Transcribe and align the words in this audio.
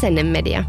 Asennemedia. 0.00 0.64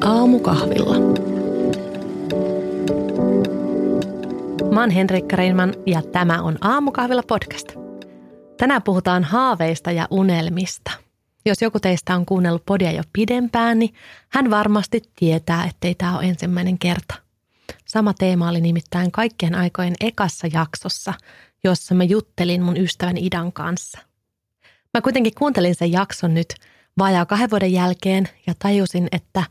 Aamukahvilla. 0.00 0.94
Mä 4.72 4.80
oon 4.80 4.90
Henrikka 4.90 5.36
Reinman 5.36 5.74
ja 5.86 6.02
tämä 6.02 6.42
on 6.42 6.58
Aamukahvilla 6.60 7.22
podcast. 7.28 7.72
Tänään 8.56 8.82
puhutaan 8.82 9.24
haaveista 9.24 9.92
ja 9.92 10.08
unelmista. 10.10 10.90
Jos 11.46 11.62
joku 11.62 11.80
teistä 11.80 12.16
on 12.16 12.26
kuunnellut 12.26 12.66
podia 12.66 12.92
jo 12.92 13.02
pidempään, 13.12 13.78
niin 13.78 13.94
hän 14.28 14.50
varmasti 14.50 15.02
tietää, 15.16 15.64
ettei 15.64 15.94
tämä 15.94 16.18
ole 16.18 16.26
ensimmäinen 16.26 16.78
kerta. 16.78 17.23
Sama 17.94 18.14
teema 18.14 18.48
oli 18.48 18.60
nimittäin 18.60 19.12
kaikkien 19.12 19.54
aikojen 19.54 19.94
ekassa 20.00 20.46
jaksossa, 20.52 21.14
jossa 21.64 21.94
mä 21.94 22.04
juttelin 22.04 22.62
mun 22.62 22.76
ystävän 22.76 23.16
Idan 23.16 23.52
kanssa. 23.52 23.98
Mä 24.94 25.00
kuitenkin 25.00 25.34
kuuntelin 25.38 25.74
sen 25.74 25.92
jakson 25.92 26.34
nyt 26.34 26.54
vajaa 26.98 27.26
kahden 27.26 27.50
vuoden 27.50 27.72
jälkeen 27.72 28.28
ja 28.46 28.54
tajusin, 28.58 29.08
että 29.12 29.44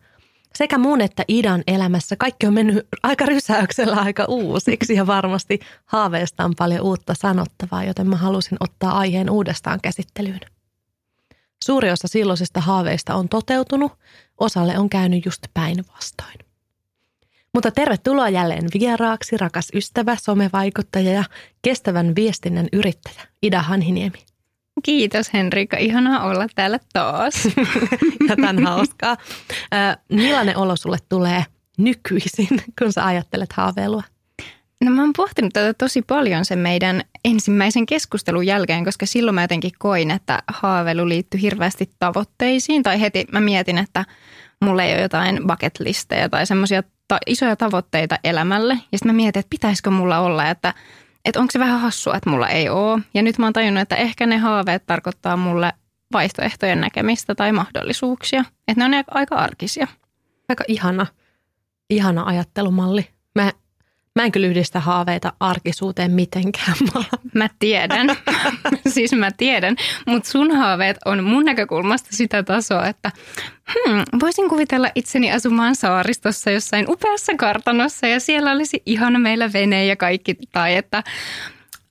sekä 0.55 0.77
mun 0.77 1.01
että 1.01 1.23
Idan 1.27 1.63
elämässä 1.67 2.15
kaikki 2.15 2.47
on 2.47 2.53
mennyt 2.53 2.87
aika 3.03 3.25
rysäyksellä 3.25 3.95
aika 3.95 4.25
uusiksi 4.25 4.93
ja 4.93 5.07
varmasti 5.07 5.59
haaveesta 5.85 6.45
on 6.45 6.53
paljon 6.57 6.81
uutta 6.81 7.13
sanottavaa, 7.13 7.83
joten 7.83 8.07
mä 8.07 8.15
halusin 8.15 8.57
ottaa 8.59 8.97
aiheen 8.97 9.29
uudestaan 9.29 9.79
käsittelyyn. 9.81 10.41
Suuri 11.63 11.91
osa 11.91 12.07
silloisista 12.07 12.61
haaveista 12.61 13.15
on 13.15 13.29
toteutunut, 13.29 13.91
osalle 14.37 14.77
on 14.79 14.89
käynyt 14.89 15.25
just 15.25 15.41
päinvastoin. 15.53 16.52
Mutta 17.53 17.71
tervetuloa 17.71 18.29
jälleen 18.29 18.67
vieraaksi, 18.79 19.37
rakas 19.37 19.67
ystävä, 19.73 20.15
somevaikuttaja 20.15 21.11
ja 21.11 21.23
kestävän 21.61 22.15
viestinnän 22.15 22.67
yrittäjä 22.73 23.21
Ida 23.41 23.61
Hanhiniemi. 23.61 24.17
Kiitos 24.83 25.33
Henrika, 25.33 25.77
ihanaa 25.77 26.25
olla 26.25 26.47
täällä 26.55 26.79
taas. 26.93 27.45
ja 28.29 28.35
tämän 28.35 28.63
hauskaa. 28.63 29.17
millainen 30.09 30.57
olo 30.57 30.75
sulle 30.75 30.97
tulee 31.09 31.45
nykyisin, 31.77 32.61
kun 32.79 32.93
sä 32.93 33.05
ajattelet 33.05 33.53
haaveilua? 33.53 34.03
No 34.83 34.91
mä 34.91 35.01
oon 35.01 35.13
pohtinut 35.17 35.53
tätä 35.53 35.73
tosi 35.73 36.01
paljon 36.01 36.45
sen 36.45 36.59
meidän 36.59 37.01
ensimmäisen 37.25 37.85
keskustelun 37.85 38.45
jälkeen, 38.45 38.85
koska 38.85 39.05
silloin 39.05 39.35
mä 39.35 39.41
jotenkin 39.41 39.71
koin, 39.79 40.11
että 40.11 40.43
haaveilu 40.47 41.09
liittyy 41.09 41.41
hirveästi 41.41 41.89
tavoitteisiin. 41.99 42.83
Tai 42.83 43.01
heti 43.01 43.25
mä 43.31 43.39
mietin, 43.39 43.77
että 43.77 44.05
mulla 44.61 44.83
ei 44.83 44.93
ole 44.93 45.01
jotain 45.01 45.39
bucket 45.47 45.79
listejä 45.79 46.29
tai 46.29 46.45
semmoisia 46.45 46.83
ta- 47.13 47.19
isoja 47.27 47.55
tavoitteita 47.55 48.19
elämälle. 48.23 48.73
Ja 48.73 48.97
sitten 48.97 49.11
mä 49.11 49.15
mietin, 49.15 49.39
että 49.39 49.49
pitäisikö 49.49 49.89
mulla 49.89 50.19
olla, 50.19 50.49
että, 50.49 50.73
että 51.25 51.39
onko 51.39 51.51
se 51.51 51.59
vähän 51.59 51.79
hassua, 51.79 52.15
että 52.15 52.29
mulla 52.29 52.49
ei 52.49 52.69
ole. 52.69 53.01
Ja 53.13 53.21
nyt 53.21 53.37
mä 53.37 53.45
oon 53.45 53.53
tajunnut, 53.53 53.81
että 53.81 53.95
ehkä 53.95 54.25
ne 54.25 54.37
haaveet 54.37 54.85
tarkoittaa 54.85 55.37
mulle 55.37 55.73
vaihtoehtojen 56.13 56.81
näkemistä 56.81 57.35
tai 57.35 57.51
mahdollisuuksia. 57.51 58.43
Että 58.67 58.87
ne 58.87 58.97
on 58.97 59.03
aika 59.11 59.35
arkisia. 59.35 59.87
Aika 60.49 60.63
ihana, 60.67 61.05
ihana 61.89 62.23
ajattelumalli. 62.23 63.07
Mä 63.35 63.51
Mä 64.15 64.23
en 64.23 64.31
kyllä 64.31 64.47
yhdistä 64.47 64.79
haaveita 64.79 65.33
arkisuuteen 65.39 66.11
mitenkään. 66.11 66.77
Mä 67.33 67.49
tiedän, 67.59 68.07
siis 68.93 69.13
mä 69.13 69.31
tiedän, 69.37 69.75
mutta 70.05 70.29
sun 70.29 70.51
haaveet 70.51 70.97
on 71.05 71.23
mun 71.23 71.45
näkökulmasta 71.45 72.09
sitä 72.11 72.43
tasoa, 72.43 72.87
että 72.87 73.11
hmm, 73.73 74.03
voisin 74.19 74.49
kuvitella 74.49 74.89
itseni 74.95 75.31
asumaan 75.31 75.75
saaristossa 75.75 76.51
jossain 76.51 76.85
upeassa 76.89 77.35
kartanossa 77.37 78.07
ja 78.07 78.19
siellä 78.19 78.51
olisi 78.51 78.81
ihana 78.85 79.19
meillä 79.19 79.53
vene 79.53 79.85
ja 79.85 79.95
kaikki, 79.95 80.35
tai 80.51 80.75
että 80.75 81.03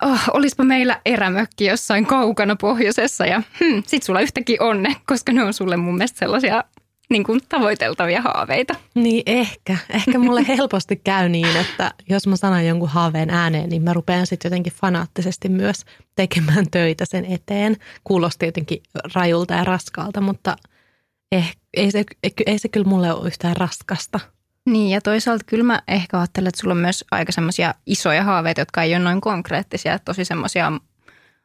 oh, 0.03 0.21
olispa 0.33 0.65
meillä 0.65 1.01
erämökki 1.07 1.65
jossain 1.65 2.07
kaukana 2.07 2.57
pohjoisessa 2.57 3.27
ja 3.27 3.43
hmm, 3.61 3.83
sit 3.87 4.03
sulla 4.03 4.21
yhtäkin 4.21 4.63
onne, 4.63 4.97
koska 5.07 5.33
ne 5.33 5.45
on 5.45 5.55
sulle 5.55 5.77
mun 5.77 5.95
mielestä 5.95 6.19
sellaisia 6.19 6.65
niin 7.13 7.25
kuin 7.25 7.41
tavoiteltavia 7.49 8.23
haaveita. 8.23 8.75
Niin 8.95 9.23
ehkä. 9.27 9.77
Ehkä 9.91 10.19
mulle 10.19 10.47
helposti 10.57 10.97
käy 10.97 11.29
niin, 11.29 11.57
että 11.57 11.91
jos 12.09 12.27
mä 12.27 12.37
sanon 12.37 12.67
jonkun 12.67 12.89
haaveen 12.89 13.31
ääneen, 13.31 13.69
niin 13.69 13.83
mä 13.83 13.93
rupean 13.93 14.27
sitten 14.27 14.49
jotenkin 14.49 14.73
fanaattisesti 14.73 15.49
myös 15.49 15.85
tekemään 16.17 16.67
töitä 16.71 17.05
sen 17.05 17.25
eteen. 17.25 17.77
Kuulosti 18.05 18.47
jotenkin 18.47 18.83
rajulta 19.15 19.55
ja 19.55 19.65
raskaalta, 19.65 20.21
mutta 20.21 20.57
eh, 21.33 21.57
ei, 21.77 21.91
se, 21.91 22.05
ei 22.47 22.59
se 22.59 22.69
kyllä 22.69 22.87
mulle 22.87 23.13
ole 23.13 23.27
yhtään 23.27 23.57
raskasta. 23.57 24.21
Niin 24.67 24.91
ja 24.91 25.01
toisaalta 25.01 25.45
kyllä 25.47 25.65
mä 25.65 25.83
ehkä 25.89 26.19
ajattelen, 26.19 26.49
että 26.49 26.61
sulla 26.61 26.75
on 26.75 26.81
myös 26.81 27.05
aika 27.11 27.33
semmoisia 27.33 27.75
isoja 27.87 28.25
haaveita, 28.25 28.61
jotka 28.61 28.83
ei 28.83 28.95
ole 28.95 29.05
noin 29.05 29.21
konkreettisia, 29.21 29.99
tosi 29.99 30.25
semmoisia 30.25 30.73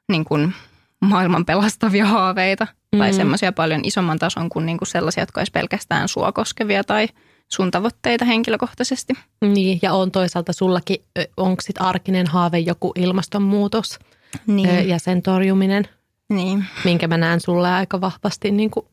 niin 0.09 0.25
kuin 0.25 0.53
maailman 1.01 1.45
pelastavia 1.45 2.05
haaveita 2.05 2.67
mm. 2.95 2.99
tai 2.99 3.13
semmoisia 3.13 3.51
paljon 3.51 3.81
isomman 3.83 4.19
tason 4.19 4.49
kuin 4.49 4.65
niinku 4.65 4.85
sellaisia, 4.85 5.21
jotka 5.21 5.41
olisi 5.41 5.51
pelkästään 5.51 6.07
sua 6.07 6.31
koskevia 6.31 6.83
tai 6.83 7.07
sun 7.47 7.71
tavoitteita 7.71 8.25
henkilökohtaisesti. 8.25 9.13
Niin, 9.41 9.79
ja 9.81 9.93
on 9.93 10.11
toisaalta 10.11 10.53
sullakin, 10.53 10.97
onko 11.37 11.61
sitten 11.61 11.85
arkinen 11.85 12.27
haave 12.27 12.59
joku 12.59 12.91
ilmastonmuutos 12.95 13.99
niin. 14.47 14.89
ja 14.89 14.99
sen 14.99 15.21
torjuminen, 15.21 15.87
niin. 16.29 16.65
minkä 16.83 17.07
mä 17.07 17.17
näen 17.17 17.41
sulle 17.41 17.69
aika 17.69 18.01
vahvasti 18.01 18.51
niin 18.51 18.71
kuin 18.71 18.85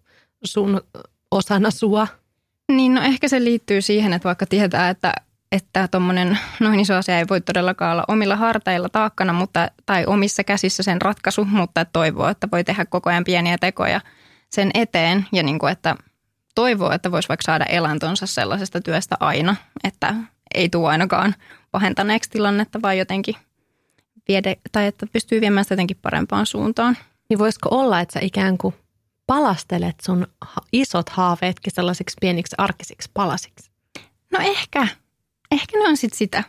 sun 0.45 0.81
osana 1.31 1.71
sua. 1.71 2.07
Niin, 2.73 2.95
no 2.95 3.03
ehkä 3.03 3.29
se 3.29 3.45
liittyy 3.45 3.83
siihen, 3.83 4.13
että 4.13 4.27
vaikka 4.27 4.47
tietää, 4.47 4.89
että 4.89 5.15
että 5.55 5.89
tuommoinen 5.89 6.39
noin 6.61 6.81
iso 6.81 6.95
asia 6.95 7.19
ei 7.19 7.29
voi 7.31 7.41
todellakaan 7.41 7.93
olla 7.93 8.05
omilla 8.09 8.37
harteilla 8.37 8.89
taakkana 8.89 9.33
mutta, 9.33 9.71
tai 9.87 10.07
omissa 10.07 10.45
käsissä 10.45 10.83
sen 10.83 11.03
ratkaisu, 11.03 11.45
mutta 11.45 11.85
toivoo, 11.85 12.29
että 12.29 12.49
voi 12.53 12.65
tehdä 12.65 12.85
koko 12.85 13.11
ajan 13.11 13.25
pieniä 13.25 13.59
tekoja 13.59 14.01
sen 14.49 14.71
eteen 14.75 15.27
ja 15.33 15.43
niin 15.43 15.59
kuin, 15.59 15.73
että 15.73 15.97
toivoo, 16.55 16.91
että 16.91 17.11
voisi 17.11 17.29
vaikka 17.29 17.43
saada 17.47 17.65
elantonsa 17.65 18.27
sellaisesta 18.27 18.81
työstä 18.81 19.17
aina, 19.21 19.57
että 19.85 20.15
ei 20.55 20.69
tule 20.69 20.89
ainakaan 20.89 21.35
pahentaneeksi 21.71 22.31
tilannetta, 22.31 22.83
vaan 22.83 22.99
jotenkin 22.99 23.35
viede, 24.29 24.57
tai 24.73 24.87
että 24.87 25.07
pystyy 25.13 25.41
viemään 25.41 25.65
sitä 25.65 25.73
jotenkin 25.73 25.99
parempaan 26.03 26.47
suuntaan. 26.47 26.97
Niin 27.29 27.39
voisiko 27.39 27.69
olla, 27.71 28.01
että 28.01 28.13
sä 28.13 28.21
ikään 28.23 28.59
kuin 28.59 28.75
palastelet 29.27 29.97
sun 30.03 30.27
isot 30.73 31.09
haaveetkin 31.09 31.73
sellaisiksi 31.75 32.17
pieniksi 32.21 32.55
arkisiksi 32.59 33.11
palasiksi? 33.15 33.71
No 34.33 34.39
ehkä, 34.43 34.87
Ehkä 35.55 35.79
ne 35.79 35.89
on 35.89 35.97
sitten 35.97 36.19
sitä. 36.19 36.45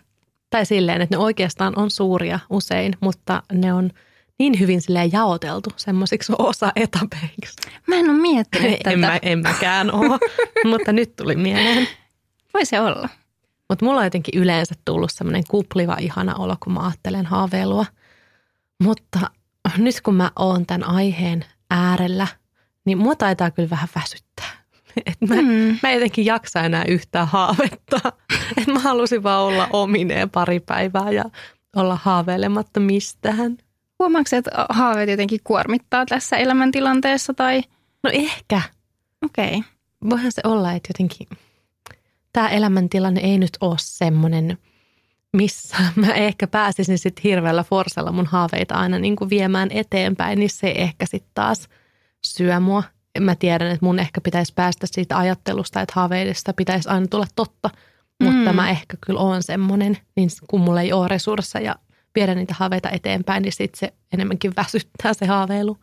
Tai 0.50 0.66
silleen, 0.66 1.02
että 1.02 1.16
ne 1.16 1.24
oikeastaan 1.24 1.74
on 1.80 1.92
suuria 1.92 2.40
usein, 2.50 2.94
mutta 3.00 3.44
ne 3.52 3.74
on 3.74 3.92
niin 4.40 4.60
hyvin 4.60 4.82
silleen 4.82 5.12
jaoteltu 5.12 5.70
semmoisiksi 5.76 6.34
osa-etapeiksi. 6.40 7.56
Mä 7.88 7.96
en 7.96 8.10
ole 8.10 8.18
miettinyt 8.18 8.72
tätä. 8.78 8.92
En, 8.92 9.00
mä, 9.00 9.20
en 9.22 9.40
mäkään 9.40 9.92
ole, 9.92 10.20
mutta 10.72 10.94
nyt 10.94 11.16
tuli 11.16 11.36
mieleen. 11.36 11.88
Voi 12.54 12.66
se 12.66 12.80
olla. 12.80 13.10
Mutta 13.70 13.86
mulla 13.86 14.00
on 14.00 14.06
jotenkin 14.06 14.42
yleensä 14.42 14.76
tullut 14.86 15.12
semmoinen 15.14 15.44
kupliva 15.50 15.98
ihana 16.00 16.36
olo, 16.36 16.58
kun 16.60 16.74
mä 16.74 16.80
ajattelen 16.80 17.26
haaveilua. 17.26 17.86
Mutta 18.84 19.20
nyt 19.78 20.02
kun 20.02 20.16
mä 20.16 20.32
oon 20.40 20.66
tämän 20.66 20.90
aiheen 20.90 21.46
äärellä, 21.70 22.28
niin 22.86 22.98
mua 22.98 23.16
taitaa 23.16 23.52
kyllä 23.52 23.70
vähän 23.70 23.90
väsyttää. 23.96 24.65
Et 25.06 25.22
mä, 25.30 25.36
mm. 25.36 25.78
mä 25.84 25.92
jotenkin 25.92 26.26
jaksa 26.26 26.62
enää 26.62 26.84
yhtään 26.88 27.28
haavetta. 27.28 28.00
Et 28.58 28.68
mä 28.68 28.80
halusin 28.80 29.24
vaan 29.24 29.44
olla 29.44 29.68
omineen 29.74 30.30
pari 30.30 30.60
päivää 30.60 31.12
ja 31.12 31.24
olla 31.76 32.00
haaveilematta 32.04 32.80
mistään. 32.80 33.58
Huomaatko, 34.00 34.36
että 34.36 34.66
haaveet 34.70 35.10
jotenkin 35.10 35.40
kuormittaa 35.44 36.06
tässä 36.06 36.38
elämäntilanteessa 36.38 37.34
tai? 37.34 37.64
No 38.04 38.10
ehkä. 38.14 38.62
Okei. 39.26 39.48
Okay. 39.48 39.62
Voihan 40.10 40.32
se 40.32 40.42
olla, 40.44 40.74
että 40.74 40.90
jotenkin 40.90 41.28
tämä 42.34 42.50
elämäntilanne 42.50 43.22
ei 43.22 43.38
nyt 43.38 43.58
ole 43.62 43.76
semmoinen, 43.80 44.58
missä 45.34 45.78
mä 45.96 46.14
ehkä 46.14 46.48
pääsisin 46.48 46.98
sitten 46.98 47.24
hirveällä 47.24 47.64
forsella 47.64 48.12
mun 48.12 48.26
haaveita 48.26 48.76
aina 48.76 49.00
niin 49.00 49.16
kuin 49.16 49.30
viemään 49.30 49.72
eteenpäin, 49.72 50.40
niin 50.40 50.50
se 50.50 50.74
ehkä 50.76 51.06
sitten 51.06 51.32
taas 51.34 51.70
syö 52.26 52.60
mua 52.60 52.84
mä 53.20 53.36
tiedän, 53.36 53.72
että 53.72 53.86
mun 53.86 54.00
ehkä 54.00 54.22
pitäisi 54.22 54.54
päästä 54.56 54.88
siitä 54.92 55.18
ajattelusta, 55.18 55.82
että 55.82 55.94
haaveidesta 55.96 56.54
pitäisi 56.54 56.90
aina 56.90 57.08
tulla 57.08 57.28
totta, 57.36 57.70
mutta 58.24 58.50
mm. 58.52 58.56
mä 58.56 58.70
ehkä 58.70 58.98
kyllä 59.06 59.20
oon 59.20 59.44
semmoinen, 59.44 59.98
niin 60.16 60.30
kun 60.48 60.62
mulla 60.62 60.82
ei 60.82 60.94
ole 60.94 61.08
resursseja 61.08 61.76
viedä 62.16 62.36
niitä 62.36 62.56
haaveita 62.58 62.90
eteenpäin, 62.90 63.42
niin 63.44 63.54
sitten 63.54 63.80
se 63.80 63.94
enemmänkin 64.14 64.54
väsyttää 64.58 65.14
se 65.14 65.26
haaveilu. 65.26 65.78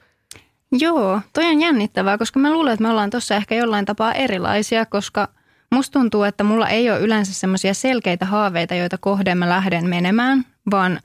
Joo, 0.73 1.20
toi 1.32 1.44
on 1.44 1.61
jännittävää, 1.61 2.19
koska 2.19 2.40
mä 2.40 2.52
luulen, 2.52 2.73
että 2.73 2.82
me 2.82 2.90
ollaan 2.90 3.11
tuossa 3.11 3.34
ehkä 3.34 3.55
jollain 3.55 3.84
tapaa 3.84 4.12
erilaisia, 4.12 4.87
koska 4.87 5.29
musta 5.73 5.99
tuntuu, 5.99 6.23
että 6.23 6.44
mulla 6.44 6.69
ei 6.69 6.90
ole 6.90 7.00
yleensä 7.00 7.34
semmoisia 7.34 7.75
selkeitä 7.75 8.26
haaveita, 8.26 8.75
joita 8.75 8.99
kohden 8.99 9.38
mä 9.38 9.49
lähden 9.49 9.88
menemään, 9.88 10.44
vaan 10.70 11.00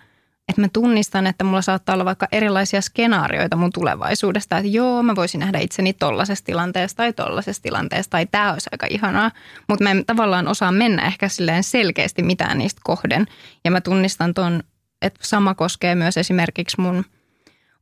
että 0.48 0.62
mä 0.62 0.68
tunnistan, 0.74 1.28
että 1.28 1.44
mulla 1.44 1.62
saattaa 1.62 1.94
olla 1.94 2.06
vaikka 2.06 2.28
erilaisia 2.32 2.82
skenaarioita 2.82 3.58
mun 3.58 3.72
tulevaisuudesta, 3.74 4.58
että 4.58 4.70
joo, 4.70 5.04
mä 5.04 5.16
voisin 5.16 5.40
nähdä 5.40 5.60
itseni 5.60 5.94
tollaisessa 5.94 6.46
tilanteessa 6.46 6.98
tai 6.98 7.14
tollaisessa 7.14 7.64
tilanteessa 7.64 8.10
tai 8.10 8.26
tämä 8.26 8.54
olisi 8.54 8.70
aika 8.72 8.88
ihanaa, 8.90 9.32
mutta 9.70 9.84
mä 9.84 9.92
en 9.92 10.06
tavallaan 10.06 10.48
osaa 10.48 10.72
mennä 10.72 11.06
ehkä 11.06 11.28
silleen 11.28 11.64
selkeästi 11.64 12.24
mitään 12.24 12.58
niistä 12.58 12.82
kohden. 12.84 13.26
Ja 13.66 13.72
mä 13.72 13.82
tunnistan 13.82 14.34
ton, 14.34 14.64
että 15.02 15.20
sama 15.24 15.54
koskee 15.54 15.96
myös 15.96 16.18
esimerkiksi 16.18 16.82
mun 16.82 17.06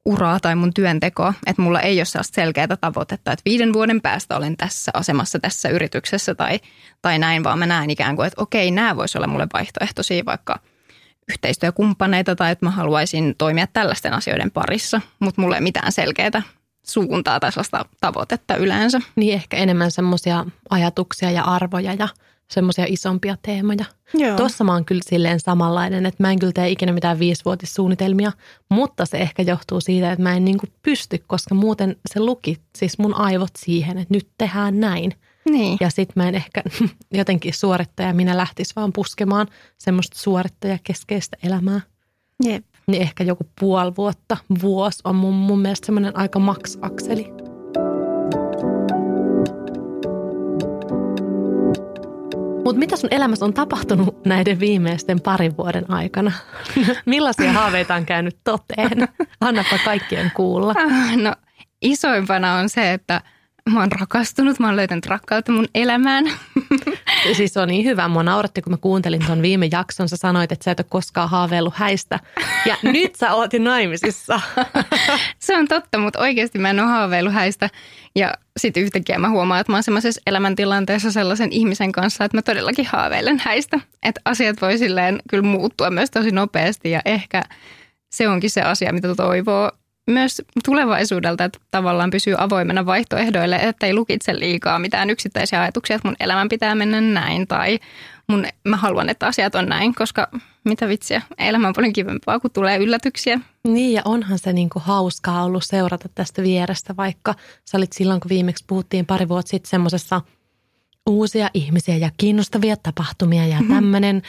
uraa 0.05 0.39
tai 0.39 0.55
mun 0.55 0.73
työntekoa, 0.73 1.33
että 1.47 1.61
mulla 1.61 1.81
ei 1.81 1.99
ole 1.99 2.05
sellaista 2.05 2.35
selkeää 2.35 2.77
tavoitetta, 2.81 3.31
että 3.31 3.43
viiden 3.45 3.73
vuoden 3.73 4.01
päästä 4.01 4.37
olen 4.37 4.57
tässä 4.57 4.91
asemassa 4.93 5.39
tässä 5.39 5.69
yrityksessä 5.69 6.35
tai, 6.35 6.59
tai 7.01 7.19
näin, 7.19 7.43
vaan 7.43 7.59
mä 7.59 7.65
näen 7.65 7.89
ikään 7.89 8.15
kuin, 8.15 8.27
että 8.27 8.41
okei, 8.41 8.71
nämä 8.71 8.95
voisi 8.95 9.17
olla 9.17 9.27
mulle 9.27 9.47
vaihtoehtoisia 9.53 10.25
vaikka– 10.25 10.59
yhteistyökumppaneita 11.31 12.35
tai 12.35 12.51
että 12.51 12.65
mä 12.65 12.71
haluaisin 12.71 13.35
toimia 13.37 13.67
tällaisten 13.67 14.13
asioiden 14.13 14.51
parissa, 14.51 15.01
mutta 15.19 15.41
mulla 15.41 15.55
ei 15.55 15.61
mitään 15.61 15.91
selkeää 15.91 16.41
suuntaa 16.85 17.39
tai 17.39 17.51
sellaista 17.51 17.85
tavoitetta 18.01 18.55
yleensä. 18.55 18.99
Niin 19.15 19.33
ehkä 19.33 19.57
enemmän 19.57 19.91
semmoisia 19.91 20.45
ajatuksia 20.69 21.31
ja 21.31 21.43
arvoja 21.43 21.93
ja 21.93 22.07
semmoisia 22.47 22.85
isompia 22.87 23.37
teemoja. 23.41 23.85
Joo. 24.13 24.37
Tuossa 24.37 24.63
mä 24.63 24.73
oon 24.73 24.85
kyllä 24.85 25.01
silleen 25.05 25.39
samanlainen, 25.39 26.05
että 26.05 26.23
mä 26.23 26.31
en 26.31 26.39
kyllä 26.39 26.53
tee 26.53 26.69
ikinä 26.69 26.91
mitään 26.91 27.19
viisivuotissuunnitelmia, 27.19 28.31
mutta 28.69 29.05
se 29.05 29.17
ehkä 29.17 29.43
johtuu 29.43 29.81
siitä, 29.81 30.11
että 30.11 30.23
mä 30.23 30.33
en 30.33 30.45
niinku 30.45 30.67
pysty, 30.81 31.23
koska 31.27 31.55
muuten 31.55 31.95
se 32.13 32.19
luki 32.19 32.57
siis 32.77 32.97
mun 32.97 33.13
aivot 33.13 33.51
siihen, 33.57 33.97
että 33.97 34.13
nyt 34.13 34.27
tehdään 34.37 34.79
näin. 34.79 35.13
Niin. 35.49 35.77
Ja 35.81 35.89
sitten 35.89 36.13
mä 36.23 36.27
en 36.27 36.35
ehkä 36.35 36.63
jotenkin 37.11 37.53
suorittaja, 37.53 38.13
minä 38.13 38.37
lähtis 38.37 38.75
vaan 38.75 38.93
puskemaan 38.93 39.47
semmoista 39.77 40.19
suorittajakeskeistä 40.19 41.37
elämää. 41.43 41.81
Jep. 42.43 42.65
Niin 42.87 43.01
ehkä 43.01 43.23
joku 43.23 43.43
puoli 43.59 43.95
vuotta, 43.97 44.37
vuosi 44.61 45.01
on 45.03 45.15
mun, 45.15 45.33
mun 45.33 45.59
mielestä 45.59 45.85
semmoinen 45.85 46.17
aika 46.17 46.39
maks-akseli. 46.39 47.27
Mutta 52.63 52.79
mitä 52.79 52.95
sun 52.95 53.09
elämässä 53.13 53.45
on 53.45 53.53
tapahtunut 53.53 54.25
näiden 54.25 54.59
viimeisten 54.59 55.21
parin 55.21 55.57
vuoden 55.57 55.91
aikana? 55.91 56.31
Millaisia 57.05 57.53
haaveita 57.53 57.95
on 57.95 58.05
käynyt 58.05 58.37
toteen? 58.43 59.07
Annapa 59.41 59.77
kaikkien 59.85 60.31
kuulla. 60.35 60.73
No 61.23 61.35
isoimpana 61.81 62.53
on 62.53 62.69
se, 62.69 62.93
että– 62.93 63.21
mä 63.73 63.79
oon 63.79 63.91
rakastunut, 63.91 64.59
mä 64.59 64.67
oon 64.67 64.75
löytänyt 64.75 65.05
rakkautta 65.05 65.51
mun 65.51 65.67
elämään. 65.75 66.25
Siis 67.37 67.57
on 67.57 67.67
niin 67.67 67.85
hyvä. 67.85 68.07
Mua 68.07 68.23
nauratti, 68.23 68.61
kun 68.61 68.73
mä 68.73 68.77
kuuntelin 68.77 69.25
ton 69.27 69.41
viime 69.41 69.69
jakson. 69.71 70.09
Sä 70.09 70.17
sanoit, 70.17 70.51
että 70.51 70.63
sä 70.63 70.71
et 70.71 70.79
ole 70.79 70.85
koskaan 70.89 71.29
haaveillut 71.29 71.73
häistä. 71.75 72.19
Ja 72.65 72.77
nyt 72.93 73.15
sä 73.15 73.33
oot 73.33 73.51
naimisissa. 73.59 74.41
Se 75.39 75.57
on 75.57 75.67
totta, 75.67 75.97
mutta 75.97 76.19
oikeasti 76.19 76.59
mä 76.59 76.69
en 76.69 76.79
ole 76.79 76.87
haaveillut 76.87 77.33
häistä. 77.33 77.69
Ja 78.15 78.33
sitten 78.57 78.83
yhtäkkiä 78.83 79.19
mä 79.19 79.29
huomaan, 79.29 79.61
että 79.61 79.71
mä 79.71 79.75
oon 79.75 79.83
semmoisessa 79.83 80.21
elämäntilanteessa 80.27 81.11
sellaisen 81.11 81.51
ihmisen 81.51 81.91
kanssa, 81.91 82.25
että 82.25 82.37
mä 82.37 82.41
todellakin 82.41 82.85
haaveilen 82.85 83.41
häistä. 83.43 83.79
Että 84.03 84.21
asiat 84.25 84.61
voi 84.61 84.77
silleen 84.77 85.19
kyllä 85.29 85.43
muuttua 85.43 85.89
myös 85.89 86.11
tosi 86.11 86.31
nopeasti 86.31 86.91
ja 86.91 87.01
ehkä 87.05 87.43
se 88.11 88.27
onkin 88.27 88.49
se 88.49 88.61
asia, 88.61 88.93
mitä 88.93 89.15
toivoo 89.15 89.71
myös 90.07 90.41
tulevaisuudelta, 90.65 91.43
että 91.43 91.59
tavallaan 91.71 92.09
pysyy 92.09 92.35
avoimena 92.37 92.85
vaihtoehdoille, 92.85 93.55
että 93.55 93.85
ei 93.85 93.93
lukitse 93.93 94.39
liikaa 94.39 94.79
mitään 94.79 95.09
yksittäisiä 95.09 95.61
ajatuksia, 95.61 95.95
että 95.95 96.07
mun 96.07 96.15
elämän 96.19 96.49
pitää 96.49 96.75
mennä 96.75 97.01
näin 97.01 97.47
tai 97.47 97.79
mun, 98.27 98.45
mä 98.67 98.77
haluan, 98.77 99.09
että 99.09 99.27
asiat 99.27 99.55
on 99.55 99.65
näin, 99.65 99.95
koska 99.95 100.27
mitä 100.63 100.87
vitsiä, 100.87 101.21
elämä 101.37 101.67
on 101.67 101.73
paljon 101.73 101.93
kivempaa, 101.93 102.39
kun 102.39 102.51
tulee 102.51 102.77
yllätyksiä. 102.77 103.39
Niin 103.63 103.93
ja 103.93 104.01
onhan 104.05 104.39
se 104.39 104.53
niinku 104.53 104.79
hauskaa 104.79 105.43
ollut 105.43 105.63
seurata 105.63 106.09
tästä 106.15 106.43
vierestä, 106.43 106.95
vaikka 106.97 107.35
sä 107.65 107.77
olit 107.77 107.93
silloin, 107.93 108.19
kun 108.19 108.29
viimeksi 108.29 108.63
puhuttiin 108.67 109.05
pari 109.05 109.29
vuotta 109.29 109.49
sitten 109.49 109.69
semmoisessa 109.69 110.21
uusia 111.09 111.49
ihmisiä 111.53 111.97
ja 111.97 112.11
kiinnostavia 112.17 112.75
tapahtumia 112.77 113.47
ja 113.47 113.59
mm-hmm. 113.59 113.75
tämmöinen 113.75 114.21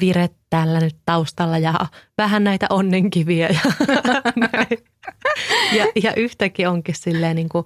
vire 0.00 0.30
tällä 0.50 0.80
nyt 0.80 0.96
taustalla 1.04 1.58
ja 1.58 1.74
vähän 2.18 2.44
näitä 2.44 2.66
onnenkiviä 2.70 3.48
ja 3.48 3.60
ja, 5.76 5.86
ja 6.02 6.14
yhtäkin 6.14 6.68
onkin 6.68 6.94
silleen 6.94 7.36
niin 7.36 7.48
kuin, 7.48 7.64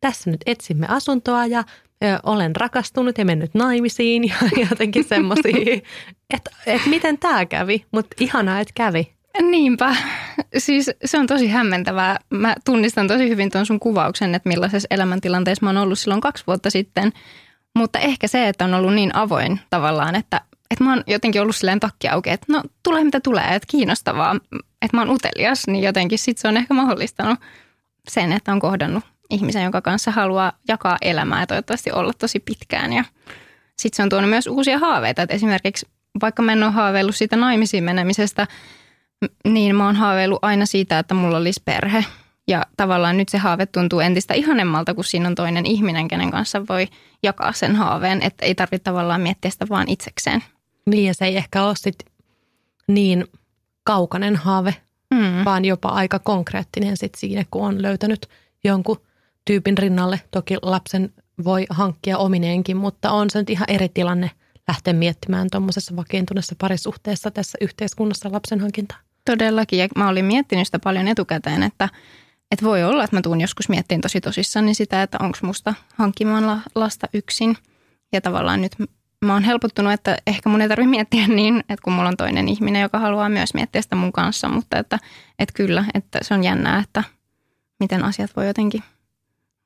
tässä 0.00 0.30
nyt 0.30 0.40
etsimme 0.46 0.86
asuntoa 0.88 1.46
ja 1.46 1.64
ö, 2.04 2.18
olen 2.22 2.56
rakastunut 2.56 3.18
ja 3.18 3.24
mennyt 3.24 3.54
naimisiin 3.54 4.28
ja 4.28 4.34
jotenkin 4.70 5.04
semmoisia, 5.04 5.80
että 6.34 6.50
et 6.66 6.86
miten 6.86 7.18
tämä 7.18 7.46
kävi, 7.46 7.84
mutta 7.92 8.16
ihanaa, 8.20 8.60
että 8.60 8.72
kävi. 8.74 9.16
Niinpä. 9.42 9.96
Siis 10.58 10.90
se 11.04 11.18
on 11.18 11.26
tosi 11.26 11.48
hämmentävää. 11.48 12.18
Mä 12.30 12.54
tunnistan 12.64 13.08
tosi 13.08 13.28
hyvin 13.28 13.50
tuon 13.50 13.66
sun 13.66 13.80
kuvauksen, 13.80 14.34
että 14.34 14.48
millaisessa 14.48 14.86
elämäntilanteessa 14.90 15.66
mä 15.66 15.70
oon 15.70 15.76
ollut 15.76 15.98
silloin 15.98 16.20
kaksi 16.20 16.44
vuotta 16.46 16.70
sitten. 16.70 17.12
Mutta 17.74 17.98
ehkä 17.98 18.28
se, 18.28 18.48
että 18.48 18.64
on 18.64 18.74
ollut 18.74 18.94
niin 18.94 19.16
avoin 19.16 19.60
tavallaan, 19.70 20.14
että, 20.14 20.40
että 20.70 20.84
mä 20.84 20.90
oon 20.90 21.04
jotenkin 21.06 21.42
ollut 21.42 21.56
silleen 21.56 21.80
takki 21.80 22.08
auki, 22.08 22.30
että 22.30 22.52
no 22.52 22.62
tulee 22.82 23.04
mitä 23.04 23.20
tulee, 23.20 23.54
että 23.54 23.66
kiinnostavaa 23.70 24.36
että 24.82 24.96
mä 24.96 25.00
oon 25.00 25.10
utelias, 25.10 25.66
niin 25.66 25.84
jotenkin 25.84 26.18
sit 26.18 26.38
se 26.38 26.48
on 26.48 26.56
ehkä 26.56 26.74
mahdollistanut 26.74 27.38
sen, 28.08 28.32
että 28.32 28.52
on 28.52 28.60
kohdannut 28.60 29.04
ihmisen, 29.30 29.62
jonka 29.62 29.80
kanssa 29.80 30.10
haluaa 30.10 30.52
jakaa 30.68 30.96
elämää 31.02 31.40
ja 31.40 31.46
toivottavasti 31.46 31.92
olla 31.92 32.12
tosi 32.12 32.40
pitkään. 32.40 32.92
Ja 32.92 33.04
sitten 33.78 33.96
se 33.96 34.02
on 34.02 34.08
tuonut 34.08 34.30
myös 34.30 34.46
uusia 34.46 34.78
haaveita, 34.78 35.22
että 35.22 35.34
esimerkiksi 35.34 35.88
vaikka 36.20 36.42
mä 36.42 36.52
en 36.52 36.62
ole 36.62 36.72
haaveillut 36.72 37.16
siitä 37.16 37.36
naimisiin 37.36 37.84
menemisestä, 37.84 38.46
niin 39.44 39.76
mä 39.76 39.86
oon 39.86 39.96
haaveillut 39.96 40.38
aina 40.42 40.66
siitä, 40.66 40.98
että 40.98 41.14
mulla 41.14 41.36
olisi 41.36 41.62
perhe. 41.64 42.04
Ja 42.48 42.66
tavallaan 42.76 43.16
nyt 43.16 43.28
se 43.28 43.38
haave 43.38 43.66
tuntuu 43.66 44.00
entistä 44.00 44.34
ihanemmalta, 44.34 44.94
kun 44.94 45.04
siinä 45.04 45.28
on 45.28 45.34
toinen 45.34 45.66
ihminen, 45.66 46.08
kenen 46.08 46.30
kanssa 46.30 46.66
voi 46.68 46.88
jakaa 47.22 47.52
sen 47.52 47.76
haaveen, 47.76 48.22
että 48.22 48.46
ei 48.46 48.54
tarvitse 48.54 48.84
tavallaan 48.84 49.20
miettiä 49.20 49.50
sitä 49.50 49.66
vaan 49.68 49.88
itsekseen. 49.88 50.42
Niin 50.90 51.04
ja 51.06 51.14
se 51.14 51.24
ei 51.24 51.36
ehkä 51.36 51.64
ole 51.64 51.76
sit 51.76 51.98
niin 52.88 53.24
kaukainen 53.84 54.36
haave, 54.36 54.74
mm. 55.14 55.44
vaan 55.44 55.64
jopa 55.64 55.88
aika 55.88 56.18
konkreettinen 56.18 56.96
sit 56.96 57.14
siinä, 57.14 57.44
kun 57.50 57.66
on 57.66 57.82
löytänyt 57.82 58.28
jonkun 58.64 59.00
tyypin 59.44 59.78
rinnalle. 59.78 60.20
Toki 60.30 60.56
lapsen 60.62 61.12
voi 61.44 61.66
hankkia 61.70 62.18
omineenkin, 62.18 62.76
mutta 62.76 63.10
on 63.10 63.30
se 63.30 63.38
nyt 63.38 63.50
ihan 63.50 63.70
eri 63.70 63.88
tilanne 63.88 64.30
lähteä 64.68 64.92
miettimään 64.92 65.48
tuommoisessa 65.50 65.96
vakiintuneessa 65.96 66.54
parisuhteessa 66.58 67.30
tässä 67.30 67.58
yhteiskunnassa 67.60 68.32
lapsen 68.32 68.60
hankintaa. 68.60 68.98
Todellakin, 69.24 69.78
ja 69.78 69.88
mä 69.96 70.08
olin 70.08 70.24
miettinyt 70.24 70.68
sitä 70.68 70.78
paljon 70.78 71.08
etukäteen, 71.08 71.62
että, 71.62 71.88
että 72.50 72.64
voi 72.64 72.84
olla, 72.84 73.04
että 73.04 73.16
mä 73.16 73.22
tuun 73.22 73.40
joskus 73.40 73.68
miettimään 73.68 74.00
tosi 74.00 74.20
tosissaan 74.20 74.66
niin 74.66 74.74
sitä, 74.74 75.02
että 75.02 75.18
onko 75.20 75.38
musta 75.42 75.74
hankkimaan 75.94 76.62
lasta 76.74 77.06
yksin. 77.14 77.56
Ja 78.12 78.20
tavallaan 78.20 78.60
nyt 78.60 78.72
mä 79.24 79.32
oon 79.32 79.42
helpottunut, 79.42 79.92
että 79.92 80.16
ehkä 80.26 80.48
mun 80.48 80.60
ei 80.60 80.68
tarvitse 80.68 80.90
miettiä 80.90 81.28
niin, 81.28 81.60
että 81.60 81.82
kun 81.84 81.92
mulla 81.92 82.08
on 82.08 82.16
toinen 82.16 82.48
ihminen, 82.48 82.82
joka 82.82 82.98
haluaa 82.98 83.28
myös 83.28 83.54
miettiä 83.54 83.82
sitä 83.82 83.96
mun 83.96 84.12
kanssa, 84.12 84.48
mutta 84.48 84.78
että, 84.78 84.98
että 85.38 85.52
kyllä, 85.54 85.84
että 85.94 86.18
se 86.22 86.34
on 86.34 86.44
jännää, 86.44 86.78
että 86.78 87.04
miten 87.80 88.04
asiat 88.04 88.30
voi 88.36 88.46
jotenkin 88.46 88.82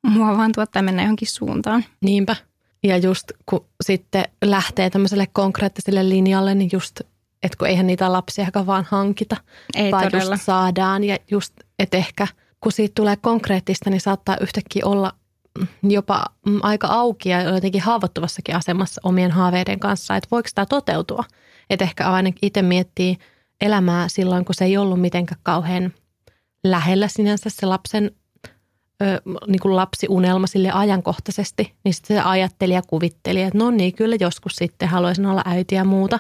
muovaantua 0.03 0.67
tai 0.67 0.83
mennä 0.83 1.03
johonkin 1.03 1.29
suuntaan. 1.29 1.85
Niinpä. 2.01 2.37
Ja 2.83 2.97
just 2.97 3.33
kun 3.47 3.65
sitten 3.81 4.25
lähtee 4.45 4.91
tämmöiselle 4.91 5.27
konkreettiselle 5.33 6.09
linjalle, 6.09 6.55
niin 6.55 6.71
just, 6.73 7.01
että 7.43 7.59
kun 7.59 7.69
eihän 7.69 7.87
niitä 7.87 8.13
lapsia 8.13 8.47
vaan 8.67 8.87
hankita, 8.91 9.37
ei 9.75 9.93
vaan 9.93 10.05
todella. 10.05 10.35
just 10.35 10.45
saadaan. 10.45 11.05
Ja 11.05 11.19
just, 11.31 11.55
että 11.79 11.97
ehkä 11.97 12.27
kun 12.61 12.73
siitä 12.73 12.93
tulee 12.95 13.17
konkreettista, 13.17 13.91
niin 13.91 14.01
saattaa 14.01 14.37
yhtäkkiä 14.41 14.87
olla 14.87 15.13
jopa 15.83 16.25
mm, 16.47 16.59
aika 16.62 16.87
auki 16.87 17.28
ja 17.28 17.42
jotenkin 17.42 17.80
haavoittuvassakin 17.80 18.57
asemassa 18.57 19.00
omien 19.04 19.30
haaveiden 19.30 19.80
kanssa, 19.80 20.16
että 20.16 20.28
voiko 20.30 20.49
tämä 20.54 20.66
toteutua. 20.66 21.25
Että 21.71 21.85
ehkä 21.85 22.11
aina 22.11 22.33
itse 22.42 22.62
miettii 22.62 23.16
elämää 23.61 24.09
silloin, 24.09 24.45
kun 24.45 24.54
se 24.54 24.64
ei 24.64 24.76
ollut 24.76 25.00
mitenkään 25.00 25.40
kauhean 25.42 25.92
lähellä 26.64 27.09
sinänsä 27.09 27.50
se 27.50 27.66
lapsen 27.66 28.11
ö, 29.02 29.21
niin 29.47 29.61
kuin 29.61 29.76
lapsiunelma 29.76 30.47
sille 30.47 30.71
ajankohtaisesti, 30.71 31.73
niin 31.85 31.95
sitten 31.95 32.16
se 32.16 32.23
ajatteli 32.23 32.75
ja 32.75 32.83
kuvitteli, 32.83 33.42
että 33.42 33.59
no 33.59 33.71
niin, 33.71 33.95
kyllä 33.95 34.16
joskus 34.21 34.57
sitten 34.57 34.88
haluaisin 34.88 35.26
olla 35.26 35.42
äiti 35.45 35.75
ja 35.75 35.85
muuta. 35.85 36.19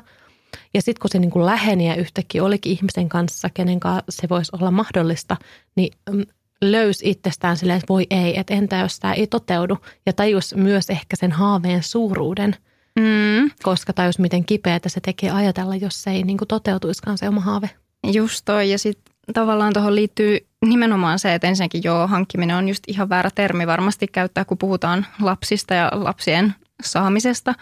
Ja 0.74 0.82
sitten 0.82 1.00
kun 1.00 1.10
se 1.10 1.18
niin 1.18 1.30
kuin 1.30 1.46
läheni 1.46 1.88
ja 1.88 1.94
yhtäkkiä 1.94 2.44
olikin 2.44 2.72
ihmisen 2.72 3.08
kanssa, 3.08 3.50
kenen 3.54 3.80
kanssa 3.80 4.04
se 4.08 4.28
voisi 4.28 4.52
olla 4.60 4.70
mahdollista, 4.70 5.36
niin 5.76 5.92
mm, 6.10 6.24
löysi 6.64 7.10
itsestään 7.10 7.56
silleen, 7.56 7.76
että 7.76 7.92
voi 7.92 8.06
ei, 8.10 8.38
että 8.38 8.54
entä 8.54 8.76
jos 8.76 8.98
tämä 9.00 9.14
ei 9.14 9.26
toteudu. 9.26 9.78
Ja 10.06 10.12
tajus 10.12 10.54
myös 10.54 10.90
ehkä 10.90 11.16
sen 11.16 11.32
haaveen 11.32 11.82
suuruuden, 11.82 12.56
mm. 12.98 13.50
koska 13.62 13.92
tajus 13.92 14.18
miten 14.18 14.44
kipeätä 14.44 14.88
se 14.88 15.00
tekee 15.00 15.30
ajatella, 15.30 15.76
jos 15.76 16.02
se 16.02 16.10
ei 16.10 16.22
niin 16.22 16.38
kuin 16.38 16.48
toteutuiskaan 16.48 17.18
se 17.18 17.28
oma 17.28 17.40
haave. 17.40 17.70
Just 18.12 18.44
toi 18.44 18.70
ja 18.70 18.78
sitten 18.78 19.14
tavallaan 19.34 19.72
tuohon 19.72 19.94
liittyy 19.94 20.38
nimenomaan 20.64 21.18
se, 21.18 21.34
että 21.34 21.46
ensinnäkin 21.46 21.84
joo, 21.84 22.06
hankkiminen 22.06 22.56
on 22.56 22.68
just 22.68 22.84
ihan 22.88 23.08
väärä 23.08 23.30
termi 23.34 23.66
varmasti 23.66 24.06
käyttää, 24.06 24.44
kun 24.44 24.58
puhutaan 24.58 25.06
lapsista 25.20 25.74
ja 25.74 25.90
lapsien 25.92 26.54
saamisesta. 26.82 27.54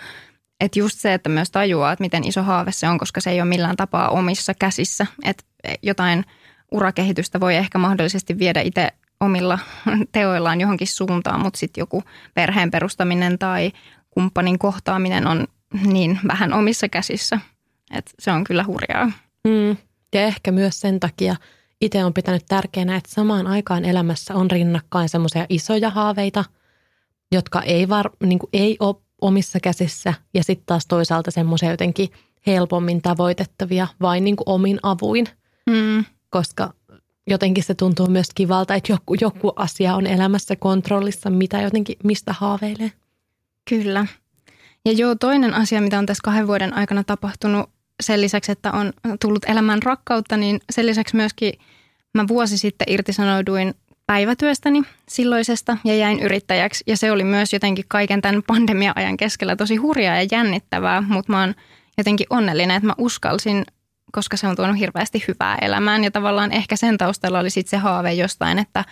Että 0.61 0.78
just 0.78 0.99
se, 0.99 1.14
että 1.14 1.28
myös 1.28 1.50
tajuaa, 1.50 1.93
että 1.93 2.02
miten 2.05 2.25
iso 2.25 2.43
haave 2.43 2.73
se 2.73 2.88
on, 2.88 2.99
koska 2.99 3.21
se 3.21 3.31
ei 3.31 3.40
ole 3.40 3.49
millään 3.49 3.76
tapaa 3.76 4.09
omissa 4.09 4.55
käsissä. 4.55 5.07
Että 5.25 5.45
jotain 5.83 6.25
urakehitystä 6.72 7.40
voi 7.40 7.56
ehkä 7.56 7.78
mahdollisesti 7.78 8.38
viedä 8.38 8.60
itse 8.60 8.88
omilla 9.20 9.58
teoillaan 10.12 10.60
johonkin 10.60 10.87
suuntaan, 10.87 11.40
mutta 11.40 11.58
sitten 11.58 11.82
joku 11.82 12.02
perheen 12.34 12.70
perustaminen 12.70 13.38
tai 13.38 13.72
kumppanin 14.10 14.58
kohtaaminen 14.58 15.26
on 15.26 15.46
niin 15.87 16.20
vähän 16.28 16.52
omissa 16.52 16.88
käsissä, 16.88 17.40
että 17.94 18.12
se 18.18 18.32
on 18.32 18.44
kyllä 18.44 18.64
hurjaa. 18.64 19.12
Mm. 19.44 19.76
Ja 20.14 20.20
ehkä 20.20 20.52
myös 20.52 20.80
sen 20.80 21.00
takia 21.00 21.37
itse 21.80 22.04
on 22.04 22.14
pitänyt 22.14 22.44
tärkeänä, 22.48 22.96
että 22.96 23.10
samaan 23.12 23.46
aikaan 23.46 23.84
elämässä 23.84 24.34
on 24.34 24.50
rinnakkain 24.50 25.08
semmoisia 25.08 25.46
isoja 25.48 25.90
haaveita, 25.90 26.44
jotka 27.32 27.62
ei, 27.62 27.88
var, 27.88 28.10
niin 28.25 28.38
kuin 28.38 28.50
ei 28.52 28.76
ole 28.80 28.96
omissa 29.20 29.60
käsissä 29.60 30.14
ja 30.34 30.44
sitten 30.44 30.66
taas 30.66 30.87
toisaalta 30.87 31.30
semmoisia 31.30 31.70
jotenkin 31.70 32.08
helpommin 32.46 33.02
tavoitettavia 33.02 33.87
vain 34.00 34.25
niin 34.25 34.37
kuin 34.37 34.48
omin 34.48 34.78
avuin, 34.82 35.26
mm. 35.70 36.04
Koska 36.30 36.75
jotenkin 37.26 37.64
se 37.64 37.75
tuntuu 37.75 38.06
myös 38.06 38.28
kivalta, 38.35 38.75
että 38.75 38.92
joku, 38.92 39.14
joku 39.20 39.52
asia 39.56 39.94
on 39.94 40.06
elämässä 40.06 40.56
kontrollissa, 40.56 41.30
mitä 41.30 41.61
jotenkin, 41.61 41.97
mistä 42.04 42.32
haaveilee. 42.32 42.92
Kyllä. 43.68 44.06
Ja 44.85 44.92
joo, 44.92 45.14
toinen 45.14 45.54
asia, 45.54 45.80
mitä 45.80 45.99
on 45.99 46.06
tässä 46.06 46.23
kahden 46.25 46.47
vuoden 46.47 46.75
aikana 46.75 47.04
tapahtunut, 47.04 47.70
sen 48.02 48.20
lisäksi, 48.20 48.52
että 48.52 48.73
on 48.73 48.92
tullut 49.20 49.44
elämän 49.44 49.82
rakkautta, 49.82 50.37
niin 50.37 50.61
sen 50.70 50.87
lisäksi 50.87 51.16
myöskin 51.16 51.52
mä 52.14 52.28
vuosi 52.28 52.58
sitten 52.58 52.90
irtisanouduin 52.90 53.75
päivätyöstäni 54.06 54.82
silloisesta 55.08 55.76
ja 55.85 55.97
jäin 55.97 56.20
yrittäjäksi. 56.20 56.85
Ja 56.87 56.97
se 56.97 57.12
oli 57.12 57.25
myös 57.25 57.52
jotenkin 57.52 57.85
kaiken 57.88 58.20
tämän 58.20 58.42
pandemia-ajan 58.47 59.16
keskellä 59.16 59.56
tosi 59.56 59.76
hurjaa 59.76 60.16
ja 60.16 60.28
jännittävää, 60.30 61.00
mutta 61.00 61.32
mä 61.32 61.40
oon 61.40 61.54
jotenkin 61.99 62.26
onnellinen, 62.30 62.76
että 62.76 62.87
mä 62.87 62.94
uskalsin, 62.99 63.64
koska 64.12 64.37
se 64.37 64.49
on 64.49 64.57
tuonut 64.57 64.79
hirveästi 64.79 65.25
hyvää 65.29 65.59
elämään. 65.61 66.05
Ja 66.05 66.11
tavallaan 66.11 66.53
ehkä 66.53 66.77
sen 66.77 66.99
taustalla 66.99 67.38
oli 67.38 67.50
sitten 67.50 67.71
se 67.71 67.77
haave 67.77 68.12
jostain, 68.12 68.59
että, 68.59 68.85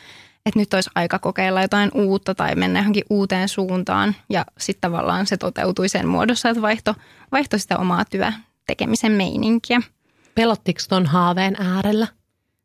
että 0.46 0.58
nyt 0.58 0.74
olisi 0.74 0.90
aika 0.94 1.18
kokeilla 1.18 1.62
jotain 1.62 1.90
uutta 1.94 2.34
tai 2.34 2.54
mennä 2.54 2.78
johonkin 2.78 3.04
uuteen 3.10 3.48
suuntaan. 3.48 4.14
Ja 4.30 4.44
sitten 4.58 4.90
tavallaan 4.90 5.26
se 5.26 5.36
toteutui 5.36 5.88
sen 5.88 6.08
muodossa, 6.08 6.48
että 6.48 6.62
vaihto, 6.62 6.94
vaihto 7.32 7.58
sitä 7.58 7.78
omaa 7.78 8.04
työ 8.04 8.32
tekemisen 8.66 9.12
meininkiä. 9.12 9.80
Pelottiko 10.34 10.80
ton 10.88 11.06
haaveen 11.06 11.56
äärellä? 11.60 12.06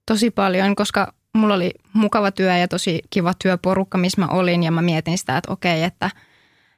Tosi 0.06 0.32
paljon, 0.32 0.76
koska 0.76 1.14
mulla 1.34 1.54
oli 1.54 1.72
mukava 1.94 2.32
työ 2.32 2.58
ja 2.58 2.68
tosi 2.68 3.02
kiva 3.10 3.34
työporukka, 3.44 3.98
missä 3.98 4.22
mä 4.22 4.28
olin 4.28 4.64
ja 4.64 4.72
mä 4.72 4.82
mietin 4.82 5.18
sitä, 5.18 5.38
että 5.38 5.52
okei, 5.52 5.84
että, 5.84 6.10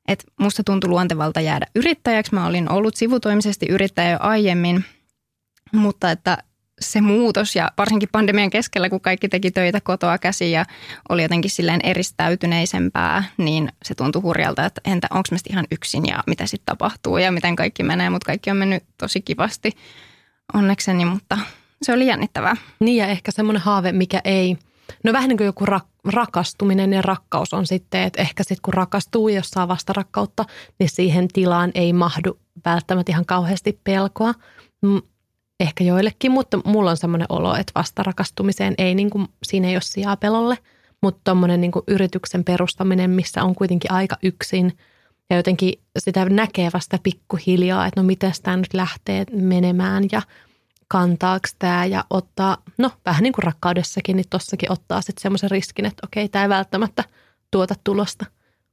että 0.07 0.25
musta 0.39 0.63
tuntui 0.63 0.89
luontevalta 0.89 1.41
jäädä 1.41 1.65
yrittäjäksi. 1.75 2.33
Mä 2.33 2.47
olin 2.47 2.71
ollut 2.71 2.95
sivutoimisesti 2.95 3.65
yrittäjä 3.69 4.11
jo 4.11 4.17
aiemmin, 4.19 4.85
mutta 5.73 6.11
että 6.11 6.37
se 6.81 7.01
muutos 7.01 7.55
ja 7.55 7.71
varsinkin 7.77 8.09
pandemian 8.11 8.49
keskellä, 8.49 8.89
kun 8.89 9.01
kaikki 9.01 9.29
teki 9.29 9.51
töitä 9.51 9.81
kotoa 9.81 10.17
käsi 10.17 10.51
ja 10.51 10.65
oli 11.09 11.21
jotenkin 11.21 11.51
silleen 11.51 11.79
eristäytyneisempää, 11.83 13.23
niin 13.37 13.69
se 13.85 13.95
tuntui 13.95 14.21
hurjalta, 14.21 14.65
että 14.65 14.81
entä 14.85 15.07
onko 15.11 15.29
mä 15.31 15.37
ihan 15.49 15.65
yksin 15.71 16.05
ja 16.05 16.23
mitä 16.27 16.45
sitten 16.45 16.65
tapahtuu 16.65 17.17
ja 17.17 17.31
miten 17.31 17.55
kaikki 17.55 17.83
menee, 17.83 18.09
mutta 18.09 18.25
kaikki 18.25 18.51
on 18.51 18.57
mennyt 18.57 18.83
tosi 18.97 19.21
kivasti 19.21 19.71
onnekseni, 20.53 21.05
mutta 21.05 21.37
se 21.81 21.93
oli 21.93 22.07
jännittävää. 22.07 22.57
Niin 22.79 22.97
ja 22.97 23.07
ehkä 23.07 23.31
semmoinen 23.31 23.61
haave, 23.61 23.91
mikä 23.91 24.21
ei, 24.23 24.57
no 25.03 25.13
vähän 25.13 25.29
niin 25.29 25.37
kuin 25.37 25.45
joku 25.45 25.65
rak, 25.65 25.85
rakastuminen 26.13 26.93
ja 26.93 27.01
rakkaus 27.01 27.53
on 27.53 27.67
sitten, 27.67 28.01
että 28.01 28.21
ehkä 28.21 28.43
sitten 28.43 28.61
kun 28.61 28.73
rakastuu, 28.73 29.29
jos 29.29 29.49
saa 29.49 29.67
vasta 29.67 29.93
rakkautta, 29.93 30.45
niin 30.79 30.89
siihen 30.89 31.27
tilaan 31.27 31.71
ei 31.75 31.93
mahdu 31.93 32.39
välttämättä 32.65 33.11
ihan 33.11 33.25
kauheasti 33.25 33.79
pelkoa. 33.83 34.33
Ehkä 35.59 35.83
joillekin, 35.83 36.31
mutta 36.31 36.59
mulla 36.65 36.89
on 36.89 36.97
semmoinen 36.97 37.25
olo, 37.29 37.55
että 37.55 37.71
vasta 37.75 38.03
rakastumiseen 38.03 38.73
ei 38.77 38.95
niin 38.95 39.09
kuin, 39.09 39.27
siinä 39.43 39.67
ei 39.67 39.75
ole 39.75 39.81
sijaa 39.81 40.17
pelolle, 40.17 40.57
mutta 41.01 41.21
tuommoinen 41.23 41.61
niin 41.61 41.71
yrityksen 41.87 42.43
perustaminen, 42.43 43.09
missä 43.09 43.43
on 43.43 43.55
kuitenkin 43.55 43.91
aika 43.91 44.17
yksin 44.23 44.77
ja 45.29 45.37
jotenkin 45.37 45.73
sitä 45.99 46.25
näkee 46.25 46.69
vasta 46.73 46.97
pikkuhiljaa, 47.03 47.87
että 47.87 48.01
no 48.01 48.05
miten 48.05 48.31
tämä 48.43 48.57
nyt 48.57 48.73
lähtee 48.73 49.25
menemään 49.31 50.03
ja– 50.11 50.21
kantaako 50.93 51.47
tämä 51.59 51.85
ja 51.85 52.05
ottaa, 52.09 52.57
no 52.77 52.91
vähän 53.05 53.23
niin 53.23 53.33
kuin 53.33 53.43
rakkaudessakin, 53.43 54.15
niin 54.15 54.29
tossakin 54.29 54.71
ottaa 54.71 55.01
sitten 55.01 55.21
semmoisen 55.21 55.51
riskin, 55.51 55.85
että 55.85 56.07
okei, 56.07 56.29
tämä 56.29 56.45
ei 56.45 56.49
välttämättä 56.49 57.03
tuota 57.51 57.75
tulosta. 57.83 58.25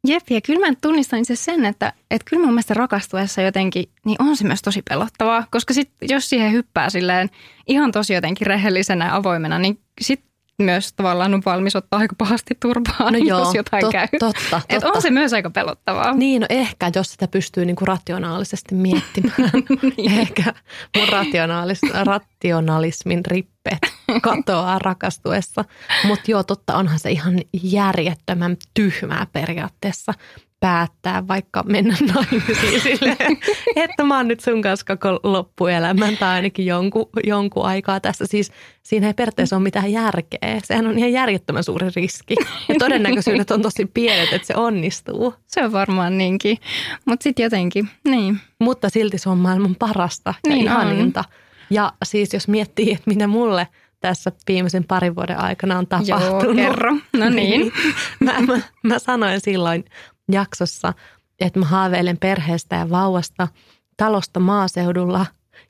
Jep, 0.07 0.23
ja 0.31 0.41
kyllä 0.41 0.67
mä 0.67 0.75
tunnistan 0.83 1.25
se 1.25 1.37
sen, 1.37 1.65
että, 1.65 1.93
että 2.11 2.31
kyllä 2.31 2.43
mun 2.43 2.55
mielestä 2.55 2.75
rakastuessa 2.75 3.43
jotenkin, 3.43 3.85
niin 4.05 4.23
on 4.23 4.37
se 4.37 4.47
myös 4.47 4.63
tosi 4.63 4.83
pelottavaa, 4.83 5.47
koska 5.51 5.75
sit, 5.75 5.91
jos 6.03 6.29
siihen 6.31 6.53
hyppää 6.53 6.91
silleen 6.91 7.31
ihan 7.67 7.93
tosi 7.93 8.15
jotenkin 8.15 8.47
rehellisenä 8.47 9.05
ja 9.07 9.17
avoimena, 9.17 9.59
niin 9.59 9.81
sit 10.01 10.30
myös 10.61 10.93
tavallaan 10.93 11.35
on 11.35 11.43
valmis 11.47 11.77
ottaa 11.77 12.01
aika 12.01 12.15
pahasti 12.19 12.57
turpaa, 12.61 13.11
no 13.11 13.19
joo, 13.19 13.39
jos 13.39 13.55
jotain 13.55 13.81
tot, 13.81 13.93
käy. 13.93 14.09
Totta, 14.19 14.41
totta. 14.51 14.61
Et 14.69 14.85
on 14.85 15.03
se 15.03 15.11
myös 15.11 15.33
aika 15.33 15.51
pelottavaa. 15.51 16.15
Niin, 16.15 16.41
no 16.41 16.47
ehkä, 16.51 16.91
jos 16.95 17.13
sitä 17.13 17.29
pystyy 17.29 17.65
niinku 17.65 17.85
rationaalisesti 17.85 18.75
miettimään. 18.75 19.51
niin. 19.97 20.19
Ehkä 20.21 20.55
mun 20.99 21.09
rationaalis, 21.09 21.81
rationalismin 22.05 23.27
rippeet 23.27 23.79
katoaa 24.23 24.79
rakastuessa. 24.79 25.65
Mutta 26.05 26.31
joo, 26.31 26.43
totta, 26.43 26.77
onhan 26.77 26.99
se 26.99 27.11
ihan 27.11 27.41
järjettömän 27.63 28.57
tyhmää 28.75 29.27
periaatteessa 29.33 30.15
päättää 30.61 31.29
vaikka 31.29 31.63
mennä 31.63 31.97
naimisiin 32.15 32.81
silleen, 32.81 33.39
että 33.77 34.05
mä 34.05 34.17
oon 34.17 34.29
nyt 34.29 34.41
sun 34.41 34.63
kanssa 34.63 34.97
koko 34.97 35.21
loppuelämän 35.23 36.17
tai 36.17 36.35
ainakin 36.35 36.67
jonkun, 36.67 37.09
jonkun 37.25 37.65
aikaa 37.65 38.01
tässä. 38.01 38.27
Siis 38.27 38.53
siinä 38.83 39.07
ei 39.07 39.15
periaatteessa 39.15 39.57
ole 39.57 39.63
mitään 39.63 39.93
järkeä. 39.93 40.61
Sehän 40.65 40.87
on 40.87 40.99
ihan 40.99 41.13
järjettömän 41.13 41.65
suuri 41.65 41.87
riski. 41.97 42.35
Ja 42.69 42.75
todennäköisyydet 42.79 43.51
on 43.51 43.63
tosi 43.63 43.87
pienet, 43.95 44.33
että 44.33 44.47
se 44.47 44.57
onnistuu. 44.57 45.35
Se 45.47 45.65
on 45.65 45.73
varmaan 45.73 46.19
niinkin, 46.19 46.59
mutta 47.05 47.25
sitten 47.25 47.43
jotenkin, 47.43 47.89
niin. 48.05 48.39
Mutta 48.59 48.89
silti 48.89 49.19
se 49.19 49.29
on 49.29 49.39
maailman 49.39 49.75
parasta 49.75 50.35
ja 50.45 50.51
niin 50.51 50.65
ihaninta. 50.65 51.21
On. 51.21 51.35
Ja 51.71 51.93
siis 52.05 52.35
jos 52.35 52.49
miettii, 52.49 52.93
että 52.93 53.11
mitä 53.11 53.27
mulle 53.27 53.67
tässä 54.01 54.33
viimeisen 54.49 54.85
parin 54.85 55.17
vuoden 55.17 55.39
aikana 55.39 55.79
on 55.79 55.87
tapahtunut. 55.87 56.45
Joo, 56.45 56.55
kerro. 56.55 56.93
No 56.93 57.01
niin. 57.31 57.61
niin 57.61 57.73
mä, 58.21 58.41
mä, 58.41 58.61
mä 58.83 58.99
sanoin 58.99 59.41
silloin 59.41 59.85
jaksossa, 60.33 60.93
että 61.41 61.59
mä 61.59 61.67
haaveilen 61.67 62.19
perheestä 62.19 62.77
ja 62.77 62.91
vauvasta, 62.91 63.49
talosta 63.97 64.41
maaseudulla 64.41 65.27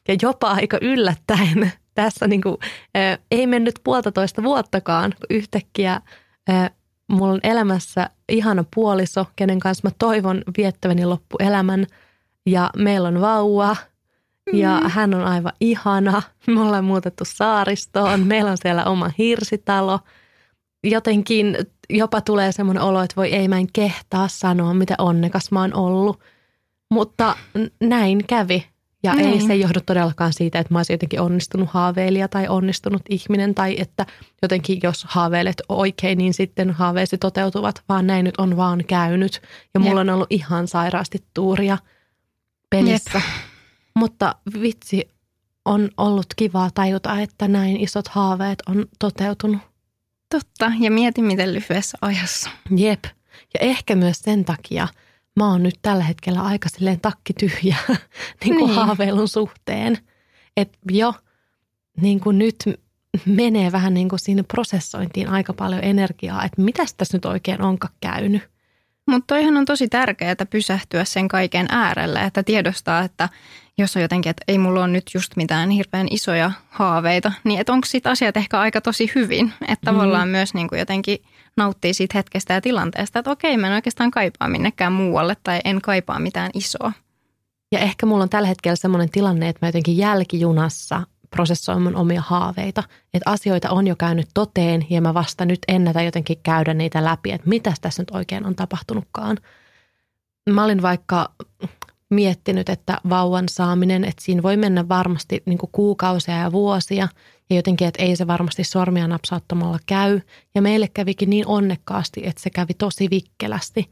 ja 0.08 0.16
jopa 0.22 0.50
aika 0.50 0.78
yllättäen 0.80 1.72
tässä 1.94 2.26
niin 2.26 2.42
kuin, 2.42 2.56
ä, 2.96 3.18
ei 3.30 3.46
mennyt 3.46 3.80
puolitoista 3.84 4.42
vuottakaan, 4.42 5.12
kun 5.12 5.36
yhtäkkiä 5.36 6.00
ä, 6.50 6.70
mulla 7.08 7.32
on 7.32 7.40
elämässä 7.42 8.10
ihana 8.28 8.64
puoliso, 8.74 9.26
kenen 9.36 9.60
kanssa 9.60 9.88
mä 9.88 9.92
toivon 9.98 10.42
viettäväni 10.56 11.06
loppuelämän 11.06 11.86
ja 12.46 12.70
meillä 12.76 13.08
on 13.08 13.20
vauva 13.20 13.76
ja 14.52 14.80
mm. 14.80 14.90
hän 14.90 15.14
on 15.14 15.24
aivan 15.24 15.52
ihana. 15.60 16.22
Me 16.46 16.60
ollaan 16.60 16.84
muutettu 16.84 17.24
saaristoon, 17.24 18.26
meillä 18.26 18.50
on 18.50 18.58
siellä 18.58 18.84
oma 18.84 19.10
hirsitalo. 19.18 20.00
Jotenkin 20.84 21.56
jopa 21.90 22.20
tulee 22.20 22.52
semmoinen 22.52 22.82
olo, 22.82 23.02
että 23.02 23.16
voi 23.16 23.28
ei 23.28 23.48
mä 23.48 23.58
en 23.58 23.72
kehtaa 23.72 24.28
sanoa, 24.28 24.74
mitä 24.74 24.94
onnekas 24.98 25.50
mä 25.50 25.60
oon 25.60 25.74
ollut. 25.74 26.20
Mutta 26.90 27.36
näin 27.80 28.26
kävi. 28.26 28.66
Ja 29.02 29.14
niin. 29.14 29.28
ei 29.28 29.40
se 29.40 29.56
johdu 29.56 29.80
todellakaan 29.86 30.32
siitä, 30.32 30.58
että 30.58 30.74
mä 30.74 30.78
olisin 30.78 30.94
jotenkin 30.94 31.20
onnistunut 31.20 31.68
haaveilija 31.68 32.28
tai 32.28 32.48
onnistunut 32.48 33.02
ihminen 33.08 33.54
tai 33.54 33.76
että 33.78 34.06
jotenkin 34.42 34.80
jos 34.82 35.04
haaveilet 35.08 35.62
oikein, 35.68 36.18
niin 36.18 36.34
sitten 36.34 36.70
haaveesi 36.70 37.18
toteutuvat, 37.18 37.82
vaan 37.88 38.06
näin 38.06 38.24
nyt 38.24 38.36
on 38.38 38.56
vaan 38.56 38.84
käynyt. 38.86 39.42
Ja 39.74 39.80
mulla 39.80 40.00
Jep. 40.00 40.08
on 40.08 40.14
ollut 40.14 40.26
ihan 40.30 40.68
sairaasti 40.68 41.24
tuuria 41.34 41.78
pelissä. 42.70 43.10
Jep. 43.14 43.24
Mutta 43.94 44.34
vitsi, 44.62 45.08
on 45.64 45.90
ollut 45.96 46.26
kivaa 46.36 46.70
tajuta, 46.74 47.20
että 47.20 47.48
näin 47.48 47.76
isot 47.76 48.08
haaveet 48.08 48.62
on 48.68 48.86
toteutunut. 48.98 49.69
Totta, 50.30 50.72
ja 50.80 50.90
mieti 50.90 51.22
miten 51.22 51.54
lyhyessä 51.54 51.98
ajassa. 52.00 52.50
Jep, 52.76 53.04
ja 53.54 53.60
ehkä 53.60 53.94
myös 53.94 54.18
sen 54.18 54.44
takia 54.44 54.88
mä 55.36 55.50
oon 55.50 55.62
nyt 55.62 55.74
tällä 55.82 56.04
hetkellä 56.04 56.42
aika 56.42 56.68
silleen 56.68 57.00
takki 57.00 57.32
tyhjä 57.32 57.76
niin 58.44 58.56
kuin 58.56 58.56
niin. 58.56 58.74
haaveilun 58.74 59.28
suhteen. 59.28 59.98
Että 60.56 60.78
jo 60.90 61.14
niin 62.00 62.20
kuin 62.20 62.38
nyt 62.38 62.56
menee 63.26 63.72
vähän 63.72 63.94
niin 63.94 64.08
kuin 64.08 64.18
siinä 64.18 64.42
prosessointiin 64.42 65.28
aika 65.28 65.52
paljon 65.52 65.84
energiaa, 65.84 66.44
että 66.44 66.62
mitä 66.62 66.82
tässä 66.96 67.16
nyt 67.16 67.24
oikein 67.24 67.62
onkaan 67.62 67.94
käynyt. 68.00 68.50
Mutta 69.06 69.26
toihan 69.26 69.56
on 69.56 69.64
tosi 69.64 69.88
tärkeää 69.88 70.34
pysähtyä 70.50 71.04
sen 71.04 71.28
kaiken 71.28 71.66
äärelle, 71.70 72.20
että 72.20 72.42
tiedostaa, 72.42 73.02
että 73.02 73.28
jos 73.78 73.96
on 73.96 74.02
jotenkin, 74.02 74.30
että 74.30 74.44
ei 74.48 74.58
mulla 74.58 74.80
ole 74.80 74.88
nyt 74.88 75.10
just 75.14 75.36
mitään 75.36 75.70
hirveän 75.70 76.06
isoja 76.10 76.52
haaveita, 76.68 77.32
niin 77.44 77.60
että 77.60 77.72
onko 77.72 77.86
siitä 77.86 78.10
asiat 78.10 78.36
ehkä 78.36 78.60
aika 78.60 78.80
tosi 78.80 79.12
hyvin. 79.14 79.52
Että 79.68 79.92
mm. 79.92 79.94
tavallaan 79.94 80.28
myös 80.28 80.54
niin 80.54 80.68
kuin 80.68 80.78
jotenkin 80.78 81.18
nauttii 81.56 81.94
siitä 81.94 82.18
hetkestä 82.18 82.54
ja 82.54 82.60
tilanteesta, 82.60 83.18
että 83.18 83.30
okei, 83.30 83.56
mä 83.56 83.66
en 83.66 83.72
oikeastaan 83.72 84.10
kaipaa 84.10 84.48
minnekään 84.48 84.92
muualle 84.92 85.36
tai 85.42 85.60
en 85.64 85.80
kaipaa 85.80 86.18
mitään 86.18 86.50
isoa. 86.54 86.92
Ja 87.72 87.78
ehkä 87.78 88.06
mulla 88.06 88.22
on 88.22 88.28
tällä 88.28 88.48
hetkellä 88.48 88.76
semmoinen 88.76 89.10
tilanne, 89.10 89.48
että 89.48 89.66
mä 89.66 89.68
jotenkin 89.68 89.96
jälkijunassa 89.96 91.02
prosessoimaan 91.30 91.96
omia 91.96 92.22
haaveita. 92.26 92.82
Että 93.14 93.30
asioita 93.30 93.70
on 93.70 93.86
jo 93.86 93.96
käynyt 93.96 94.28
toteen 94.34 94.86
ja 94.90 95.00
mä 95.00 95.14
vasta 95.14 95.44
nyt 95.44 95.58
ennätä 95.68 96.02
jotenkin 96.02 96.36
käydä 96.42 96.74
niitä 96.74 97.04
läpi, 97.04 97.32
että 97.32 97.48
mitä 97.48 97.72
tässä 97.80 98.02
nyt 98.02 98.10
oikein 98.10 98.46
on 98.46 98.54
tapahtunutkaan. 98.54 99.36
Mä 100.50 100.64
olin 100.64 100.82
vaikka 100.82 101.28
miettinyt, 102.10 102.68
että 102.68 102.98
vauvan 103.08 103.48
saaminen, 103.48 104.04
että 104.04 104.24
siinä 104.24 104.42
voi 104.42 104.56
mennä 104.56 104.88
varmasti 104.88 105.42
niin 105.46 105.58
kuin 105.58 105.70
kuukausia 105.72 106.36
ja 106.36 106.52
vuosia 106.52 107.08
ja 107.50 107.56
jotenkin, 107.56 107.88
että 107.88 108.02
ei 108.02 108.16
se 108.16 108.26
varmasti 108.26 108.64
sormia 108.64 109.08
napsauttamalla 109.08 109.78
käy. 109.86 110.20
Ja 110.54 110.62
meille 110.62 110.88
kävikin 110.94 111.30
niin 111.30 111.46
onnekkaasti, 111.46 112.20
että 112.24 112.42
se 112.42 112.50
kävi 112.50 112.74
tosi 112.74 113.10
vikkelästi. 113.10 113.90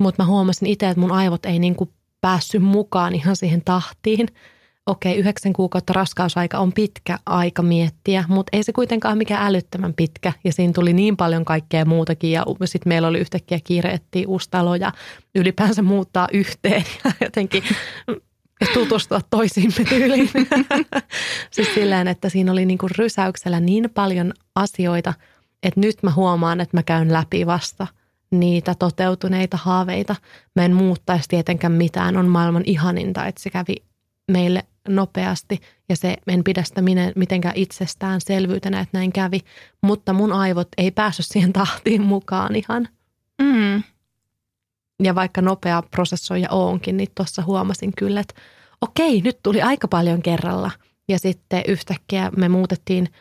Mutta 0.00 0.22
mä 0.22 0.26
huomasin 0.26 0.68
itse, 0.68 0.88
että 0.88 1.00
mun 1.00 1.12
aivot 1.12 1.46
ei 1.46 1.58
niin 1.58 1.76
kuin 1.76 1.90
päässyt 2.20 2.62
mukaan 2.62 3.14
ihan 3.14 3.36
siihen 3.36 3.62
tahtiin. 3.64 4.28
Okei, 4.86 5.16
yhdeksän 5.16 5.52
kuukautta 5.52 5.92
raskausaika 5.92 6.58
on 6.58 6.72
pitkä 6.72 7.18
aika 7.26 7.62
miettiä, 7.62 8.24
mutta 8.28 8.56
ei 8.56 8.62
se 8.62 8.72
kuitenkaan 8.72 9.18
mikään 9.18 9.46
älyttömän 9.46 9.94
pitkä. 9.94 10.32
Ja 10.44 10.52
siinä 10.52 10.72
tuli 10.72 10.92
niin 10.92 11.16
paljon 11.16 11.44
kaikkea 11.44 11.84
muutakin 11.84 12.30
ja 12.30 12.44
sitten 12.64 12.90
meillä 12.90 13.08
oli 13.08 13.18
yhtäkkiä 13.18 13.58
kiire 13.64 13.90
etsiä 13.90 14.28
uusi 14.28 14.50
ja 14.80 14.92
ylipäänsä 15.34 15.82
muuttaa 15.82 16.28
yhteen 16.32 16.84
ja 17.04 17.12
jotenkin 17.20 17.62
tutustua 18.74 19.20
toisiimme 19.30 19.84
tyyliin. 19.88 20.30
siis 21.50 21.74
silleen, 21.74 22.08
että 22.08 22.28
siinä 22.28 22.52
oli 22.52 22.66
niin 22.66 22.78
kuin 22.78 22.90
rysäyksellä 22.98 23.60
niin 23.60 23.90
paljon 23.94 24.32
asioita, 24.54 25.14
että 25.62 25.80
nyt 25.80 26.02
mä 26.02 26.12
huomaan, 26.12 26.60
että 26.60 26.76
mä 26.76 26.82
käyn 26.82 27.12
läpi 27.12 27.46
vasta 27.46 27.86
niitä 28.30 28.74
toteutuneita 28.78 29.56
haaveita. 29.56 30.16
Mä 30.56 30.64
en 30.64 30.74
muuttaisi 30.74 31.28
tietenkään 31.28 31.72
mitään, 31.72 32.16
on 32.16 32.28
maailman 32.28 32.62
ihaninta, 32.66 33.26
että 33.26 33.42
se 33.42 33.50
kävi 33.50 33.74
meille 34.32 34.64
nopeasti 34.88 35.60
ja 35.88 35.96
se 35.96 36.16
en 36.26 36.44
pidä 36.44 36.62
sitä 36.62 36.82
mitenkään 37.16 37.56
itsestäänselvyytenä, 37.56 38.80
että 38.80 38.98
näin 38.98 39.12
kävi, 39.12 39.40
mutta 39.82 40.12
mun 40.12 40.32
aivot 40.32 40.68
ei 40.78 40.90
päässyt 40.90 41.26
siihen 41.26 41.52
tahtiin 41.52 42.02
mukaan 42.02 42.56
ihan. 42.56 42.88
Mm. 43.42 43.82
Ja 45.02 45.14
vaikka 45.14 45.42
nopea 45.42 45.82
prosessoija 45.90 46.48
onkin, 46.50 46.96
niin 46.96 47.08
tuossa 47.14 47.42
huomasin 47.42 47.92
kyllä, 47.96 48.20
että 48.20 48.34
okei, 48.80 49.20
nyt 49.20 49.38
tuli 49.42 49.62
aika 49.62 49.88
paljon 49.88 50.22
kerralla. 50.22 50.70
Ja 51.08 51.18
sitten 51.18 51.62
yhtäkkiä 51.68 52.30
me 52.36 52.48
muutettiin– 52.48 53.08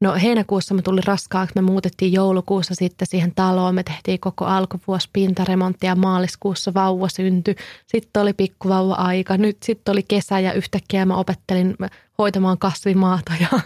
No 0.00 0.14
heinäkuussa 0.22 0.74
me 0.74 0.82
tuli 0.82 1.00
raskaaksi, 1.04 1.52
me 1.54 1.62
muutettiin 1.62 2.12
joulukuussa 2.12 2.74
sitten 2.74 3.08
siihen 3.08 3.32
taloon, 3.34 3.74
me 3.74 3.82
tehtiin 3.82 4.20
koko 4.20 4.44
alkuvuosi 4.44 5.08
pintaremonttia, 5.12 5.94
maaliskuussa 5.94 6.74
vauva 6.74 7.08
syntyi, 7.08 7.56
sitten 7.86 8.22
oli 8.22 8.32
pikkuvauva-aika, 8.32 9.36
nyt 9.36 9.56
sitten 9.62 9.92
oli 9.92 10.02
kesä 10.08 10.40
ja 10.40 10.52
yhtäkkiä 10.52 11.06
mä 11.06 11.16
opettelin 11.16 11.76
hoitamaan 12.18 12.58
kasvimaata 12.58 13.32
ja, 13.40 13.60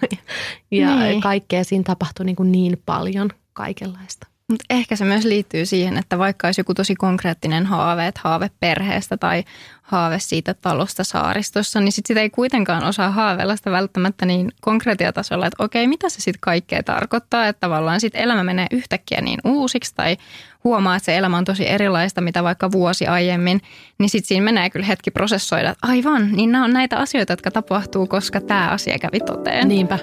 ja 0.70 0.96
niin. 0.96 1.20
kaikkea. 1.20 1.64
Siinä 1.64 1.84
tapahtui 1.84 2.26
niin, 2.26 2.36
kuin 2.36 2.52
niin 2.52 2.82
paljon 2.86 3.30
kaikenlaista. 3.52 4.29
Mutta 4.50 4.64
ehkä 4.70 4.96
se 4.96 5.04
myös 5.04 5.24
liittyy 5.24 5.66
siihen, 5.66 5.96
että 5.96 6.18
vaikka 6.18 6.48
olisi 6.48 6.60
joku 6.60 6.74
tosi 6.74 6.94
konkreettinen 6.94 7.66
haave, 7.66 8.06
että 8.06 8.20
haave 8.24 8.50
perheestä 8.60 9.16
tai 9.16 9.44
haave 9.82 10.18
siitä 10.18 10.54
talosta 10.54 11.04
saaristossa, 11.04 11.80
niin 11.80 11.92
sit 11.92 12.06
sitä 12.06 12.20
ei 12.20 12.30
kuitenkaan 12.30 12.84
osaa 12.84 13.10
haaveilla 13.10 13.56
sitä 13.56 13.70
välttämättä 13.70 14.26
niin 14.26 14.52
konkreettiatasolla, 14.60 15.46
että 15.46 15.64
okei, 15.64 15.86
mitä 15.86 16.08
se 16.08 16.20
sitten 16.20 16.40
kaikkea 16.40 16.82
tarkoittaa, 16.82 17.46
että 17.46 17.60
tavallaan 17.60 18.00
sitten 18.00 18.22
elämä 18.22 18.44
menee 18.44 18.66
yhtäkkiä 18.70 19.20
niin 19.20 19.40
uusiksi 19.44 19.94
tai 19.94 20.16
huomaa, 20.64 20.96
että 20.96 21.04
se 21.04 21.16
elämä 21.16 21.38
on 21.38 21.44
tosi 21.44 21.68
erilaista, 21.68 22.20
mitä 22.20 22.42
vaikka 22.42 22.72
vuosi 22.72 23.06
aiemmin, 23.06 23.60
niin 23.98 24.10
sitten 24.10 24.28
siinä 24.28 24.44
menee 24.44 24.70
kyllä 24.70 24.86
hetki 24.86 25.10
prosessoida, 25.10 25.70
että 25.70 25.86
aivan, 25.86 26.32
niin 26.32 26.52
nämä 26.52 26.64
on 26.64 26.72
näitä 26.72 26.96
asioita, 26.96 27.32
jotka 27.32 27.50
tapahtuu, 27.50 28.06
koska 28.06 28.40
tämä 28.40 28.68
asia 28.68 28.98
kävi 28.98 29.20
toteen. 29.20 29.68
Niinpä. 29.68 29.98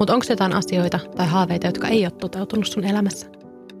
Mutta 0.00 0.14
onko 0.14 0.26
jotain 0.28 0.52
asioita 0.52 0.98
tai 1.16 1.26
haaveita, 1.26 1.66
jotka 1.66 1.88
ei 1.88 2.04
ole 2.04 2.10
toteutunut 2.10 2.66
sun 2.66 2.84
elämässä? 2.84 3.26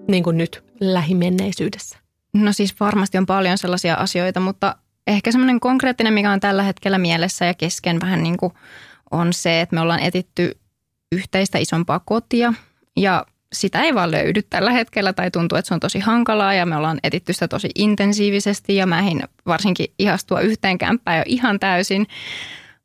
Niin 0.08 0.24
kuin 0.24 0.38
nyt 0.38 0.64
lähimenneisyydessä. 0.80 1.98
No 2.32 2.52
siis 2.52 2.80
varmasti 2.80 3.18
on 3.18 3.26
paljon 3.26 3.58
sellaisia 3.58 3.94
asioita, 3.94 4.40
mutta 4.40 4.76
ehkä 5.06 5.32
semmoinen 5.32 5.60
konkreettinen, 5.60 6.12
mikä 6.12 6.32
on 6.32 6.40
tällä 6.40 6.62
hetkellä 6.62 6.98
mielessä 6.98 7.44
ja 7.44 7.54
kesken 7.54 8.00
vähän 8.00 8.22
niin 8.22 8.36
kuin 8.36 8.52
on 9.10 9.32
se, 9.32 9.60
että 9.60 9.74
me 9.74 9.80
ollaan 9.80 10.00
etitty 10.00 10.58
yhteistä 11.12 11.58
isompaa 11.58 12.00
kotia 12.00 12.54
ja 12.96 13.26
sitä 13.52 13.82
ei 13.82 13.94
vaan 13.94 14.10
löydy 14.10 14.42
tällä 14.42 14.70
hetkellä 14.70 15.12
tai 15.12 15.30
tuntuu, 15.30 15.58
että 15.58 15.68
se 15.68 15.74
on 15.74 15.80
tosi 15.80 15.98
hankalaa 15.98 16.54
ja 16.54 16.66
me 16.66 16.76
ollaan 16.76 17.00
etitty 17.02 17.32
sitä 17.32 17.48
tosi 17.48 17.70
intensiivisesti 17.74 18.76
ja 18.76 18.86
mä 18.86 19.02
varsinkin 19.46 19.86
ihastua 19.98 20.40
yhteen 20.40 20.78
kämppään 20.78 21.18
jo 21.18 21.24
ihan 21.26 21.60
täysin. 21.60 22.06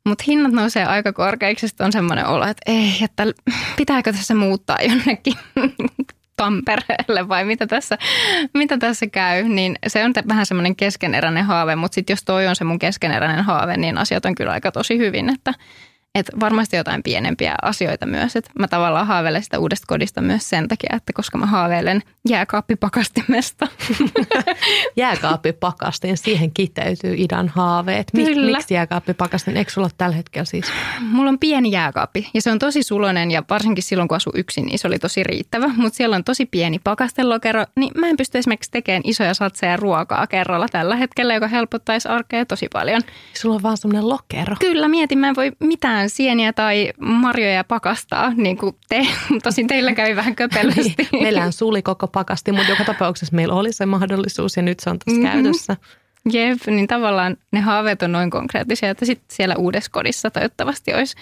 Mutta 0.06 0.24
hinnat 0.26 0.52
nousee 0.52 0.84
aika 0.84 1.12
korkeiksi, 1.12 1.66
on 1.80 1.92
semmoinen 1.92 2.26
olo, 2.26 2.46
että 2.46 2.62
ei, 2.72 2.92
että 3.04 3.26
pitääkö 3.76 4.12
tässä 4.12 4.34
muuttaa 4.34 4.78
jonnekin 4.82 5.34
Tampereelle 6.36 7.28
vai 7.28 7.44
mitä 7.44 7.66
tässä, 7.66 7.98
mitä 8.54 8.78
tässä 8.78 9.06
käy, 9.06 9.42
niin 9.42 9.78
se 9.86 10.04
on 10.04 10.12
vähän 10.28 10.46
semmoinen 10.46 10.76
keskeneräinen 10.76 11.44
haave, 11.44 11.76
mutta 11.76 11.94
sitten 11.94 12.14
jos 12.14 12.22
toi 12.24 12.46
on 12.46 12.56
se 12.56 12.64
mun 12.64 12.78
keskeneräinen 12.78 13.44
haave, 13.44 13.76
niin 13.76 13.98
asiat 13.98 14.24
on 14.24 14.34
kyllä 14.34 14.52
aika 14.52 14.72
tosi 14.72 14.98
hyvin, 14.98 15.28
että 15.28 15.54
että 16.16 16.32
varmasti 16.40 16.76
jotain 16.76 17.02
pienempiä 17.02 17.54
asioita 17.62 18.06
myös. 18.06 18.36
Että 18.36 18.50
mä 18.58 18.68
tavallaan 18.68 19.06
haaveilen 19.06 19.42
sitä 19.42 19.58
uudesta 19.58 19.84
kodista 19.88 20.20
myös 20.20 20.48
sen 20.48 20.68
takia, 20.68 20.96
että 20.96 21.12
koska 21.12 21.38
mä 21.38 21.46
haaveilen 21.46 22.02
jääkaappipakastimesta. 22.28 23.68
jääkaappipakastin, 24.96 26.16
siihen 26.16 26.50
kiteytyy 26.52 27.14
idän 27.16 27.48
haaveet. 27.48 28.06
Kyllä. 28.16 28.56
Miksi 28.56 28.74
jääkaappipakastin? 28.74 29.56
Eikö 29.56 29.70
sulla 29.70 29.88
tällä 29.98 30.16
hetkellä 30.16 30.44
siis? 30.44 30.64
Mulla 31.00 31.30
on 31.30 31.38
pieni 31.38 31.70
jääkaappi 31.70 32.30
ja 32.34 32.42
se 32.42 32.50
on 32.50 32.58
tosi 32.58 32.82
sulonen 32.82 33.30
ja 33.30 33.42
varsinkin 33.50 33.84
silloin 33.84 34.08
kun 34.08 34.16
asu 34.16 34.30
yksin, 34.34 34.66
niin 34.66 34.78
se 34.78 34.86
oli 34.88 34.98
tosi 34.98 35.24
riittävä. 35.24 35.68
Mutta 35.76 35.96
siellä 35.96 36.16
on 36.16 36.24
tosi 36.24 36.46
pieni 36.46 36.78
pakastelokero, 36.78 37.64
niin 37.76 37.92
mä 37.96 38.08
en 38.08 38.16
pysty 38.16 38.38
esimerkiksi 38.38 38.70
tekemään 38.70 39.02
isoja 39.04 39.34
satseja 39.34 39.76
ruokaa 39.76 40.26
kerralla 40.26 40.66
tällä 40.68 40.96
hetkellä, 40.96 41.34
joka 41.34 41.48
helpottaisi 41.48 42.08
arkea 42.08 42.46
tosi 42.46 42.68
paljon. 42.72 43.02
Sulla 43.34 43.54
on 43.54 43.62
vaan 43.62 43.76
semmoinen 43.76 44.08
lokero. 44.08 44.56
Kyllä, 44.60 44.88
mietin, 44.88 45.18
mä 45.18 45.28
en 45.28 45.36
voi 45.36 45.52
mitään 45.60 46.05
mitään 46.06 46.16
sieniä 46.16 46.52
tai 46.52 46.92
marjoja 46.98 47.64
pakastaa, 47.64 48.32
niin 48.36 48.58
kuin 48.58 48.76
te. 48.88 49.06
Tosin 49.42 49.66
teillä 49.66 49.94
kävi 49.94 50.16
vähän 50.16 50.36
köpelösti. 50.36 50.94
Niin, 51.12 51.22
meillähän 51.22 51.52
suli 51.52 51.82
koko 51.82 52.06
pakasti, 52.06 52.52
mutta 52.52 52.70
joka 52.70 52.84
tapauksessa 52.84 53.36
meillä 53.36 53.54
oli 53.54 53.72
se 53.72 53.86
mahdollisuus 53.86 54.56
ja 54.56 54.62
nyt 54.62 54.80
se 54.80 54.90
on 54.90 54.98
tässä 54.98 55.20
mm-hmm. 55.20 55.32
käytössä. 55.32 55.76
Jep, 56.32 56.66
niin 56.66 56.86
tavallaan 56.86 57.36
ne 57.52 57.60
haaveet 57.60 58.02
on 58.02 58.12
noin 58.12 58.30
konkreettisia, 58.30 58.90
että 58.90 59.04
sitten 59.04 59.36
siellä 59.36 59.54
uudessa 59.56 59.90
kodissa 59.90 60.30
toivottavasti 60.30 60.94
olisi 60.94 61.16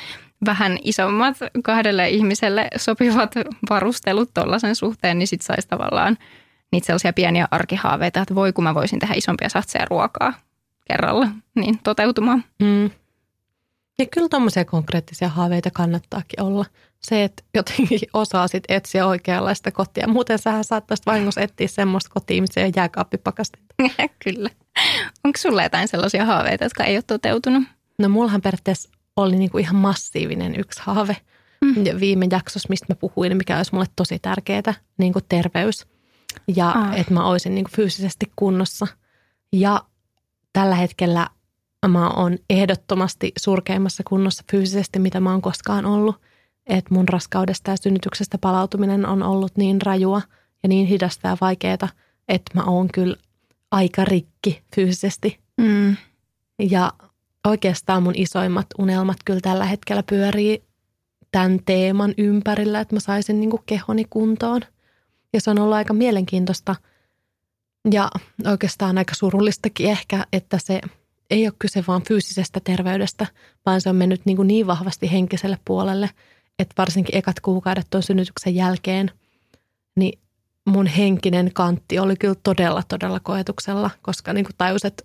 vähän 0.47 0.79
isommat 0.83 1.37
kahdelle 1.65 2.09
ihmiselle 2.09 2.69
sopivat 2.77 3.35
varustelut 3.71 4.31
tuollaisen 4.35 4.77
suhteen, 4.77 5.19
niin 5.19 5.27
sitten 5.27 5.47
saisi 5.47 5.69
tavallaan 5.69 6.17
niitä 6.73 6.87
sellaisia 6.87 7.13
pieniä 7.13 7.49
arkihaaveita, 7.51 8.21
että 8.21 8.35
voi 8.35 8.53
kun 8.53 8.65
mä 8.65 8.75
voisin 8.75 8.99
tehdä 8.99 9.15
isompia 9.17 9.49
satseja 9.49 9.87
ruokaa 9.91 10.33
kerralla, 10.89 11.29
niin 11.55 11.79
toteutumaan. 11.85 12.45
Mm. 12.63 12.91
Ja 13.99 14.07
kyllä 14.07 14.29
tuommoisia 14.29 14.65
konkreettisia 14.65 15.29
haaveita 15.29 15.71
kannattaakin 15.71 16.43
olla. 16.43 16.65
Se, 17.03 17.25
että 17.25 17.43
jotenkin 17.55 18.01
osaa 18.13 18.49
sit 18.49 18.65
etsiä 18.69 19.07
oikeanlaista 19.07 19.71
kotia. 19.71 20.09
Muuten 20.09 20.39
sähän 20.39 20.65
saattaisit 20.65 21.07
vahingossa 21.07 21.41
etsiä 21.41 21.69
semmoista 21.69 22.11
kotia, 22.15 22.41
missä 22.41 22.61
ei 22.61 22.73
jääkaappipakastinta. 22.77 23.75
kyllä. 24.25 24.51
Onko 25.25 25.39
sulla 25.39 25.63
jotain 25.63 25.89
sellaisia 25.89 26.25
haaveita, 26.25 26.65
jotka 26.65 26.85
ei 26.85 26.97
ole 26.97 27.05
toteutunut? 27.07 27.63
No 27.99 28.09
mullahan 28.09 28.43
periaatteessa 28.43 28.91
oli 29.17 29.37
niinku 29.37 29.59
ihan 29.59 29.77
massiivinen 29.77 30.61
yksi 30.61 30.81
haave. 30.85 31.17
Mm. 31.65 31.87
Ja 31.87 32.01
viime 32.01 32.27
jaksossa, 32.31 32.69
mistä 32.69 32.87
mä 32.89 32.95
puhuin, 32.95 33.37
mikä 33.37 33.57
olisi 33.57 33.75
mulle 33.75 33.87
tosi 33.97 34.19
tärkeää, 34.19 34.75
niin 34.99 35.13
kuin 35.13 35.25
terveys. 35.29 35.87
Ja 36.57 36.71
ah. 36.71 36.99
että 36.99 37.15
mä 37.15 37.27
olisin 37.27 37.55
niin 37.55 37.65
kuin 37.65 37.73
fyysisesti 37.77 38.33
kunnossa. 38.37 38.87
Ja 39.53 39.85
tällä 40.53 40.75
hetkellä 40.75 41.29
mä 41.89 42.11
oon 42.11 42.39
ehdottomasti 42.51 43.33
surkeimmassa 43.39 44.03
kunnossa 44.09 44.45
fyysisesti, 44.51 44.99
mitä 44.99 45.21
mä 45.21 45.31
oon 45.31 45.43
koskaan 45.43 45.87
ollut. 45.87 46.17
Että 46.67 46.95
mun 46.95 47.09
raskaudesta 47.09 47.71
ja 47.71 47.77
synnytyksestä 47.77 48.39
palautuminen 48.39 49.07
on 49.07 49.23
ollut 49.23 49.57
niin 49.57 49.83
rajua 49.83 50.23
ja 50.63 50.69
niin 50.69 50.87
hidasta 50.87 51.29
ja 51.29 51.37
vaikeaa, 51.41 51.89
että 52.29 52.51
mä 52.55 52.65
oon 52.65 52.89
kyllä 52.89 53.17
aika 53.71 54.05
rikki 54.05 54.63
fyysisesti. 54.75 55.39
Mm. 55.57 55.97
Ja 56.59 56.93
oikeastaan 57.47 58.03
mun 58.03 58.15
isoimmat 58.17 58.67
unelmat 58.79 59.17
kyllä 59.25 59.41
tällä 59.41 59.65
hetkellä 59.65 60.03
pyörii 60.03 60.63
tämän 61.33 61.59
teeman 61.67 62.15
ympärillä, 62.19 62.81
että 62.81 62.97
mä 62.97 63.01
saisin 63.01 63.41
niin 63.41 63.51
kehoni 63.67 64.05
kuntoon. 64.11 64.61
Ja 65.33 65.41
se 65.41 65.51
on 65.51 65.59
ollut 65.59 65.75
aika 65.75 65.95
mielenkiintoista 65.95 66.77
ja 67.91 68.11
oikeastaan 68.47 68.99
aika 68.99 69.15
surullistakin 69.15 69.91
ehkä, 69.91 70.27
että 70.33 70.59
se– 70.59 70.81
ei 71.31 71.47
ole 71.47 71.55
kyse 71.59 71.85
vaan 71.89 72.03
fyysisestä 72.03 72.61
terveydestä, 72.65 73.27
vaan 73.67 73.81
se 73.81 73.89
on 73.89 73.97
mennyt 73.97 74.27
niin, 74.27 74.37
kuin 74.37 74.49
niin 74.49 74.67
vahvasti 74.67 75.13
henkiselle 75.13 75.59
puolelle, 75.65 76.11
että 76.59 76.75
varsinkin 76.79 77.17
ekat 77.17 77.41
kuukaudet 77.41 77.87
tuon 77.91 78.03
synnytyksen 78.03 78.55
jälkeen, 78.55 79.11
niin 79.97 80.19
mun 80.65 80.87
henkinen 80.87 81.51
kantti 81.55 81.99
oli 81.99 82.17
kyllä 82.17 82.35
todella, 82.43 82.83
todella 82.89 83.21
koetuksella, 83.21 83.91
koska 84.03 84.33
niin 84.33 84.45
kuin 84.45 84.55
tajus, 84.59 84.85
että, 84.85 85.05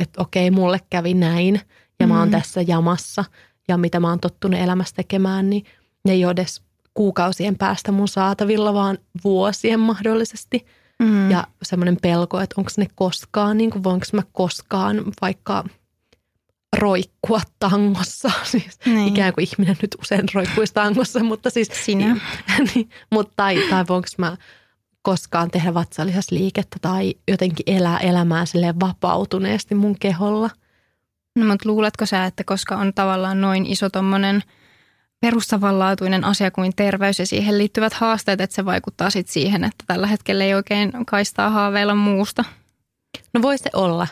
että 0.00 0.22
okei, 0.22 0.50
mulle 0.50 0.80
kävi 0.90 1.14
näin 1.14 1.60
ja 2.00 2.06
mä 2.06 2.18
oon 2.18 2.30
tässä 2.30 2.62
jamassa 2.62 3.24
ja 3.68 3.76
mitä 3.76 4.00
mä 4.00 4.08
oon 4.08 4.20
tottunut 4.20 4.60
elämässä 4.60 4.94
tekemään, 4.96 5.50
niin 5.50 5.64
ne 6.04 6.12
ei 6.12 6.24
ole 6.24 6.32
edes 6.32 6.62
kuukausien 6.94 7.58
päästä 7.58 7.92
mun 7.92 8.08
saatavilla, 8.08 8.74
vaan 8.74 8.98
vuosien 9.24 9.80
mahdollisesti. 9.80 10.66
Mm. 11.02 11.30
Ja 11.30 11.46
semmoinen 11.62 11.96
pelko, 12.02 12.40
että 12.40 12.54
onko 12.58 12.70
ne 12.76 12.86
koskaan, 12.94 13.56
niin 13.56 13.70
kuin 13.70 13.84
voinko 13.84 14.06
mä 14.12 14.22
koskaan 14.32 15.04
vaikka 15.20 15.64
roikkua 16.78 17.40
tangossa. 17.58 18.30
Siis 18.52 18.78
niin. 18.86 19.08
Ikään 19.08 19.32
kuin 19.32 19.48
ihminen 19.48 19.76
nyt 19.82 19.96
usein 20.02 20.24
roikkuisi 20.34 20.74
tangossa, 20.74 21.22
mutta 21.22 21.50
siis... 21.50 21.68
Sinä. 21.84 22.16
Niin, 22.74 22.90
mutta 23.10 23.32
tai, 23.36 23.62
tai 23.70 23.84
voinko 23.88 24.08
mä 24.18 24.36
koskaan 25.02 25.50
tehdä 25.50 25.74
vatsalihasliikettä 25.74 26.76
tai 26.82 27.14
jotenkin 27.28 27.76
elää 27.76 27.98
elämää 27.98 28.46
silleen 28.46 28.80
vapautuneesti 28.80 29.74
mun 29.74 29.98
keholla. 29.98 30.50
No 31.36 31.46
mutta 31.46 31.68
luuletko 31.68 32.06
sä, 32.06 32.24
että 32.24 32.44
koska 32.44 32.76
on 32.76 32.94
tavallaan 32.94 33.40
noin 33.40 33.66
iso 33.66 33.90
tommonen 33.90 34.42
perustavanlaatuinen 35.20 36.24
asia 36.24 36.50
kuin 36.50 36.72
terveys 36.76 37.18
ja 37.18 37.26
siihen 37.26 37.58
liittyvät 37.58 37.92
haasteet, 37.92 38.40
että 38.40 38.56
se 38.56 38.64
vaikuttaa 38.64 39.10
sitten 39.10 39.32
siihen, 39.32 39.64
että 39.64 39.84
tällä 39.86 40.06
hetkellä 40.06 40.44
ei 40.44 40.54
oikein 40.54 40.92
kaistaa 41.06 41.50
haaveilla 41.50 41.94
muusta? 41.94 42.44
No 43.34 43.42
voi 43.42 43.58
se 43.58 43.70
olla. 43.72 44.06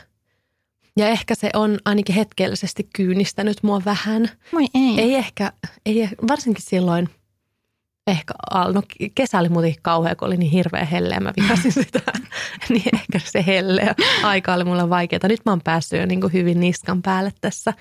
Ja 0.97 1.09
ehkä 1.09 1.35
se 1.35 1.51
on 1.55 1.79
ainakin 1.85 2.15
hetkellisesti 2.15 2.89
kyynistänyt 2.97 3.63
mua 3.63 3.83
vähän. 3.85 4.31
Moi 4.53 4.67
ei. 4.75 5.01
Ei 5.01 5.15
ehkä, 5.15 5.53
ei, 5.87 6.09
varsinkin 6.29 6.65
silloin– 6.65 7.09
ehkä, 8.07 8.35
no 8.75 8.83
kesä 9.15 9.39
oli 9.39 9.49
muuten 9.49 9.75
kauhea, 9.83 10.17
kun 10.17 10.27
oli 10.27 10.37
niin 10.37 10.51
hirveä 10.51 10.85
helleä, 10.85 11.21
mä 11.21 11.33
vihasin 11.37 11.73
sitä, 11.83 12.01
niin 12.69 12.95
ehkä 12.95 13.19
se 13.19 13.45
helleä 13.47 13.95
aika 14.23 14.55
oli 14.55 14.65
mulle 14.65 14.91
vaikeaa. 14.91 15.29
Nyt 15.29 15.41
mä 15.47 15.53
oon 15.53 15.61
päässyt 15.65 16.01
jo 16.01 16.07
niin 16.07 16.21
kuin 16.21 16.33
hyvin 16.33 16.61
niskan 16.61 17.03
päälle 17.03 17.33
tässä, 17.41 17.73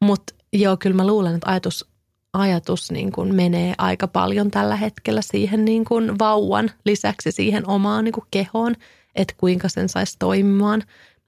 mutta 0.00 0.34
joo, 0.52 0.76
kyllä 0.76 0.96
mä 0.96 1.06
luulen, 1.06 1.34
että 1.34 1.50
ajatus, 1.50 1.88
ajatus 2.38 2.90
niin 2.90 3.12
kuin 3.12 3.34
menee 3.34 3.74
aika 3.78 4.08
paljon 4.08 4.50
tällä 4.50 4.76
hetkellä 4.76 5.22
siihen 5.22 5.64
niin 5.64 5.84
kuin 5.84 6.18
vauvan 6.18 6.70
lisäksi 6.84 7.32
siihen 7.32 7.68
omaan 7.68 8.04
niin 8.04 8.12
kuin 8.12 8.26
kehoon, 8.30 8.74
että 9.14 9.34
kuinka 9.36 9.68
sen 9.68 9.88
saisi 9.88 10.16
toimimaan 10.18 10.82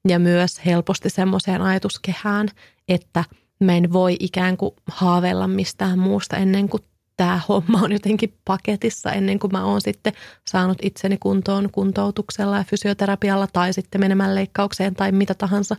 ja 0.09 0.19
myös 0.19 0.67
helposti 0.67 1.11
semmoiseen 1.11 1.63
ajatuskehään, 1.63 2.49
että 2.89 3.25
mä 3.61 3.77
en 3.77 3.93
voi 3.93 4.17
ikään 4.21 4.57
kuin 4.57 4.75
haaveilla 4.87 5.49
mistään 5.49 5.99
muusta 5.99 6.37
ennen 6.37 6.69
kuin 6.69 6.83
tämä 7.17 7.41
homma 7.49 7.81
on 7.83 7.93
jotenkin 7.93 8.35
paketissa 8.45 9.13
ennen 9.13 9.39
kuin 9.39 9.53
mä 9.53 9.65
oon 9.65 9.81
sitten 9.81 10.13
saanut 10.51 10.79
itseni 10.83 11.17
kuntoon 11.19 11.69
kuntoutuksella 11.73 12.57
ja 12.57 12.65
fysioterapialla 12.65 13.47
tai 13.53 13.73
sitten 13.73 14.01
menemään 14.01 14.35
leikkaukseen 14.35 14.95
tai 14.95 15.13
mitä 15.13 15.35
tahansa. 15.35 15.77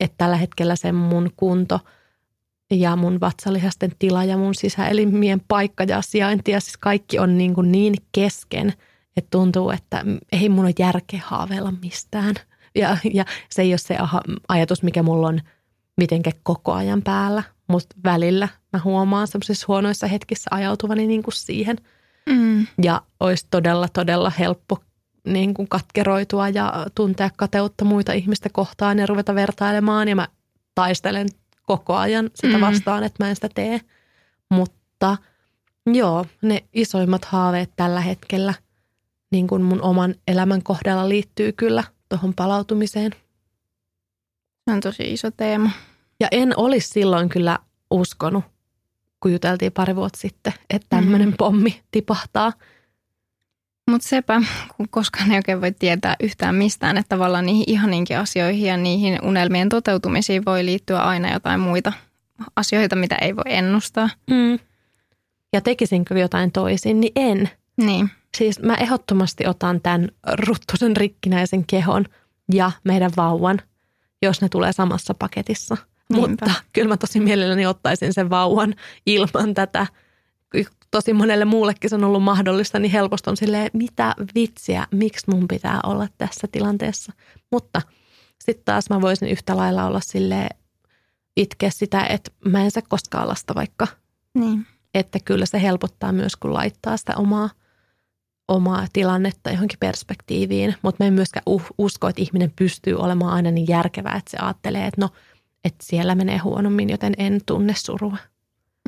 Että 0.00 0.14
tällä 0.18 0.36
hetkellä 0.36 0.76
se 0.76 0.92
mun 0.92 1.30
kunto 1.36 1.80
ja 2.70 2.96
mun 2.96 3.20
vatsalihasten 3.20 3.92
tila 3.98 4.24
ja 4.24 4.36
mun 4.36 4.54
sisäelimien 4.54 5.40
paikka 5.48 5.84
ja 5.84 6.02
sijainti 6.02 6.50
ja 6.50 6.60
siis 6.60 6.76
kaikki 6.76 7.18
on 7.18 7.38
niin, 7.38 7.54
kuin 7.54 7.72
niin 7.72 7.94
kesken, 8.12 8.72
että 9.16 9.28
tuntuu, 9.30 9.70
että 9.70 10.04
ei 10.32 10.48
mun 10.48 10.64
ole 10.64 10.74
järkeä 10.78 11.20
haaveilla 11.24 11.72
mistään. 11.82 12.34
Ja, 12.74 12.96
ja 13.14 13.24
se 13.50 13.62
ei 13.62 13.72
ole 13.72 13.78
se 13.78 13.96
ajatus, 14.48 14.82
mikä 14.82 15.02
mulla 15.02 15.28
on 15.28 15.40
mitenkä 15.96 16.30
koko 16.42 16.72
ajan 16.72 17.02
päällä, 17.02 17.42
mutta 17.68 17.96
välillä 18.04 18.48
mä 18.72 18.80
huomaan 18.84 19.28
semmoisissa 19.28 19.64
huonoissa 19.68 20.06
hetkissä 20.06 20.50
ajautuvani 20.52 21.06
niin 21.06 21.22
kuin 21.22 21.34
siihen. 21.34 21.76
Mm. 22.26 22.66
Ja 22.82 23.02
olisi 23.20 23.46
todella, 23.50 23.88
todella 23.88 24.32
helppo 24.38 24.78
niin 25.26 25.54
kuin 25.54 25.68
katkeroitua 25.68 26.48
ja 26.48 26.86
tuntea 26.94 27.30
kateutta 27.36 27.84
muita 27.84 28.12
ihmistä 28.12 28.48
kohtaan 28.52 28.98
ja 28.98 29.06
ruveta 29.06 29.34
vertailemaan. 29.34 30.08
Ja 30.08 30.16
mä 30.16 30.28
taistelen 30.74 31.28
koko 31.70 31.94
ajan 31.94 32.30
sitä 32.34 32.56
mm. 32.56 32.60
vastaan, 32.60 33.04
että 33.04 33.24
mä 33.24 33.28
en 33.28 33.34
sitä 33.34 33.48
tee. 33.54 33.80
Mutta 34.48 35.16
joo, 35.86 36.26
ne 36.42 36.64
isoimmat 36.72 37.24
haaveet 37.24 37.70
tällä 37.76 38.00
hetkellä 38.00 38.54
niin 39.30 39.46
kuin 39.46 39.62
mun 39.62 39.82
oman 39.82 40.14
elämän 40.28 40.62
kohdalla 40.62 41.08
liittyy 41.08 41.52
kyllä 41.52 41.84
tuohon 42.08 42.34
palautumiseen. 42.34 43.12
Se 44.64 44.72
on 44.72 44.80
tosi 44.80 45.12
iso 45.12 45.30
teema. 45.30 45.70
Ja 46.20 46.28
en 46.30 46.58
olisi 46.58 46.88
silloin 46.88 47.28
kyllä 47.28 47.58
uskonut, 47.90 48.44
kun 49.20 49.32
juteltiin 49.32 49.72
pari 49.72 49.96
vuotta 49.96 50.18
sitten, 50.18 50.52
että 50.70 50.86
tämmöinen 50.90 51.28
mm. 51.28 51.34
pommi 51.38 51.82
tipahtaa. 51.90 52.52
Mutta 53.90 54.08
sepä, 54.08 54.42
kun 54.76 54.88
koskaan 54.90 55.30
ei 55.30 55.36
oikein 55.36 55.60
voi 55.60 55.72
tietää 55.72 56.16
yhtään 56.20 56.54
mistään, 56.54 56.96
että 56.98 57.08
tavallaan 57.08 57.46
niihin 57.46 57.64
ihaninkin 57.66 58.18
asioihin 58.18 58.66
ja 58.66 58.76
niihin 58.76 59.18
unelmien 59.22 59.68
toteutumisiin 59.68 60.44
voi 60.44 60.64
liittyä 60.64 61.02
aina 61.02 61.32
jotain 61.32 61.60
muita 61.60 61.92
asioita, 62.56 62.96
mitä 62.96 63.14
ei 63.20 63.36
voi 63.36 63.44
ennustaa. 63.46 64.08
Mm. 64.30 64.58
Ja 65.52 65.60
tekisinkö 65.60 66.18
jotain 66.18 66.52
toisin, 66.52 67.00
niin 67.00 67.12
en. 67.16 67.50
Niin. 67.76 68.10
Siis 68.36 68.62
mä 68.62 68.74
ehdottomasti 68.74 69.46
otan 69.46 69.80
tämän 69.80 70.08
ruttusen 70.32 70.96
rikkinäisen 70.96 71.66
kehon 71.66 72.04
ja 72.52 72.72
meidän 72.84 73.10
vauvan, 73.16 73.58
jos 74.22 74.42
ne 74.42 74.48
tulee 74.48 74.72
samassa 74.72 75.14
paketissa– 75.14 75.76
Niinpä. 76.10 76.28
Mutta 76.28 76.62
kyllä 76.72 76.88
mä 76.88 76.96
tosi 76.96 77.20
mielelläni 77.20 77.66
ottaisin 77.66 78.12
sen 78.12 78.30
vauvan 78.30 78.74
ilman 79.06 79.54
tätä. 79.54 79.86
Tosi 80.90 81.12
monelle 81.12 81.44
muullekin 81.44 81.90
se 81.90 81.96
on 81.96 82.04
ollut 82.04 82.22
mahdollista, 82.22 82.78
niin 82.78 82.92
helposti 82.92 83.30
on 83.30 83.36
silleen, 83.36 83.70
mitä 83.72 84.14
vitsiä, 84.34 84.86
miksi 84.90 85.30
mun 85.30 85.48
pitää 85.48 85.80
olla 85.86 86.08
tässä 86.18 86.46
tilanteessa. 86.52 87.12
Mutta 87.52 87.82
sitten 88.44 88.64
taas 88.64 88.90
mä 88.90 89.00
voisin 89.00 89.28
yhtä 89.28 89.56
lailla 89.56 89.84
olla 89.86 90.00
sille 90.00 90.48
itkeä 91.36 91.70
sitä, 91.70 92.06
että 92.06 92.30
mä 92.44 92.64
en 92.64 92.70
saa 92.70 92.82
koskaan 92.88 93.28
lasta 93.28 93.54
vaikka. 93.54 93.86
Niin. 94.34 94.66
Että 94.94 95.18
kyllä 95.24 95.46
se 95.46 95.62
helpottaa 95.62 96.12
myös, 96.12 96.36
kun 96.36 96.54
laittaa 96.54 96.96
sitä 96.96 97.16
omaa, 97.16 97.50
omaa 98.48 98.86
tilannetta 98.92 99.50
johonkin 99.50 99.78
perspektiiviin. 99.78 100.74
Mutta 100.82 101.04
mä 101.04 101.08
en 101.08 101.14
myöskään 101.14 101.44
usko, 101.78 102.08
että 102.08 102.22
ihminen 102.22 102.52
pystyy 102.56 102.94
olemaan 102.94 103.32
aina 103.32 103.50
niin 103.50 103.68
järkevää, 103.68 104.16
että 104.16 104.30
se 104.30 104.36
ajattelee, 104.36 104.86
että 104.86 105.00
no– 105.00 105.08
että 105.64 105.84
siellä 105.86 106.14
menee 106.14 106.38
huonommin, 106.38 106.90
joten 106.90 107.14
en 107.18 107.40
tunne 107.46 107.74
surua. 107.76 108.16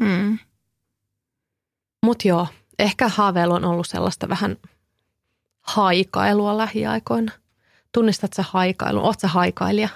Mm. 0.01 0.39
Mutta 2.05 2.29
joo, 2.29 2.47
ehkä 2.79 3.09
haaveilu 3.09 3.55
on 3.55 3.65
ollut 3.65 3.87
sellaista 3.87 4.29
vähän 4.29 4.57
haikailua 5.61 6.59
lähiaikoina. 6.59 7.33
Tunnistat 7.93 8.33
sä 8.33 8.45
haikailun? 8.49 9.03
Oot 9.03 9.21
sä 9.21 9.29
haikailija? 9.29 9.89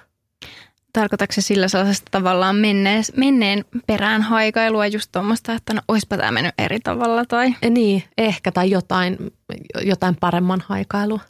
Tarkoitatko 0.93 1.33
se 1.33 1.41
sillä 1.41 1.69
sellaisesta 1.69 2.09
tavallaan 2.11 2.57
menneen, 2.57 3.05
menneen 3.17 3.65
perään 3.87 4.23
haikailua 4.23 4.87
just 4.87 5.13
tuommoista, 5.13 5.53
että 5.53 5.75
no 5.75 5.81
oispa 5.89 6.17
tämä 6.17 6.33
mennyt 6.33 6.55
eri 6.59 6.81
tavalla 6.81 7.25
tai? 7.25 7.55
Niin, 7.71 8.03
ehkä 8.19 8.53
tai 8.53 8.71
jotain, 8.71 9.17
jotain 9.83 10.17
paremman 10.21 10.63
haikailua. 10.67 11.21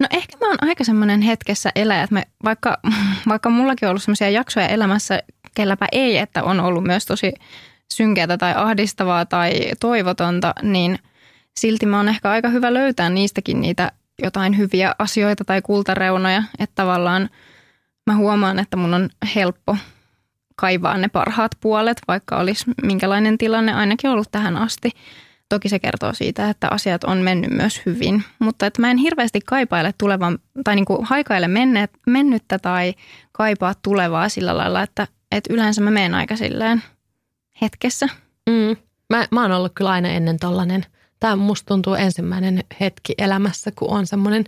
No 0.00 0.06
ehkä 0.10 0.36
mä 0.40 0.46
oon 0.48 0.58
aika 0.60 0.84
semmoinen 0.84 1.22
hetkessä 1.22 1.70
eläjä, 1.74 2.02
että 2.02 2.14
me, 2.14 2.22
vaikka, 2.44 2.78
vaikka 3.28 3.50
mullakin 3.50 3.86
on 3.86 3.90
ollut 3.90 4.02
semmoisia 4.02 4.30
jaksoja 4.30 4.68
elämässä, 4.68 5.22
kelläpä 5.54 5.86
ei, 5.92 6.18
että 6.18 6.42
on 6.42 6.60
ollut 6.60 6.84
myös 6.84 7.06
tosi 7.06 7.32
synkeätä 7.92 8.38
tai 8.38 8.54
ahdistavaa 8.56 9.26
tai 9.26 9.52
toivotonta, 9.80 10.54
niin 10.62 10.98
silti 11.56 11.86
mä 11.86 11.96
oon 11.96 12.08
ehkä 12.08 12.30
aika 12.30 12.48
hyvä 12.48 12.74
löytää 12.74 13.10
niistäkin 13.10 13.60
niitä 13.60 13.92
jotain 14.22 14.58
hyviä 14.58 14.94
asioita 14.98 15.44
tai 15.44 15.62
kultareunoja, 15.62 16.42
että 16.58 16.74
tavallaan 16.74 17.28
mä 18.06 18.16
huomaan, 18.16 18.58
että 18.58 18.76
mun 18.76 18.94
on 18.94 19.10
helppo 19.34 19.76
kaivaa 20.56 20.98
ne 20.98 21.08
parhaat 21.08 21.50
puolet, 21.60 22.00
vaikka 22.08 22.36
olisi 22.36 22.64
minkälainen 22.82 23.38
tilanne 23.38 23.72
ainakin 23.72 24.10
ollut 24.10 24.28
tähän 24.30 24.56
asti. 24.56 24.90
Toki 25.48 25.68
se 25.68 25.78
kertoo 25.78 26.12
siitä, 26.12 26.50
että 26.50 26.68
asiat 26.70 27.04
on 27.04 27.18
mennyt 27.18 27.50
myös 27.50 27.80
hyvin, 27.86 28.24
mutta 28.38 28.66
että 28.66 28.80
mä 28.80 28.90
en 28.90 28.96
hirveästi 28.96 29.40
kaipaile 29.46 29.94
tulevan, 29.98 30.38
tai 30.64 30.74
niin 30.74 30.84
kuin 30.84 31.04
haikaile 31.04 31.48
menneet, 31.48 31.90
mennyttä 32.06 32.58
tai 32.58 32.94
kaipaa 33.32 33.74
tulevaa 33.82 34.28
sillä 34.28 34.56
lailla, 34.56 34.82
että, 34.82 35.06
että 35.32 35.52
yleensä 35.52 35.80
mä 35.80 35.90
menen 35.90 36.14
aika 36.14 36.36
silleen 36.36 36.82
hetkessä. 37.60 38.08
Mm. 38.50 38.76
Mä, 39.10 39.26
mä 39.30 39.42
oon 39.42 39.52
ollut 39.52 39.72
kyllä 39.74 39.90
aina 39.90 40.08
ennen 40.08 40.38
tollanen. 40.38 40.86
Tämä 41.20 41.36
musta 41.36 41.66
tuntuu 41.66 41.94
ensimmäinen 41.94 42.64
hetki 42.80 43.14
elämässä, 43.18 43.70
kun 43.78 43.90
on 43.90 44.06
semmoinen 44.06 44.44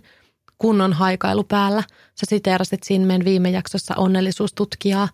kunnon 0.57 0.93
haikailu 0.93 1.43
päällä. 1.43 1.83
Sä 2.15 2.25
siteerasit 2.29 2.83
siinä 2.83 3.05
meidän 3.05 3.25
viime 3.25 3.49
jaksossa 3.49 3.95
onnellisuustutkijaa 3.97 5.09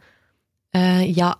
ja 1.15 1.36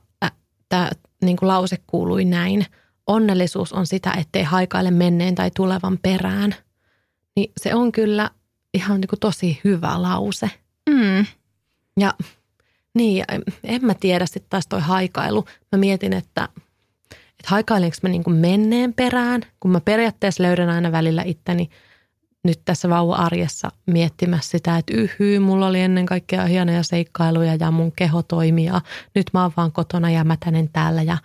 tämä 0.70 0.90
niin 1.22 1.38
lause 1.42 1.78
kuului 1.88 2.26
näin– 2.26 2.66
onnellisuus 3.08 3.74
on 3.74 3.88
sitä, 3.88 4.12
ettei 4.12 4.44
haikaile 4.44 4.92
menneen 4.92 5.36
tai 5.36 5.52
tulevan 5.56 6.00
perään, 6.02 6.56
niin 7.36 7.52
se 7.58 7.76
on 7.76 7.92
kyllä 7.92 8.30
ihan 8.74 9.02
niin 9.02 9.08
kuin 9.08 9.20
tosi 9.20 9.60
hyvä 9.64 10.02
lause. 10.02 10.52
Mm. 10.90 11.26
Ja 12.00 12.14
niin, 12.94 13.26
en 13.64 13.86
mä 13.86 13.94
tiedä 13.94 14.26
sitten 14.26 14.50
taas 14.50 14.68
toi 14.68 14.82
haikailu. 14.82 15.46
Mä 15.72 15.78
mietin, 15.78 16.14
että, 16.14 16.50
että 17.12 17.48
haikailenko 17.48 17.98
mä 18.04 18.10
niin 18.10 18.24
kuin 18.24 18.36
menneen 18.36 18.94
perään, 18.94 19.42
kun 19.60 19.72
mä 19.72 19.82
periaatteessa 19.82 20.44
löydän 20.44 20.70
aina 20.70 20.92
välillä 20.92 21.24
itteni 21.26 21.70
nyt 22.44 22.62
tässä 22.66 22.90
vauva-arjessa 22.90 23.72
miettimässä 23.86 24.52
sitä, 24.52 24.78
että 24.78 24.94
yhyy, 24.96 25.40
mulla 25.40 25.68
oli 25.68 25.80
ennen 25.80 26.06
kaikkea 26.06 26.46
hienoja 26.46 26.84
seikkailuja 26.84 27.56
ja 27.56 27.72
mun 27.72 27.92
keho 27.92 28.24
toimii 28.24 28.66
ja 28.66 28.82
nyt 29.16 29.28
mä 29.34 29.42
oon 29.42 29.52
vaan 29.58 29.72
kotona 29.72 30.10
ja 30.10 30.24
mätänen 30.24 30.70
täällä 30.74 31.02
ja 31.02 31.18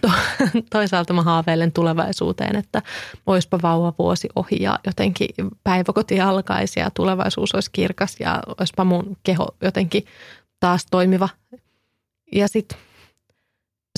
to, 0.00 0.10
toisaalta 0.72 1.12
mä 1.12 1.22
haaveilen 1.22 1.72
tulevaisuuteen, 1.72 2.56
että 2.56 2.82
oispa 3.26 3.58
vauva 3.62 3.92
vuosi 3.98 4.28
ohi 4.36 4.56
ja 4.60 4.78
jotenkin 4.86 5.28
päiväkoti 5.64 6.20
alkaisi 6.20 6.80
ja 6.80 6.90
tulevaisuus 6.90 7.54
olisi 7.54 7.70
kirkas 7.72 8.16
ja 8.20 8.42
oispa 8.60 8.84
mun 8.84 9.16
keho 9.22 9.48
jotenkin 9.62 10.04
taas 10.60 10.86
toimiva. 10.90 11.28
Ja 12.32 12.48
sitten 12.48 12.78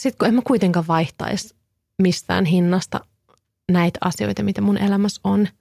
sit 0.00 0.16
kun 0.16 0.28
en 0.28 0.34
mä 0.34 0.42
kuitenkaan 0.46 0.86
vaihtaisi 0.86 1.54
mistään 2.02 2.44
hinnasta 2.44 3.00
näitä 3.72 3.98
asioita, 4.00 4.42
mitä 4.42 4.60
mun 4.60 4.78
elämässä 4.78 5.20
on– 5.24 5.48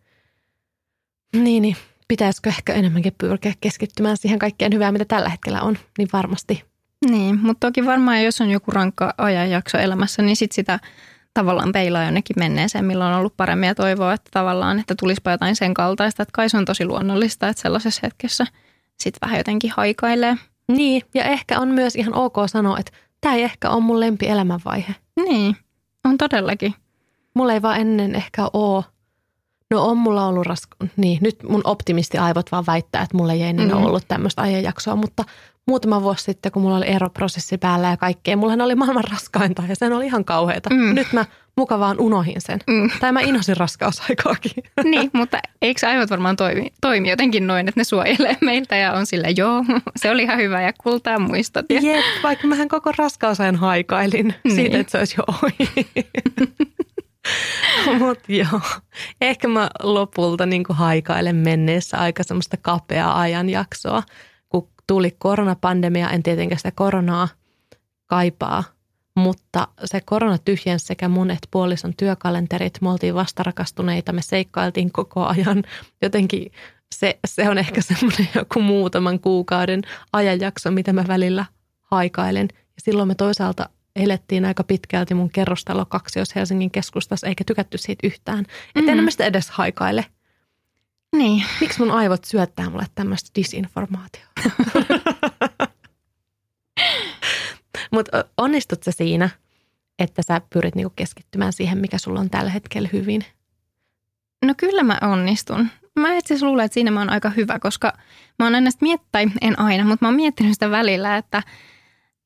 niin, 1.34 1.62
niin 1.62 1.76
pitäisikö 2.08 2.50
ehkä 2.50 2.74
enemmänkin 2.74 3.16
pyrkiä 3.18 3.54
keskittymään 3.62 4.18
siihen 4.18 4.40
kaikkeen 4.40 4.74
hyvään, 4.74 4.94
mitä 4.94 5.06
tällä 5.06 5.30
hetkellä 5.30 5.62
on, 5.62 5.78
niin 5.98 6.10
varmasti. 6.14 6.64
Niin, 7.10 7.40
mutta 7.42 7.68
toki 7.68 7.86
varmaan 7.86 8.24
jos 8.24 8.42
on 8.42 8.50
joku 8.50 8.72
rankka 8.72 9.14
ajanjakso 9.18 9.78
elämässä, 9.78 10.22
niin 10.22 10.36
sit 10.36 10.52
sitä 10.52 10.80
tavallaan 11.34 11.72
peilaa 11.72 12.04
jonnekin 12.04 12.36
menneeseen, 12.40 12.86
milloin 12.86 13.14
on 13.14 13.20
ollut 13.20 13.38
paremmin 13.38 13.68
ja 13.68 13.76
toivoa, 13.76 14.14
että 14.14 14.30
tavallaan, 14.34 14.80
että 14.80 14.96
tulispa 15.00 15.32
jotain 15.32 15.56
sen 15.56 15.74
kaltaista, 15.74 16.24
että 16.24 16.34
kai 16.34 16.50
se 16.50 16.58
on 16.58 16.66
tosi 16.66 16.86
luonnollista, 16.86 17.50
että 17.50 17.62
sellaisessa 17.62 18.00
hetkessä 18.04 18.46
sitten 19.00 19.20
vähän 19.22 19.38
jotenkin 19.38 19.72
haikailee. 19.76 20.36
Niin, 20.68 21.02
ja 21.14 21.24
ehkä 21.24 21.60
on 21.60 21.68
myös 21.68 21.96
ihan 21.96 22.14
ok 22.14 22.36
sanoa, 22.46 22.80
että 22.80 22.92
tämä 23.22 23.36
ei 23.36 23.44
ehkä 23.44 23.70
ole 23.70 23.84
mun 23.84 24.00
lempi 24.00 24.28
elämänvaihe. 24.28 24.96
Niin, 25.16 25.56
on 26.06 26.18
todellakin. 26.18 26.74
Mulla 27.34 27.54
ei 27.54 27.62
vaan 27.62 27.80
ennen 27.80 28.16
ehkä 28.16 28.50
ole 28.54 28.84
No 29.72 29.86
on 29.86 29.98
mulla 29.98 30.28
ollut 30.28 30.46
raska... 30.46 30.78
Niin, 30.98 31.18
nyt 31.22 31.44
mun 31.44 31.62
optimistiaivot 31.64 32.52
vaan 32.52 32.66
väittää, 32.66 33.02
että 33.02 33.18
mulla 33.18 33.34
ei 33.34 33.44
ennen 33.44 33.68
mm. 33.68 33.84
ollut 33.84 34.04
tämmöistä 34.08 34.42
ajanjaksoa, 34.42 34.96
mutta 34.96 35.24
muutama 35.68 36.04
vuosi 36.04 36.24
sitten, 36.24 36.52
kun 36.52 36.62
mulla 36.62 36.78
oli 36.78 36.88
eroprosessi 36.88 37.58
päällä 37.58 37.88
ja 37.88 37.98
kaikkea, 37.98 38.38
mulla 38.38 38.64
oli 38.64 38.76
maailman 38.76 39.04
raskainta 39.12 39.64
ja 39.70 39.76
sen 39.76 39.94
oli 39.94 40.06
ihan 40.06 40.26
kauheata. 40.26 40.70
Mm. 40.70 40.96
Nyt 40.96 41.14
mä 41.14 41.26
mukavaan 41.58 42.00
unohin 42.00 42.42
sen. 42.42 42.60
Mm. 42.68 42.90
Tai 43.00 43.12
mä 43.12 43.22
inhosin 43.22 43.58
raskausaikaakin. 43.58 44.52
Niin, 44.84 45.10
mutta 45.14 45.40
eikö 45.62 45.88
aivot 45.88 46.10
varmaan 46.10 46.36
toimi, 46.36 46.74
toimi 46.82 47.10
jotenkin 47.10 47.48
noin, 47.48 47.68
että 47.68 47.80
ne 47.80 47.84
suojelee 47.84 48.38
meiltä 48.42 48.76
ja 48.76 48.94
on 48.94 49.06
sille 49.06 49.28
joo, 49.38 49.66
se 50.02 50.12
oli 50.12 50.24
ihan 50.24 50.38
hyvä 50.38 50.62
ja 50.62 50.74
kultaa 50.84 51.20
muistot. 51.20 51.66
Ja... 51.70 51.80
Jep, 51.82 52.06
vaikka 52.24 52.48
mähän 52.48 52.68
koko 52.68 52.92
raskausajan 52.98 53.56
haikailin 53.56 54.34
niin. 54.44 54.56
siitä, 54.56 54.80
että 54.80 54.92
se 54.92 54.98
olisi 54.98 55.16
jo 55.18 55.24
ohi. 55.28 55.88
Mutta 58.00 58.34
joo, 58.34 58.62
ehkä 59.22 59.48
mä 59.48 59.70
lopulta 59.84 60.46
niin 60.46 60.64
haikailen 60.70 61.36
menneessä 61.36 61.98
aika 61.98 62.24
semmoista 62.24 62.58
kapeaa 62.62 63.20
ajanjaksoa. 63.20 64.04
Tuli 64.88 65.16
koronapandemia, 65.18 66.10
en 66.10 66.24
tietenkään 66.24 66.60
sitä 66.60 66.72
koronaa 66.72 67.28
kaipaa, 68.06 68.64
mutta 69.16 69.68
se 69.86 70.02
korona 70.02 70.38
tyhjensi 70.38 70.86
sekä 70.86 71.08
mun 71.08 71.32
että 71.32 71.48
puolison 71.52 71.94
työkalenterit. 71.98 72.82
Me 72.82 72.90
oltiin 72.90 73.16
vastarakastuneita, 73.16 74.14
me 74.14 74.22
seikkailtiin 74.22 74.92
koko 74.92 75.26
ajan. 75.26 75.64
Jotenkin 76.02 76.52
se, 76.96 77.20
se 77.28 77.50
on 77.50 77.58
ehkä 77.58 77.82
semmoinen 77.82 78.30
joku 78.36 78.62
muutaman 78.62 79.20
kuukauden 79.20 79.82
ajanjakso, 80.14 80.72
mitä 80.72 80.94
mä 80.94 81.04
välillä 81.08 81.46
haikailen. 81.82 82.48
Ja 82.52 82.82
silloin 82.84 83.08
me 83.08 83.16
toisaalta 83.16 83.70
elettiin 83.96 84.46
aika 84.46 84.64
pitkälti 84.64 85.14
mun 85.14 85.30
kerrostalo 85.30 85.86
kaksi, 85.86 86.20
jos 86.20 86.36
Helsingin 86.36 86.72
keskustassa, 86.72 87.28
eikä 87.28 87.44
tykätty 87.44 87.78
siitä 87.78 88.08
yhtään. 88.08 88.46
Että 88.76 88.92
mm. 88.92 88.98
en 89.00 89.04
mä 89.04 89.12
sitä 89.12 89.26
edes 89.26 89.50
haikaile. 89.50 90.06
Niin. 91.16 91.46
Miksi 91.62 91.80
mun 91.80 91.92
aivot 91.92 92.24
syöttää 92.24 92.70
mulle 92.70 92.86
tämmöistä 92.96 93.30
disinformaatiota? 93.36 94.42
Mutta 97.92 98.26
onnistut 98.38 98.84
sä 98.84 98.92
siinä, 98.92 99.30
että 100.00 100.22
sä 100.28 100.42
pyrit 100.54 100.76
niinku 100.76 100.94
keskittymään 100.96 101.54
siihen, 101.54 101.78
mikä 101.78 101.98
sulla 101.98 102.20
on 102.20 102.30
tällä 102.30 102.52
hetkellä 102.52 102.90
hyvin? 102.94 103.26
No 104.46 104.54
kyllä 104.58 104.84
mä 104.84 104.98
onnistun. 105.02 105.68
Mä 106.00 106.14
itse 106.14 106.34
asiassa 106.34 106.46
luulen, 106.46 106.66
että 106.66 106.74
siinä 106.74 106.92
mä 106.92 107.00
oon 107.00 107.10
aika 107.10 107.30
hyvä, 107.30 107.60
koska 107.60 107.94
mä 108.40 108.46
oon 108.46 108.56
aina 108.56 108.70
miettinyt, 108.82 109.34
en 109.42 109.60
aina, 109.60 109.84
mutta 109.84 110.06
mä 110.06 110.08
oon 110.08 110.16
miettinyt 110.16 110.54
sitä 110.54 110.72
välillä, 110.72 111.18
että– 111.18 111.44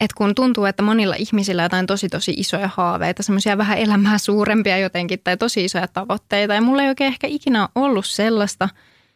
että 0.01 0.15
kun 0.17 0.35
tuntuu, 0.35 0.65
että 0.65 0.83
monilla 0.83 1.15
ihmisillä 1.15 1.61
on 1.61 1.65
jotain 1.65 1.85
tosi 1.85 2.09
tosi 2.09 2.31
isoja 2.37 2.69
haaveita, 2.75 3.23
semmoisia 3.23 3.57
vähän 3.57 3.77
elämää 3.77 4.17
suurempia 4.17 4.77
jotenkin 4.77 5.19
tai 5.23 5.37
tosi 5.37 5.65
isoja 5.65 5.87
tavoitteita 5.87 6.53
ja 6.53 6.61
mulla 6.61 6.83
ei 6.83 6.89
oikein 6.89 7.07
ehkä 7.07 7.27
ikinä 7.27 7.69
ollut 7.75 8.05
sellaista, 8.05 8.69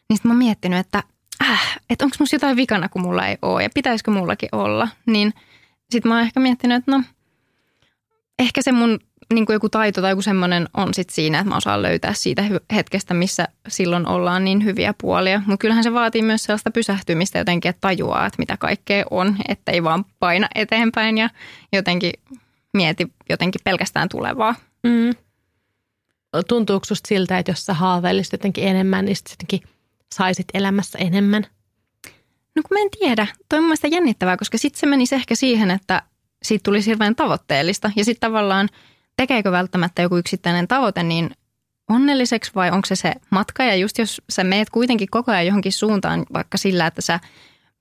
niin 0.09 0.17
sitten 0.17 0.29
mä 0.29 0.33
oon 0.33 0.37
miettinyt, 0.37 0.79
että 0.79 1.03
äh, 1.41 1.79
että 1.89 2.05
onko 2.05 2.15
musta 2.19 2.35
jotain 2.35 2.57
vikana, 2.57 2.89
kun 2.89 3.01
mulla 3.01 3.27
ei 3.27 3.37
ole 3.41 3.63
ja 3.63 3.69
pitäisikö 3.73 4.11
mullakin 4.11 4.49
olla, 4.51 4.87
niin 5.05 5.33
sitten 5.89 6.09
mä 6.09 6.15
oon 6.15 6.23
ehkä 6.23 6.39
miettinyt, 6.39 6.77
että 6.77 6.91
no 6.91 7.03
ehkä 8.39 8.61
se 8.61 8.71
mun 8.71 8.99
niin 9.33 9.45
kuin 9.45 9.53
joku 9.53 9.69
taito 9.69 10.01
tai 10.01 10.11
joku 10.11 10.21
semmoinen 10.21 10.69
on 10.73 10.93
sit 10.93 11.09
siinä, 11.09 11.39
että 11.39 11.49
mä 11.49 11.57
osaan 11.57 11.81
löytää 11.81 12.13
siitä 12.13 12.43
hetkestä, 12.75 13.13
missä 13.13 13.47
silloin 13.67 14.07
ollaan 14.07 14.45
niin 14.45 14.63
hyviä 14.63 14.93
puolia. 15.01 15.41
Mutta 15.45 15.61
kyllähän 15.61 15.83
se 15.83 15.93
vaatii 15.93 16.21
myös 16.21 16.43
sellaista 16.43 16.71
pysähtymistä 16.71 17.39
jotenkin, 17.39 17.69
että 17.69 17.81
tajuaa, 17.81 18.25
että 18.25 18.39
mitä 18.39 18.57
kaikkea 18.57 19.05
on, 19.11 19.37
että 19.47 19.71
ei 19.71 19.83
vaan 19.83 20.05
paina 20.19 20.47
eteenpäin 20.55 21.17
ja 21.17 21.29
jotenkin 21.73 22.11
mieti 22.73 23.07
jotenkin 23.29 23.61
pelkästään 23.63 24.09
tulevaa. 24.09 24.55
Mm. 24.83 25.13
Tuntuuko 26.47 26.85
susta 26.85 27.07
siltä, 27.07 27.37
että 27.37 27.51
jos 27.51 27.65
sä 27.65 27.73
haaveilisit 27.73 28.33
jotenkin 28.33 28.67
enemmän, 28.67 29.05
niin 29.05 29.15
sitten 29.15 29.59
saisit 30.15 30.47
elämässä 30.53 30.99
enemmän? 30.99 31.45
No 32.55 32.61
kun 32.61 32.77
mä 32.77 32.81
en 32.81 32.89
tiedä. 32.99 33.27
Toi 33.49 33.59
on 33.59 33.65
mielestäni 33.65 33.95
jännittävää, 33.95 34.37
koska 34.37 34.57
sitten 34.57 34.79
se 34.79 34.85
menisi 34.85 35.15
ehkä 35.15 35.35
siihen, 35.35 35.71
että 35.71 36.01
siitä 36.43 36.63
tulisi 36.63 36.89
hirveän 36.89 37.15
tavoitteellista. 37.15 37.91
Ja 37.95 38.05
sitten 38.05 38.29
tavallaan– 38.29 38.69
tekeekö 39.17 39.51
välttämättä 39.51 40.01
joku 40.01 40.17
yksittäinen 40.17 40.67
tavoite 40.67 41.03
niin 41.03 41.29
onnelliseksi 41.89 42.51
vai 42.55 42.71
onko 42.71 42.85
se 42.85 42.95
se 42.95 43.13
matka? 43.29 43.63
Ja 43.63 43.75
just 43.75 43.97
jos 43.97 44.21
sä 44.29 44.43
meet 44.43 44.69
kuitenkin 44.69 45.07
koko 45.11 45.31
ajan 45.31 45.45
johonkin 45.45 45.71
suuntaan, 45.71 46.25
vaikka 46.33 46.57
sillä, 46.57 46.87
että 46.87 47.01
sä 47.01 47.19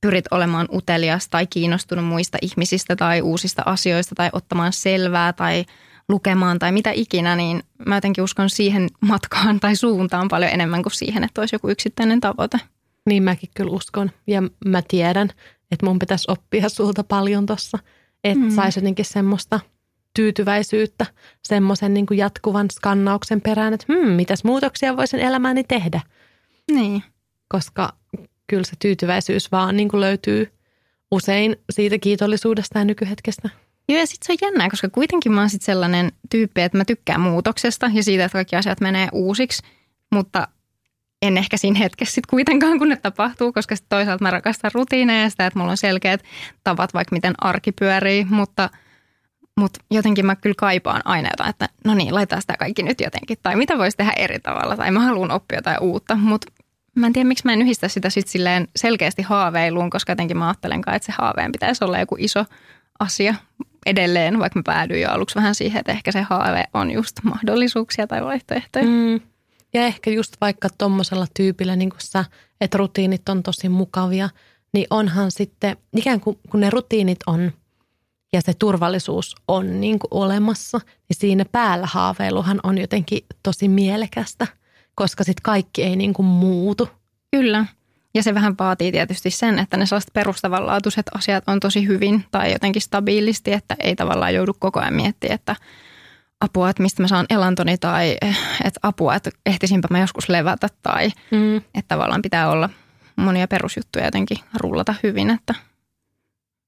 pyrit 0.01 0.25
olemaan 0.31 0.69
utelias 0.73 1.29
tai 1.29 1.47
kiinnostunut 1.47 2.05
muista 2.05 2.39
ihmisistä 2.43 2.97
tai 2.97 3.23
uusista 3.23 3.63
asioista 3.67 4.15
tai 4.15 4.31
ottamaan 4.33 4.73
selvää 4.73 5.33
tai 5.33 5.65
lukemaan 6.09 6.59
tai 6.59 6.73
mitä 6.73 6.91
ikinä, 6.91 7.37
niin 7.37 7.63
mä 7.87 7.95
jotenkin 7.95 8.25
uskon 8.25 8.51
siihen 8.51 8.89
matkaan 9.01 9.61
tai 9.61 9.77
suuntaan 9.77 10.29
paljon 10.29 10.53
enemmän 10.53 10.83
kuin 10.83 10.93
siihen, 10.93 11.25
että 11.25 11.41
olisi 11.41 11.55
joku 11.55 11.69
yksittäinen 11.69 12.21
tavoite. 12.21 12.59
Niin 13.07 13.23
mäkin 13.23 13.51
kyllä 13.57 13.73
uskon 13.73 14.11
ja 14.27 14.43
mä 14.67 14.83
tiedän, 14.89 15.31
että 15.71 15.87
mun 15.87 15.99
pitäisi 15.99 16.25
oppia 16.29 16.69
sulta 16.69 17.05
paljon 17.05 17.47
tossa, 17.47 17.79
että 18.25 18.45
mm. 18.45 18.51
saisi 18.51 18.81
jotenkin 18.81 19.05
semmoista– 19.05 19.61
tyytyväisyyttä 20.15 21.07
semmoisen 21.43 21.95
niin 21.95 22.07
kuin 22.07 22.19
jatkuvan 22.19 22.71
skannauksen 22.71 23.41
perään, 23.41 23.75
että 23.75 23.87
hmm, 23.93 24.11
mitäs 24.11 24.45
muutoksia 24.45 24.97
voisin 24.97 25.21
elämääni 25.21 25.65
tehdä. 25.65 26.01
Niin. 26.71 27.03
Koska 27.49 27.93
kyllä 28.47 28.65
se 28.65 28.73
tyytyväisyys 28.79 29.53
vaan 29.53 29.77
niin 29.77 29.89
kuin 29.89 30.01
löytyy 30.01 30.53
usein 31.11 31.57
siitä 31.71 31.99
kiitollisuudesta 31.99 32.79
ja 32.79 32.85
nykyhetkestä. 32.85 33.49
Joo, 33.89 33.99
ja 33.99 34.07
sitten 34.07 34.27
se 34.27 34.33
on 34.33 34.49
jännää, 34.51 34.71
koska 34.71 34.89
kuitenkin 34.89 35.33
mä 35.33 35.41
oon 35.41 35.51
sit 35.51 35.63
sellainen 35.63 36.13
tyyppi, 36.31 36.61
että 36.61 36.79
mä 36.79 36.85
tykkään 36.85 37.21
muutoksesta 37.21 37.91
ja 37.95 38.03
siitä, 38.03 38.25
että 38.25 38.33
kaikki 38.33 38.57
asiat 38.57 38.81
menee 38.81 39.09
uusiksi, 39.13 39.63
mutta 40.13 40.49
en 41.23 41.39
ehkä 41.39 41.57
siinä 41.57 41.79
hetkessä 41.79 42.15
sit 42.15 42.27
kuitenkaan, 42.27 42.79
kun 42.79 42.89
ne 42.89 42.97
tapahtuu, 42.97 43.53
koska 43.53 43.77
sit 43.77 43.87
toisaalta 43.89 44.25
mä 44.25 44.31
rakastan 44.31 44.71
rutiineja 44.75 45.23
ja 45.23 45.31
sitä, 45.31 45.47
että 45.47 45.59
mulla 45.59 45.71
on 45.71 45.77
selkeät 45.77 46.25
tavat, 46.65 46.95
vaikka 46.95 47.17
miten 47.17 47.35
arki 47.39 47.73
pyörii, 47.73 48.25
mutta– 48.25 48.71
mutta 49.61 49.81
jotenkin 49.91 50.27
mä 50.27 50.37
kyllä 50.37 50.55
kaipaan 50.59 51.03
aina 51.05 51.29
jotain, 51.33 51.51
että 51.51 51.69
no 51.85 51.95
niin, 51.95 52.15
laitetaan 52.15 52.43
sitä 52.43 52.57
kaikki 52.57 52.83
nyt 52.83 53.01
jotenkin. 53.01 53.39
Tai 53.43 53.57
mitä 53.57 53.79
voisi 53.79 53.97
tehdä 53.97 54.13
eri 54.17 54.39
tavalla. 54.39 54.77
Tai 54.77 54.91
mä 54.91 55.01
haluan 55.01 55.31
oppia 55.31 55.59
jotain 55.59 55.81
uutta. 55.81 56.15
Mutta 56.15 56.53
mä 56.95 57.07
en 57.07 57.13
tiedä, 57.13 57.29
miksi 57.29 57.45
mä 57.45 57.53
en 57.53 57.63
yhdistä 57.63 57.89
sitä 57.89 58.11
sitten 58.11 58.33
silleen 58.33 58.69
selkeästi 58.77 59.23
haaveiluun, 59.23 59.91
koska 59.91 60.13
jotenkin 60.13 60.37
mä 60.37 60.47
ajattelen 60.47 60.81
että 60.81 61.07
se 61.07 61.13
haaveen 61.19 61.53
pitäisi 61.53 61.85
olla 61.85 61.99
joku 61.99 62.17
iso 62.19 62.45
asia 62.99 63.35
edelleen, 63.87 64.39
vaikka 64.39 64.59
mä 64.59 64.63
päädyin 64.63 65.03
jo 65.03 65.11
aluksi 65.11 65.35
vähän 65.35 65.55
siihen, 65.55 65.81
että 65.81 65.93
ehkä 65.93 66.13
se 66.13 66.23
haave 66.23 66.65
on 66.75 66.91
just 66.91 67.17
mahdollisuuksia 67.23 68.07
tai 68.07 68.25
vaihtoehtoja. 68.25 68.85
Mm. 68.85 69.21
Ja 69.75 69.87
ehkä 69.87 70.11
just 70.11 70.37
vaikka 70.41 70.69
tuommoisella 70.79 71.27
tyypillä, 71.37 71.77
niin 71.77 71.91
kuin 71.91 72.01
sä, 72.01 72.25
että 72.61 72.79
rutiinit 72.79 73.29
on 73.29 73.43
tosi 73.43 73.69
mukavia, 73.69 74.29
niin 74.73 74.87
onhan 74.91 75.31
sitten, 75.31 75.77
ikään 75.97 76.21
kuin 76.21 76.39
kun 76.51 76.61
ne 76.61 76.71
rutiinit 76.71 77.19
on– 77.27 77.53
ja 78.35 78.41
se 78.41 78.55
turvallisuus 78.55 79.35
on 79.49 79.81
niin 79.81 79.99
kuin 79.99 80.09
olemassa, 80.11 80.79
niin 80.79 81.17
siinä 81.17 81.45
päällä 81.53 81.87
haaveiluhan 81.87 82.61
on 82.63 82.79
jotenkin 82.79 83.25
tosi 83.43 83.69
mielekästä, 83.69 84.47
koska 84.95 85.25
sitten 85.25 85.43
kaikki 85.43 85.83
ei 85.83 85.97
niin 85.97 86.15
kuin 86.15 86.27
muutu. 86.27 86.89
Kyllä. 87.31 87.67
Ja 88.15 88.23
se 88.23 88.35
vähän 88.35 88.55
vaatii 88.59 88.93
tietysti 88.93 89.31
sen, 89.31 89.59
että 89.59 89.77
ne 89.77 89.87
sellaiset 89.87 90.13
perustavanlaatuiset 90.13 91.07
asiat 91.15 91.45
on 91.47 91.61
tosi 91.61 91.87
hyvin 91.87 92.25
tai 92.31 92.53
jotenkin 92.53 92.83
stabiilisti, 92.83 93.53
että 93.53 93.77
ei 93.81 93.97
tavallaan 93.97 94.35
joudu 94.35 94.53
koko 94.59 94.81
ajan 94.81 94.95
miettimään, 94.95 95.35
että 95.35 95.57
apua, 96.41 96.71
että 96.71 96.83
mistä 96.83 97.03
mä 97.03 97.09
saan 97.09 97.27
elantoni 97.31 97.79
tai 97.79 98.17
että 98.65 98.81
apua, 98.83 99.15
että 99.15 99.31
ehtisinpä 99.47 99.89
mä 99.91 100.01
joskus 100.01 100.29
levätä 100.29 100.69
tai 100.83 101.11
mm. 101.31 101.57
että 101.57 101.89
tavallaan 101.89 102.23
pitää 102.23 102.51
olla 102.51 102.71
monia 103.17 103.49
perusjuttuja 103.49 104.05
jotenkin 104.05 104.39
rullata 104.55 104.95
hyvin, 105.03 105.31
että– 105.31 105.55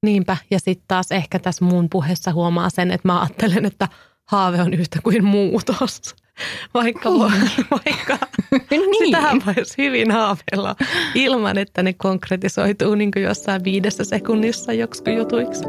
Niinpä, 0.02 0.36
ja 0.50 0.60
sitten 0.60 0.84
taas 0.88 1.12
ehkä 1.12 1.38
tässä 1.38 1.64
mun 1.64 1.88
puheessa 1.90 2.32
huomaa 2.32 2.70
sen, 2.70 2.90
että 2.90 3.08
mä 3.08 3.20
ajattelen, 3.20 3.64
että 3.64 3.88
haave 4.24 4.62
on 4.62 4.74
yhtä 4.74 4.98
kuin 5.02 5.24
muutos. 5.24 6.16
Vaikka, 6.74 7.10
niin. 7.10 7.66
vaikka 7.70 8.18
niin. 8.70 9.06
sitähän 9.06 9.42
voisi 9.46 9.74
hyvin 9.78 10.10
haaveilla 10.10 10.76
ilman, 11.14 11.58
että 11.58 11.82
ne 11.82 11.92
konkretisoituu 11.92 12.94
niin 12.94 13.10
kuin 13.10 13.22
jossain 13.22 13.64
viidessä 13.64 14.04
sekunnissa 14.04 14.72
joksikin 14.72 15.16
jutuiksi. 15.16 15.64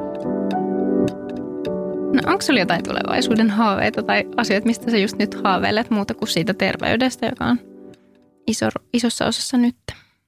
No 2.13 2.21
onko 2.25 2.41
sulla 2.41 2.59
jotain 2.59 2.83
tulevaisuuden 2.83 3.49
haaveita 3.49 4.03
tai 4.03 4.25
asioita, 4.37 4.67
mistä 4.67 4.91
sä 4.91 4.97
just 4.97 5.17
nyt 5.17 5.37
haaveilet 5.43 5.89
muuta 5.89 6.13
kuin 6.13 6.29
siitä 6.29 6.53
terveydestä, 6.53 7.25
joka 7.25 7.45
on 7.45 7.59
iso, 8.47 8.67
isossa 8.93 9.25
osassa 9.25 9.57
nyt? 9.57 9.75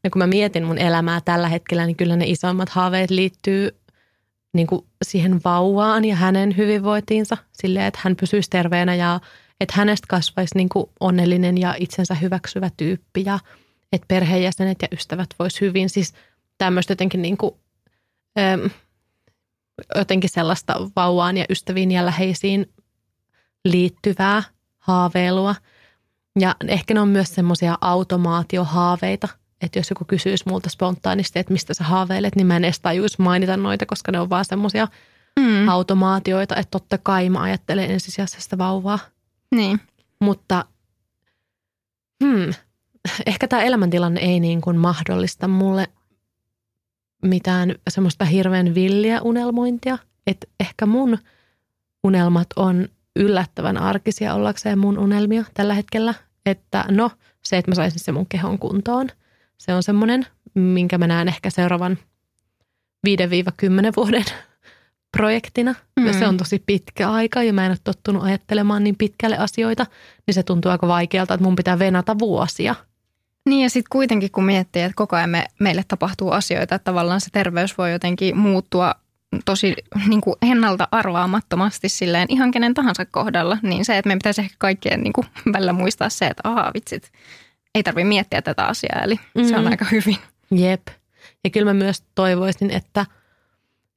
Ja 0.03 0.09
kun 0.09 0.19
mä 0.19 0.27
mietin 0.27 0.63
mun 0.63 0.77
elämää 0.77 1.21
tällä 1.25 1.47
hetkellä, 1.47 1.85
niin 1.85 1.95
kyllä 1.95 2.15
ne 2.15 2.25
isommat 2.27 2.69
haaveet 2.69 3.09
liittyy 3.09 3.69
niin 4.53 4.67
kuin 4.67 4.85
siihen 5.03 5.41
vauvaan 5.45 6.05
ja 6.05 6.15
hänen 6.15 6.57
hyvinvointiinsa 6.57 7.37
silleen, 7.53 7.85
että 7.85 7.99
hän 8.03 8.15
pysyisi 8.15 8.49
terveenä 8.49 8.95
ja 8.95 9.19
että 9.59 9.73
hänestä 9.77 10.07
kasvaisi 10.09 10.55
niin 10.55 10.69
kuin 10.69 10.85
onnellinen 10.99 11.57
ja 11.57 11.75
itsensä 11.79 12.15
hyväksyvä 12.15 12.69
tyyppi 12.77 13.23
ja 13.25 13.39
että 13.93 14.05
perheenjäsenet 14.07 14.81
ja 14.81 14.87
ystävät 14.91 15.29
vois 15.39 15.61
hyvin. 15.61 15.89
Siis 15.89 16.13
tämmöistä 16.57 16.91
jotenkin, 16.91 17.21
niin 17.21 17.37
kuin, 17.37 17.55
äm, 18.39 18.69
jotenkin 19.95 20.29
sellaista 20.29 20.73
vauvaan 20.95 21.37
ja 21.37 21.45
ystäviin 21.49 21.91
ja 21.91 22.05
läheisiin 22.05 22.73
liittyvää 23.65 24.43
haaveilua. 24.77 25.55
Ja 26.39 26.55
ehkä 26.67 26.93
ne 26.93 26.99
on 26.99 27.07
myös 27.07 27.35
semmoisia 27.35 27.77
automaatiohaaveita, 27.81 29.27
että 29.61 29.79
jos 29.79 29.89
joku 29.89 30.05
kysyisi 30.05 30.43
multa 30.47 30.69
spontaanisti, 30.69 31.39
että 31.39 31.53
mistä 31.53 31.73
sä 31.73 31.83
haaveilet, 31.83 32.35
niin 32.35 32.47
mä 32.47 32.55
en 32.55 32.65
edes 32.65 32.79
tajuisi 32.79 33.21
mainita 33.21 33.57
noita, 33.57 33.85
koska 33.85 34.11
ne 34.11 34.19
on 34.19 34.29
vaan 34.29 34.45
semmoisia 34.45 34.87
mm. 35.39 35.67
automaatioita, 35.67 36.55
että 36.55 36.71
totta 36.71 36.97
kai 36.97 37.29
mä 37.29 37.41
ajattelen 37.41 37.91
ensisijaisesti 37.91 38.41
sitä 38.41 38.57
vauvaa. 38.57 38.99
Niin. 39.55 39.79
Mutta 40.19 40.65
hmm, 42.23 42.53
ehkä 43.25 43.47
tämä 43.47 43.61
elämäntilanne 43.61 44.21
ei 44.21 44.39
niin 44.39 44.61
kuin 44.61 44.77
mahdollista 44.77 45.47
mulle 45.47 45.87
mitään 47.23 47.75
semmoista 47.89 48.25
hirveän 48.25 48.75
villiä 48.75 49.21
unelmointia. 49.21 49.97
Että 50.27 50.47
ehkä 50.59 50.85
mun 50.85 51.17
unelmat 52.03 52.47
on 52.55 52.87
yllättävän 53.15 53.77
arkisia 53.77 54.33
ollakseen 54.33 54.79
mun 54.79 54.97
unelmia 54.97 55.43
tällä 55.53 55.73
hetkellä. 55.73 56.13
Että 56.45 56.85
no, 56.91 57.11
se, 57.41 57.57
että 57.57 57.71
mä 57.71 57.75
saisin 57.75 57.99
se 57.99 58.11
mun 58.11 58.25
kehon 58.29 58.59
kuntoon– 58.59 59.09
se 59.59 59.73
on 59.73 59.83
semmoinen, 59.83 60.25
minkä 60.53 60.97
mä 60.97 61.07
näen 61.07 61.27
ehkä 61.27 61.49
seuraavan 61.49 61.97
5-10 63.07 63.11
vuoden 63.95 64.25
projektina. 65.17 65.75
Mm. 65.99 66.07
Ja 66.07 66.13
se 66.13 66.27
on 66.27 66.37
tosi 66.37 66.63
pitkä 66.65 67.11
aika 67.11 67.43
ja 67.43 67.53
mä 67.53 67.65
en 67.65 67.71
ole 67.71 67.77
tottunut 67.83 68.23
ajattelemaan 68.23 68.83
niin 68.83 68.95
pitkälle 68.95 69.37
asioita, 69.37 69.85
niin 70.27 70.33
se 70.33 70.43
tuntuu 70.43 70.71
aika 70.71 70.87
vaikealta, 70.87 71.33
että 71.33 71.43
mun 71.43 71.55
pitää 71.55 71.79
venata 71.79 72.19
vuosia. 72.19 72.75
Niin 73.45 73.63
ja 73.63 73.69
sitten 73.69 73.89
kuitenkin 73.91 74.31
kun 74.31 74.43
miettii, 74.43 74.81
että 74.81 74.95
koko 74.95 75.15
ajan 75.15 75.29
me, 75.29 75.45
meille 75.59 75.83
tapahtuu 75.87 76.31
asioita, 76.31 76.75
että 76.75 76.83
tavallaan 76.83 77.21
se 77.21 77.29
terveys 77.31 77.77
voi 77.77 77.91
jotenkin 77.91 78.37
muuttua 78.37 78.95
tosi 79.45 79.75
niin 80.07 80.21
kuin 80.21 80.35
ennalta 80.41 80.87
arvaamattomasti 80.91 81.89
silleen 81.89 82.27
ihan 82.29 82.51
kenen 82.51 82.73
tahansa 82.73 83.05
kohdalla, 83.05 83.57
niin 83.61 83.85
se, 83.85 83.97
että 83.97 84.07
me 84.07 84.15
pitäisi 84.15 84.41
ehkä 84.41 84.55
kaikkien 84.59 85.01
niin 85.01 85.13
kuin 85.13 85.27
välillä 85.53 85.73
muistaa 85.73 86.09
se, 86.09 86.25
että 86.25 86.49
ahaa 86.49 86.71
vitsit, 86.73 87.11
ei 87.75 87.83
tarvitse 87.83 88.07
miettiä 88.07 88.41
tätä 88.41 88.65
asiaa, 88.65 89.01
eli 89.03 89.19
mm. 89.35 89.43
se 89.43 89.55
on 89.55 89.63
mm. 89.63 89.71
aika 89.71 89.85
hyvin. 89.91 90.17
Jep. 90.51 90.87
Ja 91.43 91.49
kyllä 91.49 91.73
mä 91.73 91.83
myös 91.83 92.03
toivoisin, 92.15 92.71
että 92.71 93.05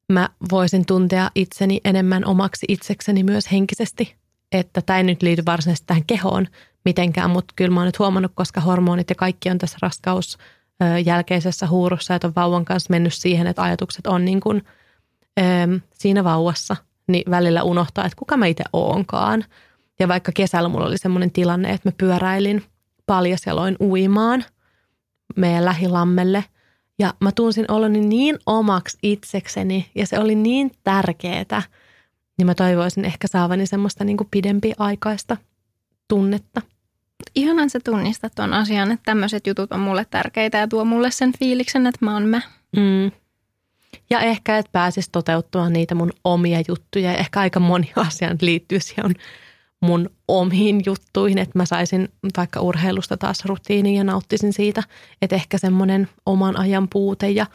mä 0.08 0.28
voisin 0.50 0.86
tuntea 0.86 1.30
itseni 1.34 1.80
enemmän 1.84 2.24
omaksi 2.24 2.66
itsekseni 2.68 3.22
myös 3.22 3.52
henkisesti. 3.52 4.14
Että 4.52 4.82
tämä 4.82 4.96
ei 4.96 5.04
nyt 5.04 5.22
liity 5.22 5.42
varsinaisesti 5.46 5.86
tähän 5.86 6.04
kehoon 6.06 6.46
mitenkään, 6.84 7.30
mutta 7.30 7.54
kyllä 7.56 7.70
mä 7.70 7.80
oon 7.80 7.86
nyt 7.86 7.98
huomannut, 7.98 8.32
koska 8.34 8.60
hormonit 8.60 9.10
ja 9.10 9.14
kaikki 9.14 9.50
on 9.50 9.58
tässä 9.58 9.78
raskaus 9.82 10.38
jälkeisessä 11.04 11.66
huurussa, 11.66 12.14
että 12.14 12.26
on 12.26 12.32
vauvan 12.36 12.64
kanssa 12.64 12.90
mennyt 12.90 13.14
siihen, 13.14 13.46
että 13.46 13.62
ajatukset 13.62 14.06
on 14.06 14.24
niin 14.24 14.40
kuin, 14.40 14.62
siinä 15.94 16.24
vauvassa, 16.24 16.76
niin 17.06 17.30
välillä 17.30 17.62
unohtaa, 17.62 18.04
että 18.04 18.16
kuka 18.16 18.36
mä 18.36 18.46
itse 18.46 18.64
oonkaan. 18.72 19.44
Ja 19.98 20.08
vaikka 20.08 20.32
kesällä 20.34 20.68
mulla 20.68 20.86
oli 20.86 20.98
semmoinen 20.98 21.30
tilanne, 21.30 21.70
että 21.70 21.88
mä 21.88 21.92
pyöräilin 21.98 22.64
paljasjaloin 23.06 23.76
uimaan 23.80 24.44
meidän 25.36 25.64
lähilammelle. 25.64 26.44
Ja 26.98 27.14
mä 27.20 27.32
tunsin 27.32 27.70
oloni 27.70 28.00
niin 28.00 28.38
omaksi 28.46 28.98
itsekseni 29.02 29.90
ja 29.94 30.06
se 30.06 30.18
oli 30.18 30.34
niin 30.34 30.70
tärkeää, 30.84 31.62
niin 32.38 32.46
mä 32.46 32.54
toivoisin 32.54 33.04
ehkä 33.04 33.28
saavani 33.28 33.66
semmoista 33.66 34.04
niin 34.04 34.16
pidempiaikaista 34.30 35.36
tunnetta. 36.08 36.62
Ihanan 37.34 37.70
sä 37.70 37.80
tunnistat 37.84 38.32
tuon 38.34 38.52
asian, 38.52 38.92
että 38.92 39.04
tämmöiset 39.04 39.46
jutut 39.46 39.72
on 39.72 39.80
mulle 39.80 40.06
tärkeitä 40.10 40.58
ja 40.58 40.68
tuo 40.68 40.84
mulle 40.84 41.10
sen 41.10 41.32
fiiliksen, 41.38 41.86
että 41.86 42.04
mä 42.04 42.12
oon 42.14 42.26
mä. 42.26 42.40
Mm. 42.76 43.10
Ja 44.10 44.20
ehkä, 44.20 44.58
että 44.58 44.72
pääsisi 44.72 45.08
toteuttua 45.12 45.68
niitä 45.68 45.94
mun 45.94 46.12
omia 46.24 46.62
juttuja. 46.68 47.12
Ja 47.12 47.18
ehkä 47.18 47.40
aika 47.40 47.60
moni 47.60 47.92
asia 48.06 48.36
liittyy 48.40 48.80
siihen 48.80 49.14
mun 49.82 50.10
omiin 50.28 50.82
juttuihin, 50.86 51.38
että 51.38 51.58
mä 51.58 51.66
saisin 51.66 52.08
vaikka 52.36 52.60
urheilusta 52.60 53.16
taas 53.16 53.44
rutiinin 53.44 53.94
ja 53.94 54.04
nauttisin 54.04 54.52
siitä, 54.52 54.82
että 55.22 55.36
ehkä 55.36 55.58
semmoinen 55.58 56.08
oman 56.26 56.58
ajan 56.58 56.88
puute 56.88 57.30
ja 57.30 57.46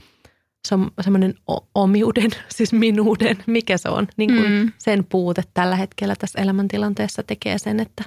semmoinen 1.02 1.34
omiuden, 1.76 2.32
siis 2.56 2.74
minuuden, 2.74 3.38
mikä 3.48 3.78
se 3.78 3.90
on, 3.90 4.08
niin 4.18 4.34
kuin 4.34 4.52
mm. 4.52 4.72
sen 4.78 5.06
puute 5.10 5.44
tällä 5.54 5.76
hetkellä 5.76 6.16
tässä 6.16 6.42
elämäntilanteessa 6.42 7.24
tekee 7.24 7.58
sen, 7.58 7.80
että, 7.80 8.04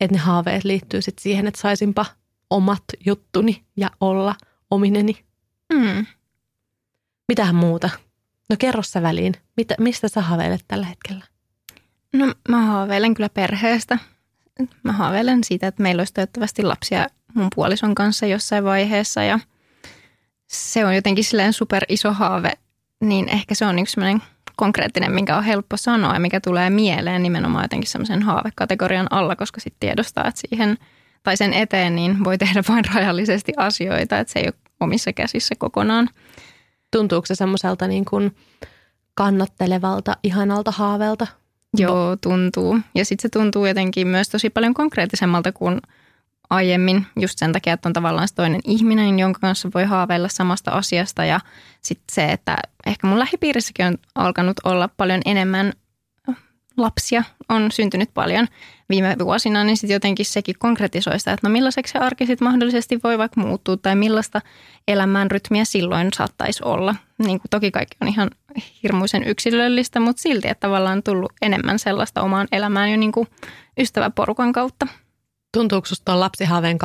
että 0.00 0.16
ne 0.16 0.18
haaveet 0.18 0.64
liittyy 0.64 1.02
sitten 1.02 1.22
siihen, 1.22 1.46
että 1.46 1.60
saisinpa 1.60 2.06
omat 2.50 2.84
juttuni 3.06 3.62
ja 3.76 3.90
olla 4.00 4.34
omineni. 4.70 5.16
Mm. 5.72 6.06
Mitähän 7.28 7.54
muuta? 7.54 7.90
No 8.50 8.56
kerro 8.58 8.82
sä 8.82 9.02
väliin. 9.02 9.34
Mitä, 9.56 9.74
mistä 9.78 10.08
sä 10.08 10.20
haaveilet 10.20 10.64
tällä 10.68 10.86
hetkellä? 10.86 11.24
No 12.12 12.34
mä 12.48 12.66
haaveilen 12.66 13.14
kyllä 13.14 13.28
perheestä. 13.28 13.98
Mä 14.82 14.92
haaveilen 14.92 15.44
siitä, 15.44 15.66
että 15.66 15.82
meillä 15.82 16.00
olisi 16.00 16.14
toivottavasti 16.14 16.62
lapsia 16.62 17.06
mun 17.34 17.48
puolison 17.54 17.94
kanssa 17.94 18.26
jossain 18.26 18.64
vaiheessa 18.64 19.22
ja 19.22 19.38
se 20.46 20.84
on 20.84 20.94
jotenkin 20.94 21.24
silleen 21.24 21.52
super 21.52 21.84
iso 21.88 22.12
haave, 22.12 22.52
niin 23.00 23.28
ehkä 23.28 23.54
se 23.54 23.66
on 23.66 23.78
yksi 23.78 23.92
sellainen 23.92 24.22
konkreettinen, 24.56 25.12
minkä 25.12 25.36
on 25.36 25.44
helppo 25.44 25.76
sanoa 25.76 26.14
ja 26.14 26.20
mikä 26.20 26.40
tulee 26.40 26.70
mieleen 26.70 27.22
nimenomaan 27.22 27.64
jotenkin 27.64 27.90
semmoisen 27.90 28.22
haavekategorian 28.22 29.06
alla, 29.10 29.36
koska 29.36 29.60
sitten 29.60 29.80
tiedostaa, 29.80 30.28
että 30.28 30.40
siihen 30.40 30.78
tai 31.22 31.36
sen 31.36 31.52
eteen 31.52 31.94
niin 31.96 32.24
voi 32.24 32.38
tehdä 32.38 32.62
vain 32.68 32.84
rajallisesti 32.94 33.52
asioita, 33.56 34.18
että 34.18 34.32
se 34.32 34.38
ei 34.38 34.46
ole 34.46 34.54
omissa 34.80 35.12
käsissä 35.12 35.54
kokonaan. 35.58 36.08
Tuntuuko 36.90 37.26
se 37.26 37.34
semmoiselta 37.34 37.88
niin 37.88 38.04
kuin 38.04 38.36
kannattelevalta, 39.14 40.16
ihanalta 40.22 40.70
haavelta 40.70 41.26
Joo, 41.76 42.16
tuntuu. 42.20 42.78
Ja 42.94 43.04
sitten 43.04 43.22
se 43.22 43.28
tuntuu 43.28 43.66
jotenkin 43.66 44.08
myös 44.08 44.28
tosi 44.28 44.50
paljon 44.50 44.74
konkreettisemmalta 44.74 45.52
kuin 45.52 45.80
aiemmin, 46.50 47.06
just 47.20 47.38
sen 47.38 47.52
takia, 47.52 47.72
että 47.72 47.88
on 47.88 47.92
tavallaan 47.92 48.28
se 48.28 48.34
toinen 48.34 48.60
ihminen, 48.64 49.18
jonka 49.18 49.40
kanssa 49.40 49.70
voi 49.74 49.84
haaveilla 49.84 50.28
samasta 50.28 50.70
asiasta. 50.70 51.24
Ja 51.24 51.40
sitten 51.80 52.14
se, 52.14 52.32
että 52.32 52.56
ehkä 52.86 53.06
mun 53.06 53.18
lähipiirissäkin 53.18 53.86
on 53.86 53.98
alkanut 54.14 54.56
olla 54.64 54.88
paljon 54.96 55.20
enemmän 55.24 55.72
lapsia, 56.78 57.24
on 57.48 57.72
syntynyt 57.72 58.10
paljon 58.14 58.48
viime 58.88 59.16
vuosina, 59.24 59.64
niin 59.64 59.76
sitten 59.76 59.94
jotenkin 59.94 60.26
sekin 60.26 60.54
konkretisoi 60.58 61.18
sitä, 61.18 61.32
että 61.32 61.48
no 61.48 61.52
millaiseksi 61.52 61.92
se 61.92 61.98
arki 61.98 62.26
sitten 62.26 62.48
mahdollisesti 62.48 63.00
voi 63.04 63.18
vaikka 63.18 63.40
muuttua 63.40 63.76
tai 63.76 63.96
millaista 63.96 64.40
elämän 64.88 65.30
rytmiä 65.30 65.64
silloin 65.64 66.08
saattaisi 66.14 66.64
olla. 66.64 66.94
Niin 67.18 67.40
kuin 67.40 67.50
toki 67.50 67.70
kaikki 67.70 67.96
on 68.00 68.08
ihan 68.08 68.30
hirmuisen 68.82 69.24
yksilöllistä, 69.24 70.00
mutta 70.00 70.22
silti, 70.22 70.48
että 70.48 70.66
tavallaan 70.66 70.98
on 70.98 71.02
tullut 71.02 71.32
enemmän 71.42 71.78
sellaista 71.78 72.22
omaan 72.22 72.48
elämään 72.52 72.90
jo 72.90 72.96
niin 72.96 73.12
kuin 73.12 73.26
ystäväporukan 73.78 74.52
kautta. 74.52 74.86
Tuntuuko 75.52 75.86
sinusta 75.86 76.20
lapsihaaveen 76.20 76.78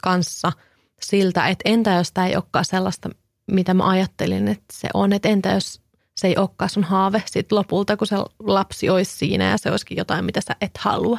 kanssa 0.00 0.52
siltä, 1.00 1.48
että 1.48 1.62
entä 1.70 1.90
jos 1.90 2.12
tämä 2.12 2.26
ei 2.26 2.36
olekaan 2.36 2.64
sellaista, 2.64 3.10
mitä 3.50 3.74
mä 3.74 3.88
ajattelin, 3.88 4.48
että 4.48 4.64
se 4.72 4.88
on, 4.94 5.12
että 5.12 5.28
entä 5.28 5.48
jos 5.48 5.80
se 6.18 6.28
ei 6.28 6.36
olekaan 6.36 6.70
sun 6.70 6.84
haave 6.84 7.22
sit 7.26 7.52
lopulta, 7.52 7.96
kun 7.96 8.06
se 8.06 8.16
lapsi 8.38 8.90
olisi 8.90 9.16
siinä 9.16 9.50
ja 9.50 9.58
se 9.58 9.70
olisikin 9.70 9.98
jotain, 9.98 10.24
mitä 10.24 10.40
sä 10.40 10.56
et 10.60 10.78
halua. 10.78 11.18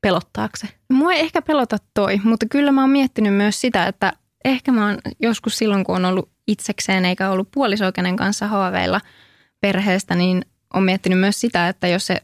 Pelottaako 0.00 0.56
se? 0.56 0.68
Mua 0.92 1.12
ei 1.12 1.20
ehkä 1.20 1.42
pelota 1.42 1.76
toi, 1.94 2.20
mutta 2.24 2.46
kyllä 2.50 2.72
mä 2.72 2.80
oon 2.80 2.90
miettinyt 2.90 3.34
myös 3.34 3.60
sitä, 3.60 3.86
että 3.86 4.12
ehkä 4.44 4.72
mä 4.72 4.86
oon 4.86 4.98
joskus 5.20 5.58
silloin, 5.58 5.84
kun 5.84 5.96
on 5.96 6.04
ollut 6.04 6.30
itsekseen 6.46 7.04
eikä 7.04 7.30
ollut 7.30 7.50
puolisoikenen 7.50 8.16
kanssa 8.16 8.46
haaveilla 8.46 9.00
perheestä, 9.60 10.14
niin 10.14 10.44
on 10.74 10.82
miettinyt 10.82 11.18
myös 11.18 11.40
sitä, 11.40 11.68
että 11.68 11.88
jos 11.88 12.06
se 12.06 12.22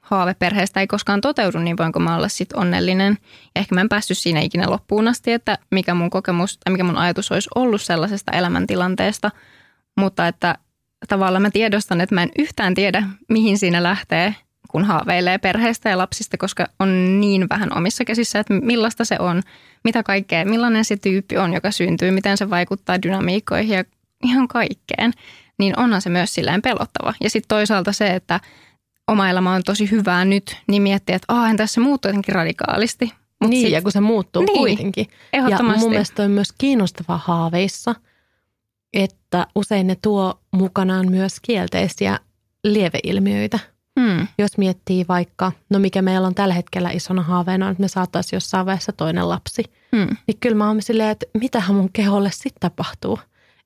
haaveperheestä 0.00 0.80
ei 0.80 0.86
koskaan 0.86 1.20
toteudu, 1.20 1.58
niin 1.58 1.76
voinko 1.76 2.00
mä 2.00 2.16
olla 2.16 2.28
sitten 2.28 2.58
onnellinen. 2.58 3.18
Ja 3.54 3.60
ehkä 3.60 3.74
mä 3.74 3.80
en 3.80 3.88
päässyt 3.88 4.18
siinä 4.18 4.40
ikinä 4.40 4.70
loppuun 4.70 5.08
asti, 5.08 5.32
että 5.32 5.58
mikä 5.70 5.94
mun 5.94 6.10
kokemus 6.10 6.58
tai 6.58 6.72
mikä 6.72 6.84
mun 6.84 6.96
ajatus 6.96 7.32
olisi 7.32 7.48
ollut 7.54 7.82
sellaisesta 7.82 8.32
elämäntilanteesta. 8.32 9.30
Mutta 9.96 10.26
että 10.26 10.58
tavallaan 11.08 11.42
mä 11.42 11.50
tiedostan, 11.50 12.00
että 12.00 12.14
mä 12.14 12.22
en 12.22 12.30
yhtään 12.38 12.74
tiedä, 12.74 13.02
mihin 13.28 13.58
siinä 13.58 13.82
lähtee, 13.82 14.34
kun 14.68 14.84
haaveilee 14.84 15.38
perheestä 15.38 15.90
ja 15.90 15.98
lapsista, 15.98 16.36
koska 16.36 16.66
on 16.78 17.20
niin 17.20 17.48
vähän 17.48 17.76
omissa 17.76 18.04
käsissä, 18.04 18.38
että 18.38 18.54
millaista 18.54 19.04
se 19.04 19.16
on, 19.18 19.42
mitä 19.84 20.02
kaikkea, 20.02 20.44
millainen 20.44 20.84
se 20.84 20.96
tyyppi 20.96 21.38
on, 21.38 21.52
joka 21.52 21.70
syntyy, 21.70 22.10
miten 22.10 22.36
se 22.36 22.50
vaikuttaa 22.50 23.02
dynamiikkoihin 23.02 23.76
ja 23.76 23.84
ihan 24.24 24.48
kaikkeen. 24.48 25.12
Niin 25.58 25.78
onhan 25.78 26.02
se 26.02 26.10
myös 26.10 26.34
silleen 26.34 26.62
pelottava. 26.62 27.14
Ja 27.20 27.30
sitten 27.30 27.48
toisaalta 27.48 27.92
se, 27.92 28.06
että 28.06 28.40
oma 29.08 29.30
elämä 29.30 29.54
on 29.54 29.62
tosi 29.64 29.90
hyvää 29.90 30.24
nyt, 30.24 30.56
niin 30.66 30.82
miettii, 30.82 31.16
että 31.16 31.34
oh, 31.34 31.50
entäs 31.50 31.72
se 31.72 31.80
muuttuu 31.80 32.08
jotenkin 32.08 32.34
radikaalisti. 32.34 33.12
Mut 33.40 33.50
niin, 33.50 33.62
sit, 33.62 33.72
ja 33.72 33.82
kun 33.82 33.92
se 33.92 34.00
muuttuu 34.00 34.42
niin, 34.42 34.58
kuitenkin. 34.58 35.06
Ja 35.32 35.62
mun 35.78 35.90
mielestä 35.90 36.22
on 36.22 36.30
myös 36.30 36.52
kiinnostava 36.58 37.20
haaveissa, 37.24 37.94
että 38.92 39.46
usein 39.54 39.86
ne 39.86 39.96
tuo 40.02 40.40
mukanaan 40.50 41.10
myös 41.10 41.40
kielteisiä 41.42 42.18
lieveilmiöitä. 42.64 43.58
Hmm. 44.00 44.26
Jos 44.38 44.58
miettii 44.58 45.04
vaikka, 45.08 45.52
no 45.70 45.78
mikä 45.78 46.02
meillä 46.02 46.26
on 46.26 46.34
tällä 46.34 46.54
hetkellä 46.54 46.90
isona 46.90 47.22
haaveena, 47.22 47.70
että 47.70 47.80
me 47.80 47.88
saataisiin 47.88 48.36
jossain 48.36 48.66
vaiheessa 48.66 48.92
toinen 48.92 49.28
lapsi, 49.28 49.64
hmm. 49.96 50.16
niin 50.26 50.38
kyllä 50.40 50.56
mä 50.56 50.66
oon 50.68 50.82
silleen, 50.82 51.10
että 51.10 51.26
mitähän 51.40 51.76
mun 51.76 51.92
keholle 51.92 52.30
sitten 52.32 52.60
tapahtuu. 52.60 53.18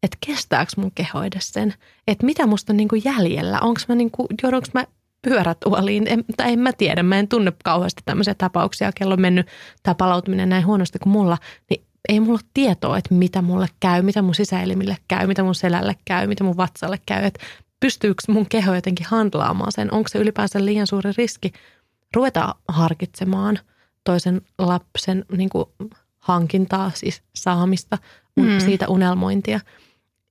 Että 0.03 0.17
kestääkö 0.27 0.73
mun 0.77 0.93
keho 0.95 1.23
edes 1.23 1.49
sen? 1.49 1.75
Että 2.09 2.27
mitä 2.27 2.47
musta 2.47 2.73
on 2.73 2.77
niinku 2.77 2.97
jäljellä? 3.05 3.61
Onko 3.61 3.81
mä 3.89 3.95
niinku, 3.95 4.27
joudunko 4.43 4.67
mä 4.75 4.85
pyörätuoliin. 5.23 6.07
En, 6.09 6.25
tai 6.37 6.53
en 6.53 6.59
mä 6.59 6.73
tiedä, 6.73 7.03
mä 7.03 7.19
en 7.19 7.29
tunne 7.29 7.53
kauheasti 7.65 8.03
tämmöisiä 8.05 8.35
tapauksia, 8.35 8.93
kello 8.93 9.15
on 9.15 9.21
mennyt 9.21 9.47
tämä 9.83 9.95
palautuminen 9.95 10.49
näin 10.49 10.67
huonosti 10.67 10.99
kuin 10.99 11.13
mulla, 11.13 11.39
niin 11.71 11.84
ei 12.09 12.21
mulla 12.21 12.33
ole 12.33 12.51
tietoa, 12.55 12.99
että 12.99 13.15
mitä 13.15 13.43
mulle 13.43 13.67
käy, 13.81 14.03
mitä 14.03 14.23
mun 14.23 14.35
sisäelimille 14.35 14.97
käy, 15.09 15.27
mitä 15.27 15.43
mun 15.43 15.55
selälle 15.55 15.97
käy, 16.05 16.27
mitä 16.27 16.45
mun 16.45 16.57
vatsalle 16.57 17.01
käy, 17.07 17.25
että 17.25 17.45
pystyykö 17.81 18.23
mun 18.29 18.47
keho 18.49 18.75
jotenkin 18.75 19.07
handlaamaan 19.11 19.73
sen, 19.73 19.95
onko 19.95 20.09
se 20.09 20.19
ylipäänsä 20.19 20.65
liian 20.65 20.87
suuri 20.87 21.11
riski 21.17 21.53
ruveta 22.17 22.55
harkitsemaan 22.69 23.59
toisen 24.05 24.43
lapsen 24.59 25.25
niin 25.37 25.49
kuin 25.49 25.65
hankintaa, 26.19 26.91
siis 26.95 27.23
saamista, 27.35 27.99
mm. 28.37 28.59
siitä 28.59 28.89
unelmointia. 28.89 29.61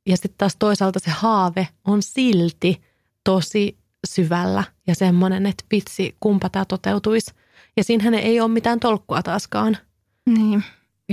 Ja 0.06 0.18
sitten 0.18 0.38
taas 0.38 0.56
toisaalta 0.56 1.00
se 1.00 1.12
haave 1.12 1.68
on 1.86 2.04
silti 2.04 2.82
tosi 3.24 3.78
syvällä 4.08 4.64
ja 4.88 4.96
semmoinen, 4.96 5.46
että 5.46 5.64
vitsi, 5.72 6.16
kumpa 6.20 6.50
tämä 6.50 6.66
toteutuisi. 6.66 7.32
Ja 7.78 7.84
siinähän 7.84 8.14
ei 8.14 8.40
ole 8.40 8.52
mitään 8.52 8.80
tolkkua 8.80 9.24
taaskaan. 9.24 9.78
Niin. 10.26 10.64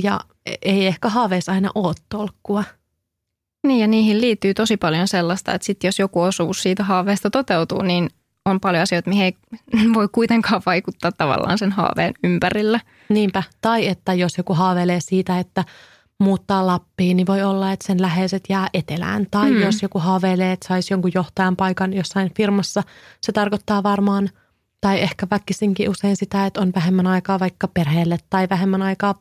Ja 0.03 0.21
ei 0.63 0.87
ehkä 0.87 1.09
haaveissa 1.09 1.53
aina 1.53 1.71
ole 1.75 1.95
tolkkua. 2.09 2.65
Niin 3.67 3.81
ja 3.81 3.87
niihin 3.87 4.21
liittyy 4.21 4.55
tosi 4.55 4.77
paljon 4.77 5.09
sellaista, 5.09 5.55
että 5.55 5.67
sitten 5.67 5.89
jos 5.89 5.99
joku 5.99 6.21
osuus 6.21 6.63
siitä 6.63 6.85
haaveesta 6.85 7.31
toteutuu, 7.31 7.83
niin 7.83 8.11
on 8.45 8.61
paljon 8.61 8.83
asioita, 8.83 9.11
mihin 9.11 9.25
ei 9.25 9.37
voi 9.95 10.09
kuitenkaan 10.13 10.63
vaikuttaa 10.67 11.13
tavallaan 11.13 11.59
sen 11.59 11.73
haaveen 11.73 12.15
ympärillä. 12.25 12.81
Niinpä. 13.09 13.43
Tai 13.61 13.87
että 13.87 14.15
jos 14.15 14.39
joku 14.39 14.55
haaveilee 14.55 15.01
siitä, 15.01 15.39
että 15.39 15.65
muuttaa 16.21 16.67
Lappiin, 16.67 17.17
niin 17.17 17.27
voi 17.27 17.43
olla, 17.43 17.73
että 17.73 17.87
sen 17.87 18.03
läheiset 18.03 18.45
jää 18.49 18.69
etelään. 18.75 19.27
Tai 19.31 19.51
mm. 19.51 19.61
jos 19.61 19.83
joku 19.83 19.99
haaveilee, 19.99 20.53
että 20.53 20.69
saisi 20.69 20.93
jonkun 20.93 21.11
johtajan 21.15 21.57
paikan 21.57 21.93
jossain 21.93 22.31
firmassa, 22.37 22.83
se 23.21 23.33
tarkoittaa 23.33 23.83
varmaan, 23.83 24.31
tai 24.81 25.01
ehkä 25.01 25.27
väkisinkin 25.31 25.91
usein 25.91 26.17
sitä, 26.17 26.47
että 26.47 26.61
on 26.61 26.73
vähemmän 26.75 27.07
aikaa 27.07 27.41
vaikka 27.41 27.69
perheelle 27.69 28.19
tai 28.31 28.49
vähemmän 28.51 28.83
aikaa 28.83 29.15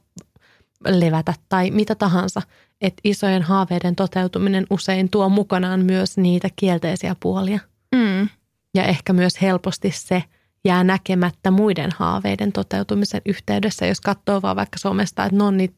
levätä 0.86 1.34
tai 1.50 1.72
mitä 1.72 1.96
tahansa. 1.96 2.42
Että 2.82 3.02
isojen 3.04 3.42
haaveiden 3.42 3.96
toteutuminen 3.96 4.68
usein 4.70 5.10
tuo 5.10 5.30
mukanaan 5.30 5.86
myös 5.86 6.18
niitä 6.18 6.50
kielteisiä 6.56 7.16
puolia. 7.20 7.60
Mm. 7.96 8.30
Ja 8.74 8.84
ehkä 8.84 9.14
myös 9.14 9.42
helposti 9.42 9.92
se 9.96 10.24
jää 10.66 10.84
näkemättä 10.84 11.52
muiden 11.52 11.90
haaveiden 11.96 12.52
toteutumisen 12.52 13.22
yhteydessä, 13.26 13.86
jos 13.86 14.02
katsoo 14.02 14.42
vaan 14.42 14.56
vaikka 14.56 14.78
somesta, 14.78 15.26
että 15.26 15.38
no 15.38 15.52
niin, 15.52 15.76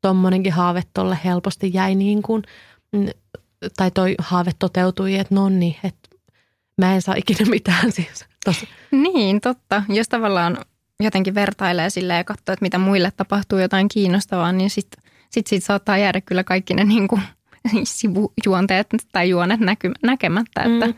tommonenkin 0.00 0.52
haave 0.52 0.82
tolle 0.94 1.18
helposti 1.24 1.70
jäi 1.74 1.94
niin 1.94 2.22
kuin, 2.22 2.42
mm, 2.92 3.06
tai 3.76 3.90
toi 3.90 4.14
haave 4.18 4.50
toteutui, 4.58 5.14
että 5.14 5.34
no 5.34 5.48
niin, 5.48 5.76
että 5.84 6.08
mä 6.78 6.94
en 6.94 7.02
saa 7.02 7.14
ikinä 7.14 7.50
mitään 7.50 7.92
siis. 7.92 8.24
Tosi. 8.44 8.68
Niin, 8.90 9.40
totta. 9.40 9.82
Jos 9.88 10.08
tavallaan 10.08 10.58
jotenkin 11.00 11.34
vertailee 11.34 11.90
sille 11.90 12.14
ja 12.14 12.24
katsoo, 12.24 12.52
että 12.52 12.64
mitä 12.64 12.78
muille 12.78 13.10
tapahtuu 13.16 13.58
jotain 13.58 13.88
kiinnostavaa, 13.88 14.52
niin 14.52 14.70
sitten 14.70 15.02
sit 15.30 15.46
siitä 15.46 15.66
saattaa 15.66 15.98
jäädä 15.98 16.20
kyllä 16.20 16.44
kaikki 16.44 16.74
ne 16.74 16.84
niin 16.84 17.08
kuin 17.08 17.22
sivujuonteet 17.84 18.86
tai 19.12 19.28
juonet 19.28 19.60
näky, 19.60 19.92
näkemättä, 20.02 20.62
että 20.62 20.86
mm. 20.86 20.94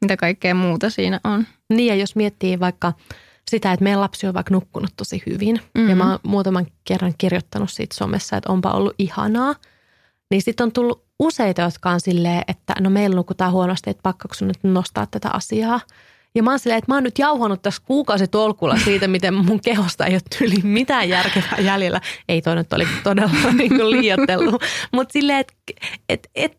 mitä 0.00 0.16
kaikkea 0.16 0.54
muuta 0.54 0.90
siinä 0.90 1.20
on. 1.24 1.46
Niin 1.70 1.86
ja 1.86 1.94
jos 1.94 2.16
miettii 2.16 2.60
vaikka 2.60 2.92
sitä, 3.50 3.72
että 3.72 3.84
meidän 3.84 4.00
lapsi 4.00 4.26
on 4.26 4.34
vaikka 4.34 4.54
nukkunut 4.54 4.90
tosi 4.96 5.22
hyvin. 5.26 5.54
Mm-hmm. 5.54 5.90
Ja 5.90 5.96
mä 5.96 6.10
oon 6.10 6.18
muutaman 6.22 6.66
kerran 6.84 7.14
kirjoittanut 7.18 7.70
siitä 7.70 7.96
somessa, 7.96 8.36
että 8.36 8.52
onpa 8.52 8.72
ollut 8.72 8.94
ihanaa. 8.98 9.54
Niin 10.30 10.42
sitten 10.42 10.64
on 10.64 10.72
tullut 10.72 11.04
useita, 11.18 11.62
jotka 11.62 11.90
on 11.90 12.00
silleen, 12.00 12.42
että 12.48 12.74
no 12.80 12.90
meillä 12.90 13.16
nukutaan 13.16 13.52
huonosti, 13.52 13.90
että 13.90 14.02
pakko 14.02 14.28
nyt 14.40 14.58
nostaa 14.62 15.06
tätä 15.06 15.30
asiaa. 15.32 15.80
Ja 16.34 16.42
mä 16.42 16.50
oon 16.50 16.58
silleen, 16.58 16.78
että 16.78 16.92
mä 16.92 16.96
oon 16.96 17.02
nyt 17.02 17.18
jauhanut 17.18 17.62
tässä 17.62 17.82
kuukausi 17.84 18.28
tolkulla 18.28 18.76
siitä, 18.84 19.08
miten 19.18 19.34
mun 19.34 19.60
kehosta 19.60 20.06
ei 20.06 20.14
ole 20.14 20.20
tyyli 20.38 20.56
mitään 20.62 21.08
järkevää 21.08 21.58
jäljellä. 21.60 22.00
Ei 22.28 22.42
toi 22.42 22.56
nyt 22.56 22.72
oli 22.72 22.88
todella 23.04 23.52
niin 23.58 23.90
liioitellut. 23.90 24.62
Mutta 24.92 25.12
silleen, 25.12 25.38
että 25.38 25.54
et, 26.08 26.30
et, 26.34 26.58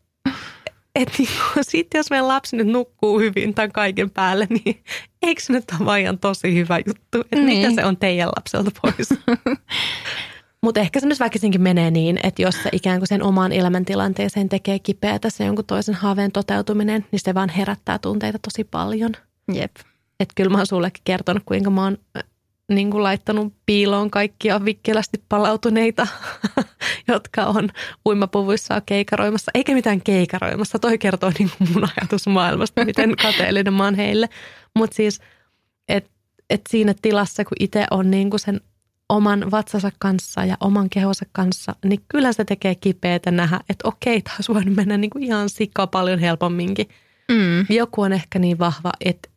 että 0.95 1.13
niinku, 1.17 1.43
sitten 1.61 1.99
jos 1.99 2.09
meidän 2.09 2.27
lapsi 2.27 2.57
nyt 2.57 2.67
nukkuu 2.67 3.19
hyvin 3.19 3.53
tämän 3.53 3.71
kaiken 3.71 4.09
päälle, 4.09 4.47
niin 4.49 4.83
eikö 5.21 5.41
se 5.41 5.53
nyt 5.53 5.65
ole 5.79 5.85
vain 5.85 6.19
tosi 6.19 6.55
hyvä 6.55 6.77
juttu? 6.77 7.21
Että 7.21 7.35
niin. 7.35 7.69
mitä 7.69 7.81
se 7.81 7.85
on 7.85 7.97
teidän 7.97 8.29
lapselta 8.35 8.71
pois? 8.81 9.09
Mutta 10.63 10.79
ehkä 10.79 10.99
se 10.99 11.07
nyt 11.07 11.19
väkisinkin 11.19 11.61
menee 11.61 11.91
niin, 11.91 12.19
että 12.23 12.41
jos 12.41 12.63
se 12.63 12.69
ikään 12.71 12.99
kuin 12.99 13.07
sen 13.07 13.23
omaan 13.23 13.51
elämäntilanteeseen 13.51 14.49
tekee 14.49 14.79
kipeätä 14.79 15.29
se 15.29 15.45
jonkun 15.45 15.65
toisen 15.65 15.95
haaveen 15.95 16.31
toteutuminen, 16.31 17.05
niin 17.11 17.19
se 17.19 17.33
vaan 17.33 17.49
herättää 17.49 17.99
tunteita 17.99 18.39
tosi 18.39 18.63
paljon. 18.63 19.11
Jep. 19.55 19.75
Että 20.19 20.33
kyllä 20.35 20.49
mä 20.49 20.57
oon 20.57 20.67
sullekin 20.67 21.01
kertonut, 21.03 21.43
kuinka 21.45 21.69
mä 21.69 21.83
oon 21.83 21.97
niin 22.69 22.91
kuin 22.91 23.03
laittanut 23.03 23.53
piiloon 23.65 24.11
kaikkia 24.11 24.65
vikkelästi 24.65 25.23
palautuneita, 25.29 26.07
jotka 27.07 27.45
on 27.45 27.69
uimapuvuissaan 28.05 28.81
keikaroimassa. 28.85 29.51
Eikä 29.53 29.73
mitään 29.73 30.01
keikaroimassa, 30.01 30.79
toi 30.79 30.97
kertoo 30.97 31.31
niin 31.39 31.51
kuin 31.57 31.73
mun 31.73 31.89
ajatus 31.97 32.27
maailmasta, 32.27 32.85
miten 32.85 33.15
kateellinen 33.21 33.73
mä 33.73 33.83
oon 33.83 33.95
heille. 33.95 34.29
Mutta 34.75 34.95
siis, 34.95 35.19
että 35.87 36.09
et 36.49 36.61
siinä 36.69 36.93
tilassa, 37.01 37.45
kun 37.45 37.57
itse 37.59 37.85
on 37.91 38.11
niin 38.11 38.29
kuin 38.29 38.39
sen 38.39 38.61
oman 39.09 39.51
vatsansa 39.51 39.91
kanssa 39.99 40.45
ja 40.45 40.57
oman 40.59 40.89
kehonsa 40.89 41.25
kanssa, 41.31 41.75
niin 41.85 42.01
kyllä 42.07 42.33
se 42.33 42.45
tekee 42.45 42.75
kipeätä 42.75 43.31
nähdä, 43.31 43.59
että 43.69 43.87
okei, 43.87 44.21
taas 44.21 44.49
voinut 44.49 44.75
mennä 44.75 44.97
niin 44.97 45.09
kuin 45.09 45.23
ihan 45.23 45.49
sikkaa 45.49 45.87
paljon 45.87 46.19
helpomminkin. 46.19 46.89
Mm. 47.31 47.65
Joku 47.69 48.01
on 48.01 48.13
ehkä 48.13 48.39
niin 48.39 48.59
vahva, 48.59 48.91
että 49.05 49.28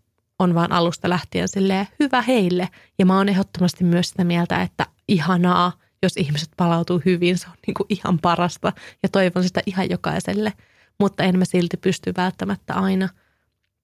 on 0.42 0.54
vaan 0.54 0.72
alusta 0.72 1.08
lähtien 1.08 1.48
silleen 1.48 1.88
hyvä 2.00 2.22
heille. 2.22 2.68
Ja 2.98 3.06
mä 3.06 3.16
oon 3.16 3.28
ehdottomasti 3.28 3.84
myös 3.84 4.08
sitä 4.08 4.24
mieltä, 4.24 4.62
että 4.62 4.86
ihanaa, 5.08 5.72
jos 6.02 6.16
ihmiset 6.16 6.48
palautuu 6.56 7.02
hyvin, 7.04 7.38
se 7.38 7.46
on 7.46 7.56
niin 7.66 7.74
kuin 7.74 7.86
ihan 7.88 8.18
parasta. 8.18 8.72
Ja 9.02 9.08
toivon 9.08 9.44
sitä 9.44 9.60
ihan 9.66 9.90
jokaiselle. 9.90 10.52
Mutta 11.00 11.22
en 11.22 11.38
mä 11.38 11.44
silti 11.44 11.76
pysty 11.76 12.12
välttämättä 12.16 12.74
aina 12.74 13.08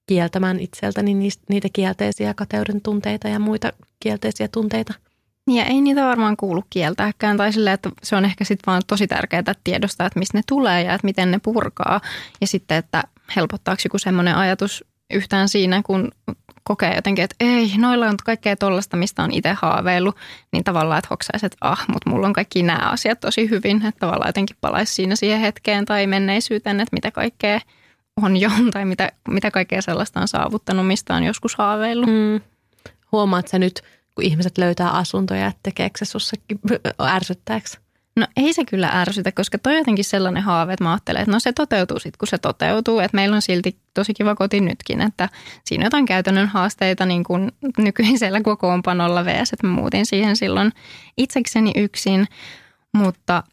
kieltämään 0.07 0.59
itseltäni 0.59 1.13
niitä 1.49 1.67
kielteisiä 1.73 2.33
kateuden 2.33 2.81
tunteita 2.81 3.27
ja 3.27 3.39
muita 3.39 3.73
kielteisiä 3.99 4.47
tunteita. 4.47 4.93
Ja 5.47 5.65
ei 5.65 5.81
niitä 5.81 6.05
varmaan 6.05 6.37
kuulu 6.37 6.63
kieltääkään. 6.69 7.37
Tai 7.37 7.53
silleen, 7.53 7.73
että 7.73 7.89
se 8.03 8.15
on 8.15 8.25
ehkä 8.25 8.43
sitten 8.43 8.71
vaan 8.71 8.81
tosi 8.87 9.07
tärkeää 9.07 9.53
tiedostaa, 9.63 10.07
että 10.07 10.19
mistä 10.19 10.37
ne 10.37 10.41
tulee 10.47 10.83
ja 10.83 10.93
että 10.93 11.05
miten 11.05 11.31
ne 11.31 11.39
purkaa. 11.43 12.01
Ja 12.41 12.47
sitten, 12.47 12.77
että 12.77 13.03
helpottaako 13.35 13.81
joku 13.85 13.97
semmoinen 13.97 14.35
ajatus 14.35 14.85
yhtään 15.13 15.49
siinä, 15.49 15.81
kun 15.85 16.11
kokee 16.63 16.95
jotenkin, 16.95 17.23
että 17.23 17.35
ei, 17.39 17.73
noilla 17.77 18.07
on 18.07 18.17
kaikkea 18.25 18.55
tollasta, 18.55 18.97
mistä 18.97 19.23
on 19.23 19.31
itse 19.31 19.53
haaveillut, 19.61 20.15
niin 20.51 20.63
tavallaan, 20.63 20.99
että 20.99 21.07
hoksaisi, 21.11 21.45
että 21.45 21.57
ah, 21.61 21.85
mutta 21.87 22.09
mulla 22.09 22.27
on 22.27 22.33
kaikki 22.33 22.63
nämä 22.63 22.89
asiat 22.89 23.19
tosi 23.19 23.49
hyvin, 23.49 23.85
että 23.85 23.99
tavallaan 23.99 24.29
jotenkin 24.29 24.57
palaisi 24.61 24.93
siinä 24.93 25.15
siihen 25.15 25.39
hetkeen 25.39 25.85
tai 25.85 26.07
menneisyyteen, 26.07 26.79
että 26.79 26.95
mitä 26.95 27.11
kaikkea 27.11 27.59
on 28.23 28.37
jo 28.37 28.49
tai 28.73 28.85
mitä, 28.85 29.11
mitä 29.27 29.51
kaikkea 29.51 29.81
sellaista 29.81 30.21
on 30.21 30.27
saavuttanut, 30.27 30.87
mistä 30.87 31.15
on 31.15 31.23
joskus 31.23 31.55
haaveillut. 31.55 32.09
Mm. 32.09 32.41
Huomaat 33.11 33.47
sä 33.47 33.59
nyt, 33.59 33.81
kun 34.15 34.25
ihmiset 34.25 34.57
löytää 34.57 34.89
asuntoja, 34.89 35.47
että 35.47 35.59
tekeekö 35.63 35.97
se 35.97 36.05
sussakin 36.05 36.59
ärsyttääkö? 37.01 37.88
No 38.15 38.27
ei 38.37 38.53
se 38.53 38.65
kyllä 38.65 38.87
ärsytä, 38.87 39.31
koska 39.31 39.57
toi 39.57 39.73
on 39.73 39.77
jotenkin 39.77 40.05
sellainen 40.05 40.43
haave, 40.43 40.73
että 40.73 40.83
mä 40.83 40.91
ajattelen, 40.91 41.21
että 41.21 41.31
no 41.31 41.39
se 41.39 41.53
toteutuu 41.53 41.99
sitten, 41.99 42.17
kun 42.19 42.27
se 42.27 42.37
toteutuu. 42.37 42.99
Että 42.99 43.15
meillä 43.15 43.35
on 43.35 43.41
silti 43.41 43.77
tosi 43.93 44.13
kiva 44.13 44.35
koti 44.35 44.61
nytkin, 44.61 45.01
että 45.01 45.29
siinä 45.65 45.81
on 45.81 45.85
jotain 45.85 46.05
käytännön 46.05 46.47
haasteita 46.47 47.05
niin 47.05 47.23
kuin 47.23 47.51
nykyisellä 47.77 48.41
kokoonpanolla 48.41 49.25
vs. 49.25 49.53
Että 49.53 49.67
mä 49.67 49.73
muutin 49.73 50.05
siihen 50.05 50.35
silloin 50.35 50.71
itsekseni 51.17 51.71
yksin, 51.75 52.27
mutta 52.93 53.43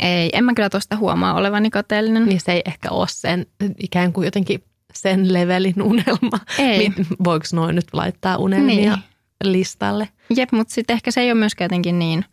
ei, 0.00 0.30
en 0.32 0.44
mä 0.44 0.54
kyllä 0.54 0.70
tuosta 0.70 0.96
huomaa 0.96 1.34
olevani 1.34 1.70
kateellinen. 1.70 2.26
Niin 2.26 2.40
se 2.40 2.52
ei 2.52 2.62
ehkä 2.64 2.90
ole 2.90 3.08
sen 3.08 3.46
ikään 3.78 4.12
kuin 4.12 4.24
jotenkin 4.24 4.64
sen 4.94 5.32
levelin 5.32 5.82
unelma. 5.82 6.38
Ei. 6.58 6.92
Voiko 7.24 7.46
noin 7.52 7.74
nyt 7.74 7.86
laittaa 7.92 8.36
unelmia 8.36 8.96
niin. 8.96 9.52
listalle? 9.52 10.08
Jep, 10.36 10.52
mutta 10.52 10.74
sitten 10.74 10.94
ehkä 10.94 11.10
se 11.10 11.20
ei 11.20 11.32
ole 11.32 11.38
myöskään 11.38 11.66
jotenkin 11.66 11.98
niin 11.98 12.24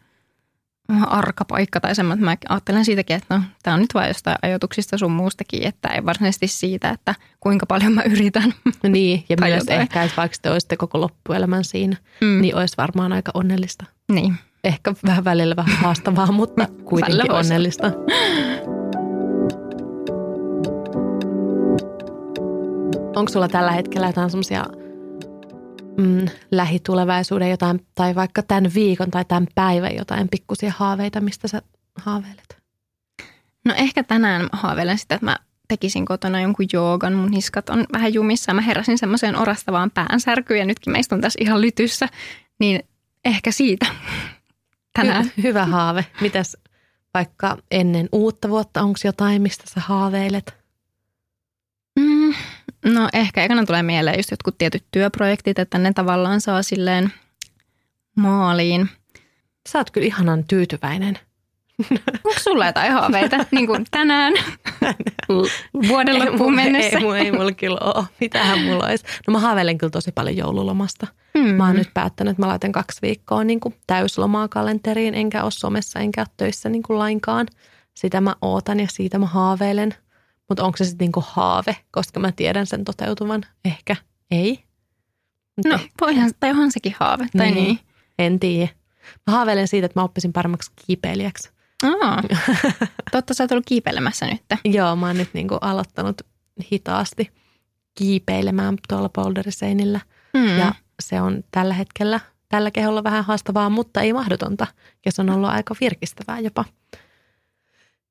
arka 1.08 1.46
paikka 1.46 1.80
tai 1.80 1.96
semmoinen, 1.96 2.34
että 2.34 2.48
mä 2.48 2.54
ajattelen 2.54 2.86
siitäkin, 2.86 3.16
että 3.16 3.36
no, 3.36 3.44
tämä 3.64 3.74
on 3.74 3.82
nyt 3.82 3.94
vain 3.94 4.08
jostain 4.08 4.38
ajatuksista 4.42 4.98
sun 4.98 5.12
muustakin, 5.12 5.68
että 5.68 5.88
ei 5.88 6.06
varsinaisesti 6.06 6.48
siitä, 6.48 6.90
että 6.90 7.16
kuinka 7.40 7.66
paljon 7.66 7.94
mä 7.94 8.02
yritän. 8.04 8.54
Niin, 8.84 9.26
ja 9.30 9.38
myös 9.42 9.60
jotain. 9.60 9.82
ehkä, 9.82 10.04
että 10.04 10.18
vaikka 10.18 10.38
te 10.42 10.52
olisitte 10.52 10.78
koko 10.78 11.02
loppuelämän 11.02 11.64
siinä, 11.64 11.98
mm. 12.22 12.42
niin 12.42 12.56
olisi 12.56 12.78
varmaan 12.78 13.14
aika 13.14 13.32
onnellista. 13.34 13.86
Niin. 14.12 14.36
Ehkä 14.64 14.94
vähän 15.06 15.24
välillä 15.24 15.56
vähän 15.56 15.78
haastavaa, 15.78 16.32
mutta 16.32 16.68
kuitenkin 16.90 17.32
onnellista. 17.32 17.92
Onko 23.16 23.32
sulla 23.32 23.48
tällä 23.48 23.72
hetkellä 23.72 24.08
jotain 24.08 24.30
semmoisia 24.30 24.66
mm, 26.00 26.26
lähitulevaisuuden 26.52 27.50
jotain, 27.50 27.86
tai 27.95 28.16
vaikka 28.16 28.43
tämän 28.43 28.72
viikon 28.76 29.12
tai 29.12 29.26
tämän 29.26 29.47
päivän 29.56 29.95
jotain 29.95 30.30
pikkusia 30.30 30.74
haaveita, 30.78 31.22
mistä 31.22 31.47
sä 31.47 31.62
haaveilet? 31.95 32.58
No 33.66 33.74
ehkä 33.78 34.04
tänään 34.04 34.50
haaveilen 34.52 34.97
sitä, 34.97 35.16
että 35.16 35.26
mä 35.26 35.38
tekisin 35.68 36.06
kotona 36.06 36.41
jonkun 36.41 36.66
joogan. 36.74 37.14
Mun 37.14 37.32
niskat 37.32 37.70
on 37.70 37.86
vähän 37.93 38.14
jumissa. 38.14 38.54
Mä 38.54 38.62
heräsin 38.62 38.97
semmoiseen 38.97 39.36
orastavaan 39.36 39.91
päänsärkyyn 39.91 40.60
ja 40.60 40.66
nytkin 40.66 40.93
meistä 40.93 41.16
on 41.16 41.22
tässä 41.22 41.39
ihan 41.41 41.62
lytyssä. 41.62 42.08
Niin 42.60 42.84
ehkä 43.26 43.52
siitä 43.52 43.86
tänään. 45.00 45.26
Hy- 45.26 45.43
hyvä 45.43 45.66
haave. 45.66 46.06
Mitäs 46.22 46.58
vaikka 47.14 47.58
ennen 47.72 48.10
uutta 48.12 48.50
vuotta, 48.50 48.82
onko 48.82 49.00
jotain, 49.04 49.41
mistä 49.41 49.64
sä 49.68 49.82
haaveilet? 49.82 50.59
Mm, 52.86 52.94
no 52.94 53.10
ehkä 53.14 53.44
ekana 53.44 53.66
tulee 53.66 53.84
mieleen 53.84 54.20
just 54.20 54.32
jotkut 54.32 54.58
tietyt 54.58 54.86
työprojektit, 54.92 55.60
että 55.60 55.78
ne 55.78 55.94
tavallaan 55.94 56.42
saa 56.42 56.64
silleen 56.64 57.14
maaliin. 58.16 58.90
Sä 59.70 59.80
oot 59.80 59.92
kyllä 59.92 60.08
ihanan 60.08 60.44
tyytyväinen. 60.44 61.20
Onko 62.26 62.40
sulla 62.40 62.66
jotain 62.66 62.92
haaveita, 62.92 63.38
niin 63.52 63.68
kuin 63.68 63.86
tänään, 63.92 64.34
vuoden 65.88 66.20
loppuun 66.20 66.56
mennessä? 66.56 66.98
Ei, 66.98 67.06
ei, 67.06 67.26
ei 67.26 67.32
mulla 67.32 67.52
kyllä 67.52 67.78
ole. 67.82 68.06
Mitähän 68.20 68.60
mulla 68.60 68.86
olisi? 68.86 69.06
No 69.28 69.32
mä 69.32 69.40
haaveilen 69.40 69.78
kyllä 69.78 69.92
tosi 69.92 70.12
paljon 70.12 70.38
joululomasta. 70.38 71.08
Mm. 71.34 71.56
Mä 71.56 71.68
oon 71.68 71.76
nyt 71.76 71.94
päättänyt, 71.94 72.32
että 72.32 72.42
mä 72.42 72.48
laitan 72.48 72.72
kaksi 72.72 73.02
viikkoa 73.02 73.44
niin 73.44 73.60
kuin 73.60 73.76
täyslomaa 73.88 74.48
kalenteriin, 74.48 75.16
enkä 75.16 75.44
ole 75.44 75.52
somessa, 75.52 76.00
enkä 76.00 76.22
ole 76.22 76.28
töissä 76.38 76.70
niin 76.70 76.84
kuin 76.84 77.00
lainkaan. 77.00 77.48
Sitä 77.94 78.22
mä 78.22 78.36
ootan 78.42 78.80
ja 78.80 78.88
siitä 78.90 79.20
mä 79.20 79.26
haaveilen. 79.26 79.96
Mutta 80.50 80.64
onko 80.64 80.78
se 80.78 80.86
sitten 80.86 81.06
niin 81.06 81.12
kuin 81.12 81.26
haave, 81.30 81.76
koska 81.91 82.20
mä 82.20 82.32
tiedän 82.32 82.66
sen 82.66 82.84
toteutuvan? 82.84 83.45
Ehkä 83.66 83.95
ei. 84.32 84.64
no, 85.66 85.76
ehkä. 85.76 85.89
voihan, 86.02 86.32
tai 86.39 86.50
onhan 86.50 86.72
sekin 86.72 86.95
haave, 87.00 87.28
tai 87.38 87.52
niin. 87.52 87.64
niin. 87.64 87.80
En 88.20 88.39
tiedä. 88.39 88.72
Mä 89.28 89.34
haaveilen 89.34 89.68
siitä, 89.68 89.86
että 89.86 90.00
mä 90.00 90.04
oppisin 90.04 90.34
paremmaksi 90.34 90.72
kiipeilijäksi. 90.86 91.50
Aa, 91.84 92.24
totta 93.12 93.34
sä 93.34 93.43
oot 93.43 93.52
ollut 93.52 93.66
kiipeilemässä 93.66 94.26
nyt. 94.26 94.43
Joo, 94.66 94.95
mä 94.95 95.08
oon 95.08 95.18
nyt 95.18 95.30
niinku 95.34 95.56
aloittanut 95.56 96.22
hitaasti 96.72 97.32
kiipeilemään 97.95 98.78
tuolla 98.88 99.10
polderiseinillä. 99.10 100.00
Mm. 100.34 100.58
Ja 100.58 100.74
se 101.02 101.22
on 101.22 101.43
tällä 101.52 101.74
hetkellä, 101.74 102.20
tällä 102.50 102.72
keholla 102.72 103.04
vähän 103.04 103.26
haastavaa, 103.26 103.70
mutta 103.70 104.02
ei 104.02 104.14
mahdotonta. 104.14 104.68
Ja 105.06 105.12
se 105.12 105.22
on 105.22 105.30
ollut 105.30 105.50
aika 105.50 105.76
virkistävää 105.82 106.39
jopa. 106.39 106.66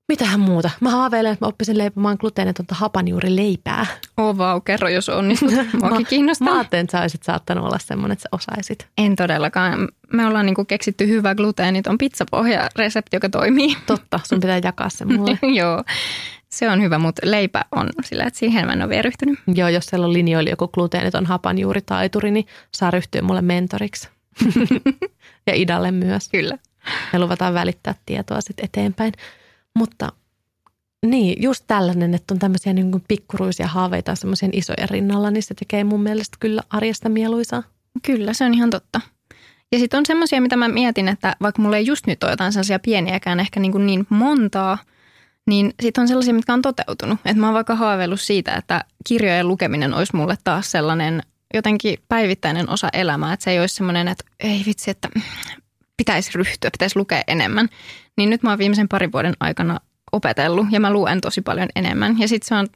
Mitähän 0.08 0.40
muuta? 0.40 0.70
Mä 0.80 0.90
haaveilen, 0.90 1.32
että 1.32 1.44
mä 1.44 1.48
oppisin 1.48 1.78
leipomaan 1.78 2.16
gluteenetonta 2.20 2.74
hapanjuurileipää. 2.74 3.86
Oh 4.16 4.38
vau, 4.38 4.60
kerro 4.60 4.88
jos 4.88 5.08
onnistut. 5.08 5.50
Muakin 5.80 6.06
kiinnostaa. 6.06 6.48
Mä 6.48 6.54
ajattelin, 6.54 6.84
että 6.84 6.98
sä 6.98 7.02
olisit 7.02 7.22
saattanut 7.22 7.64
olla 7.64 7.78
semmoinen, 7.78 8.12
että 8.12 8.22
sä 8.22 8.28
osaisit. 8.32 8.86
En 8.98 9.16
todellakaan. 9.16 9.88
Me 10.12 10.26
ollaan 10.26 10.46
niinku 10.46 10.64
keksitty 10.64 11.08
hyvä 11.08 11.34
gluteeniton 11.34 11.98
pizzapohja-resepti, 11.98 13.16
joka 13.16 13.28
toimii. 13.28 13.76
Totta, 13.86 14.20
sun 14.24 14.40
pitää 14.40 14.60
jakaa 14.64 14.88
se 14.88 15.04
mulle. 15.04 15.38
Joo, 15.60 15.84
se 16.48 16.70
on 16.70 16.82
hyvä, 16.82 16.98
mutta 16.98 17.22
leipä 17.24 17.64
on 17.72 17.88
sillä, 18.04 18.24
että 18.24 18.38
siihen 18.38 18.66
mä 18.66 18.72
en 18.72 18.82
ole 18.82 18.88
vielä 18.88 19.02
ryhtynyt. 19.02 19.38
Joo, 19.54 19.68
jos 19.68 19.86
siellä 19.86 20.06
on 20.06 20.12
linjoilla 20.12 20.50
joku 20.50 20.68
gluteeniton 20.68 21.26
hapanjuuritaituri, 21.26 22.30
niin 22.30 22.46
saa 22.74 22.90
ryhtyä 22.90 23.22
mulle 23.22 23.42
mentoriksi. 23.42 24.08
ja 25.46 25.54
Idalle 25.54 25.90
myös. 25.90 26.28
Kyllä. 26.28 26.58
Me 27.12 27.18
luvataan 27.18 27.54
välittää 27.54 27.94
tietoa 28.06 28.40
sitten 28.40 28.64
eteenpäin. 28.64 29.12
Mutta 29.78 30.12
niin, 31.06 31.42
just 31.42 31.64
tällainen, 31.66 32.14
että 32.14 32.34
on 32.34 32.38
tämmöisiä 32.38 32.72
niin 32.72 32.90
kuin 32.90 33.04
pikkuruisia 33.08 33.66
haaveita 33.66 34.14
semmoisen 34.14 34.50
isojen 34.52 34.88
rinnalla, 34.88 35.30
niin 35.30 35.42
se 35.42 35.54
tekee 35.54 35.84
mun 35.84 36.02
mielestä 36.02 36.36
kyllä 36.40 36.62
arjesta 36.70 37.08
mieluisaa. 37.08 37.62
Kyllä, 38.06 38.32
se 38.32 38.44
on 38.44 38.54
ihan 38.54 38.70
totta. 38.70 39.00
Ja 39.72 39.78
sitten 39.78 39.98
on 39.98 40.06
semmoisia, 40.06 40.40
mitä 40.40 40.56
mä 40.56 40.68
mietin, 40.68 41.08
että 41.08 41.36
vaikka 41.42 41.62
mulla 41.62 41.76
ei 41.76 41.86
just 41.86 42.06
nyt 42.06 42.22
ole 42.22 42.32
jotain 42.32 42.52
sellaisia 42.52 42.78
pieniäkään 42.78 43.40
ehkä 43.40 43.60
niin, 43.60 43.72
kuin 43.72 43.86
niin 43.86 44.06
montaa, 44.08 44.78
niin 45.46 45.74
sitten 45.82 46.02
on 46.02 46.08
sellaisia, 46.08 46.34
mitkä 46.34 46.52
on 46.52 46.62
toteutunut. 46.62 47.18
Että 47.24 47.40
mä 47.40 47.46
oon 47.46 47.54
vaikka 47.54 47.74
haaveillut 47.74 48.20
siitä, 48.20 48.54
että 48.54 48.84
kirjojen 49.08 49.48
lukeminen 49.48 49.94
olisi 49.94 50.16
mulle 50.16 50.38
taas 50.44 50.70
sellainen 50.70 51.22
jotenkin 51.54 51.98
päivittäinen 52.08 52.70
osa 52.70 52.88
elämää. 52.92 53.32
Että 53.32 53.44
se 53.44 53.50
ei 53.50 53.60
olisi 53.60 53.74
semmoinen, 53.74 54.08
että 54.08 54.24
ei 54.40 54.62
vitsi, 54.66 54.90
että 54.90 55.08
pitäisi 55.98 56.30
ryhtyä, 56.34 56.70
pitäisi 56.70 56.98
lukea 56.98 57.22
enemmän. 57.26 57.68
Niin 58.16 58.30
nyt 58.30 58.42
mä 58.42 58.50
oon 58.50 58.58
viimeisen 58.58 58.88
parin 58.88 59.12
vuoden 59.12 59.34
aikana 59.40 59.80
opetellut 60.12 60.66
ja 60.70 60.80
mä 60.80 60.90
luen 60.90 61.20
tosi 61.20 61.40
paljon 61.40 61.68
enemmän. 61.76 62.18
Ja 62.18 62.28
sitten 62.28 62.48
se 62.48 62.54
on, 62.54 62.68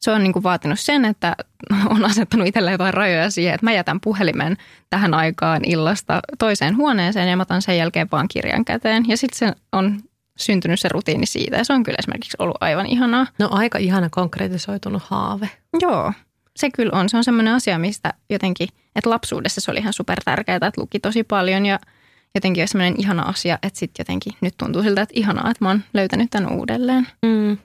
se 0.00 0.10
on 0.10 0.22
niinku 0.22 0.42
vaatinut 0.42 0.80
sen, 0.80 1.04
että 1.04 1.36
on 1.90 2.04
asettanut 2.04 2.46
itselle 2.46 2.72
jotain 2.72 2.94
rajoja 2.94 3.30
siihen, 3.30 3.54
että 3.54 3.66
mä 3.66 3.72
jätän 3.72 4.00
puhelimen 4.00 4.56
tähän 4.90 5.14
aikaan 5.14 5.64
illasta 5.64 6.20
toiseen 6.38 6.76
huoneeseen 6.76 7.28
ja 7.28 7.36
mä 7.36 7.42
otan 7.42 7.62
sen 7.62 7.78
jälkeen 7.78 8.08
vaan 8.12 8.28
kirjan 8.28 8.64
käteen. 8.64 9.04
Ja 9.08 9.16
sitten 9.16 9.38
se 9.38 9.60
on 9.72 10.00
syntynyt 10.38 10.80
se 10.80 10.88
rutiini 10.88 11.26
siitä 11.26 11.56
ja 11.56 11.64
se 11.64 11.72
on 11.72 11.82
kyllä 11.82 11.96
esimerkiksi 11.98 12.36
ollut 12.38 12.56
aivan 12.60 12.86
ihanaa. 12.86 13.26
No 13.38 13.48
aika 13.50 13.78
ihana 13.78 14.08
konkretisoitunut 14.10 15.02
haave. 15.02 15.50
Joo, 15.80 16.12
se 16.56 16.70
kyllä 16.70 16.98
on. 16.98 17.08
Se 17.08 17.16
on 17.16 17.24
semmoinen 17.24 17.54
asia, 17.54 17.78
mistä 17.78 18.14
jotenkin, 18.30 18.68
että 18.96 19.10
lapsuudessa 19.10 19.60
se 19.60 19.70
oli 19.70 19.78
ihan 19.78 19.92
super 19.92 20.18
tärkeää, 20.24 20.56
että 20.56 20.80
luki 20.80 21.00
tosi 21.00 21.24
paljon 21.24 21.66
ja– 21.66 21.78
jotenkin 22.34 22.62
olisi 22.62 22.72
sellainen 22.72 23.00
ihana 23.00 23.22
asia, 23.22 23.58
että 23.62 23.78
sitten 23.78 24.00
jotenkin 24.00 24.32
nyt 24.40 24.54
tuntuu 24.58 24.82
siltä, 24.82 25.02
että 25.02 25.14
ihanaa, 25.16 25.50
että 25.50 25.64
mä 25.64 25.68
oon 25.68 25.84
löytänyt 25.94 26.30
tämän 26.30 26.52
uudelleen. 26.52 27.06
Mm. 27.22 27.58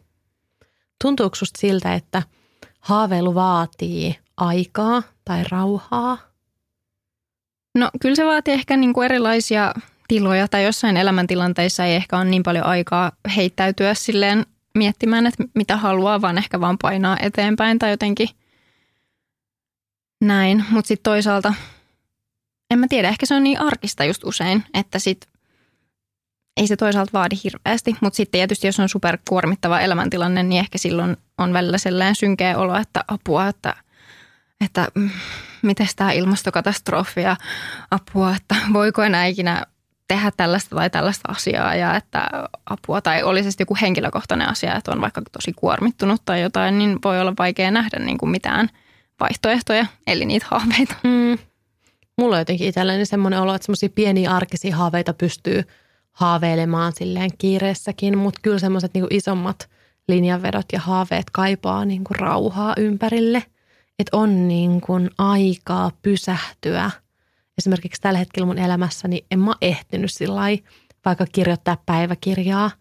Tuntuuko 1.03 1.35
susta 1.35 1.59
siltä, 1.59 1.93
että 1.93 2.23
haaveilu 2.79 3.35
vaatii 3.35 4.19
aikaa 4.37 5.03
tai 5.25 5.43
rauhaa? 5.51 6.17
No 7.75 7.89
kyllä 8.01 8.15
se 8.15 8.25
vaatii 8.25 8.53
ehkä 8.53 8.77
niin 8.77 8.93
kuin 8.93 9.05
erilaisia 9.05 9.73
tiloja 10.07 10.47
tai 10.47 10.63
jossain 10.63 10.97
elämäntilanteissa 10.97 11.85
ei 11.85 11.95
ehkä 11.95 12.17
ole 12.17 12.25
niin 12.25 12.43
paljon 12.43 12.65
aikaa 12.65 13.11
heittäytyä 13.35 13.93
silleen 13.93 14.45
miettimään, 14.75 15.27
että 15.27 15.43
mitä 15.53 15.77
haluaa, 15.77 16.21
vaan 16.21 16.37
ehkä 16.37 16.59
vaan 16.59 16.77
painaa 16.77 17.17
eteenpäin 17.19 17.79
tai 17.79 17.89
jotenkin 17.91 18.29
näin. 20.21 20.65
Mutta 20.69 20.87
sitten 20.87 21.11
toisaalta 21.11 21.53
en 22.73 22.79
mä 22.79 22.87
tiedä, 22.87 23.09
ehkä 23.09 23.25
se 23.25 23.35
on 23.35 23.43
niin 23.43 23.61
arkista 23.61 24.03
just 24.03 24.23
usein, 24.23 24.63
että 24.73 24.99
sit 24.99 25.27
ei 26.57 26.67
se 26.67 26.75
toisaalta 26.75 27.13
vaadi 27.13 27.35
hirveästi, 27.43 27.95
mutta 28.01 28.17
sitten 28.17 28.31
tietysti 28.31 28.67
jos 28.67 28.79
on 28.79 28.89
superkuormittava 28.89 29.79
elämäntilanne, 29.79 30.43
niin 30.43 30.59
ehkä 30.59 30.77
silloin 30.77 31.17
on 31.37 31.53
välillä 31.53 31.77
sellainen 31.77 32.15
synkeä 32.15 32.57
olo, 32.57 32.75
että 32.75 33.03
apua, 33.07 33.47
että, 33.47 33.75
että 34.65 34.87
mm, 34.95 35.09
miten 35.61 35.87
tämä 35.95 36.11
ilmastokatastrofi 36.11 37.21
ja 37.21 37.35
apua, 37.91 38.35
että 38.35 38.55
voiko 38.73 39.03
enää 39.03 39.25
ikinä 39.25 39.65
tehdä 40.07 40.31
tällaista 40.37 40.75
tai 40.75 40.89
tällaista 40.89 41.31
asiaa 41.31 41.75
ja 41.75 41.95
että 41.95 42.29
apua 42.65 43.01
tai 43.01 43.23
olisi 43.23 43.49
joku 43.59 43.77
henkilökohtainen 43.81 44.49
asia, 44.49 44.75
että 44.75 44.91
on 44.91 45.01
vaikka 45.01 45.21
tosi 45.31 45.53
kuormittunut 45.55 46.21
tai 46.25 46.41
jotain, 46.41 46.77
niin 46.77 46.99
voi 47.03 47.21
olla 47.21 47.33
vaikea 47.39 47.71
nähdä 47.71 47.99
niin 47.99 48.17
kuin 48.17 48.29
mitään 48.29 48.69
vaihtoehtoja, 49.19 49.85
eli 50.07 50.25
niitä 50.25 50.45
haaveita. 50.49 50.95
Mm 51.03 51.37
mulla 52.17 52.35
on 52.35 52.41
jotenkin 52.41 52.67
itselleni 52.67 53.05
semmoinen 53.05 53.41
olo, 53.41 53.55
että 53.55 53.65
semmoisia 53.65 53.89
pieniä 53.95 54.31
arkisia 54.31 54.75
haaveita 54.75 55.13
pystyy 55.13 55.63
haaveilemaan 56.11 56.93
silleen 56.95 57.31
kiireessäkin, 57.37 58.17
mutta 58.17 58.39
kyllä 58.43 58.59
semmoiset 58.59 58.93
niin 58.93 59.07
isommat 59.09 59.69
linjanvedot 60.07 60.65
ja 60.73 60.79
haaveet 60.79 61.29
kaipaa 61.31 61.85
niin 61.85 62.03
kuin 62.03 62.19
rauhaa 62.19 62.73
ympärille. 62.77 63.43
Että 63.99 64.17
on 64.17 64.47
niin 64.47 64.81
kuin 64.81 65.09
aikaa 65.17 65.91
pysähtyä. 66.01 66.91
Esimerkiksi 67.57 68.01
tällä 68.01 68.19
hetkellä 68.19 68.45
mun 68.45 68.57
elämässäni 68.57 69.25
en 69.31 69.39
mä 69.39 69.53
ehtinyt 69.61 70.11
sillä 70.11 70.41
vaikka 71.05 71.25
kirjoittaa 71.31 71.77
päiväkirjaa 71.85 72.71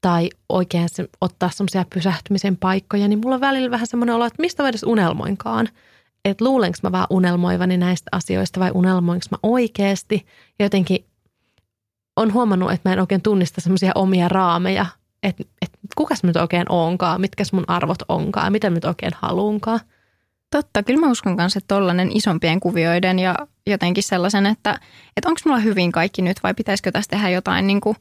tai 0.00 0.30
oikein 0.48 0.88
ottaa 1.20 1.50
semmoisia 1.50 1.84
pysähtymisen 1.94 2.56
paikkoja, 2.56 3.08
niin 3.08 3.18
mulla 3.18 3.34
on 3.34 3.40
välillä 3.40 3.70
vähän 3.70 3.86
semmoinen 3.86 4.14
olo, 4.14 4.24
että 4.24 4.42
mistä 4.42 4.62
mä 4.62 4.68
edes 4.68 4.82
unelmoinkaan. 4.82 5.68
Että 6.24 6.44
luulenko 6.44 6.78
mä 6.82 6.92
vaan 6.92 7.06
unelmoivani 7.10 7.76
näistä 7.76 8.08
asioista 8.12 8.60
vai 8.60 8.70
unelmoinko 8.74 9.26
mä 9.30 9.38
oikeasti. 9.42 10.26
Ja 10.58 10.64
jotenkin 10.64 11.04
on 12.16 12.32
huomannut, 12.32 12.72
että 12.72 12.88
mä 12.88 12.92
en 12.92 13.00
oikein 13.00 13.22
tunnista 13.22 13.60
semmoisia 13.60 13.92
omia 13.94 14.28
raameja, 14.28 14.86
että, 15.22 15.44
että 15.62 15.78
kukas 15.96 16.22
mä 16.22 16.26
nyt 16.26 16.36
oikein 16.36 16.66
onkaan, 16.68 17.20
mitkä 17.20 17.44
mun 17.52 17.64
arvot 17.66 18.02
onkaan, 18.08 18.52
mitä 18.52 18.70
mä 18.70 18.74
nyt 18.74 18.84
oikein 18.84 19.12
haluunkaan. 19.16 19.80
Totta, 20.50 20.82
kyllä 20.82 21.00
mä 21.00 21.10
uskon 21.10 21.36
kanssa, 21.36 21.58
että 21.58 21.74
tollainen 21.74 22.16
isompien 22.16 22.60
kuvioiden 22.60 23.18
ja 23.18 23.34
jotenkin 23.66 24.02
sellaisen, 24.02 24.46
että, 24.46 24.80
että 25.16 25.28
onko 25.28 25.40
mulla 25.44 25.58
hyvin 25.58 25.92
kaikki 25.92 26.22
nyt 26.22 26.42
vai 26.42 26.54
pitäisikö 26.54 26.92
tässä 26.92 27.10
tehdä 27.10 27.30
jotain 27.30 27.66
niin 27.66 27.80
kuin 27.80 27.96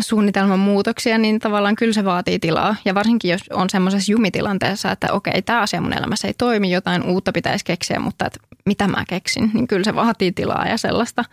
suunnitelman 0.00 0.58
muutoksia, 0.58 1.18
niin 1.18 1.38
tavallaan 1.38 1.76
kyllä 1.76 1.92
se 1.92 2.04
vaatii 2.04 2.38
tilaa. 2.38 2.76
Ja 2.84 2.94
varsinkin 2.94 3.30
jos 3.30 3.40
on 3.52 3.70
semmoisessa 3.70 4.12
jumitilanteessa, 4.12 4.90
että 4.92 5.12
okei, 5.12 5.42
tämä 5.42 5.60
asia 5.60 5.80
mun 5.80 5.92
elämässä 5.92 6.28
ei 6.28 6.34
toimi, 6.38 6.70
jotain 6.72 7.02
uutta 7.02 7.32
pitäisi 7.32 7.64
keksiä, 7.64 8.00
mutta 8.00 8.26
että 8.26 8.38
mitä 8.66 8.88
mä 8.88 9.04
keksin, 9.08 9.50
niin 9.54 9.66
kyllä 9.66 9.84
se 9.84 9.94
vaatii 9.94 10.32
tilaa 10.32 10.66
ja 10.66 10.76
sellaista 10.76 11.24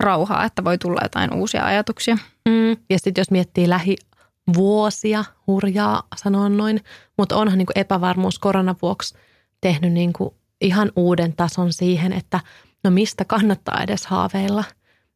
rauhaa, 0.00 0.44
että 0.44 0.64
voi 0.64 0.78
tulla 0.78 1.00
jotain 1.02 1.34
uusia 1.34 1.64
ajatuksia. 1.64 2.18
Mm. 2.48 2.70
Ja 2.90 2.98
sitten 2.98 3.20
jos 3.20 3.30
miettii 3.30 3.68
lähivuosia, 3.68 5.24
hurjaa 5.46 6.02
sanoa 6.16 6.48
noin, 6.48 6.80
mutta 7.18 7.36
onhan 7.36 7.58
niin 7.58 7.66
epävarmuus 7.74 8.38
koronavuoksi 8.38 9.14
tehnyt 9.60 9.92
niin 9.92 10.12
ihan 10.60 10.92
uuden 10.96 11.32
tason 11.36 11.72
siihen, 11.72 12.12
että 12.12 12.40
no 12.84 12.90
mistä 12.90 13.24
kannattaa 13.24 13.82
edes 13.82 14.06
haaveilla. 14.06 14.64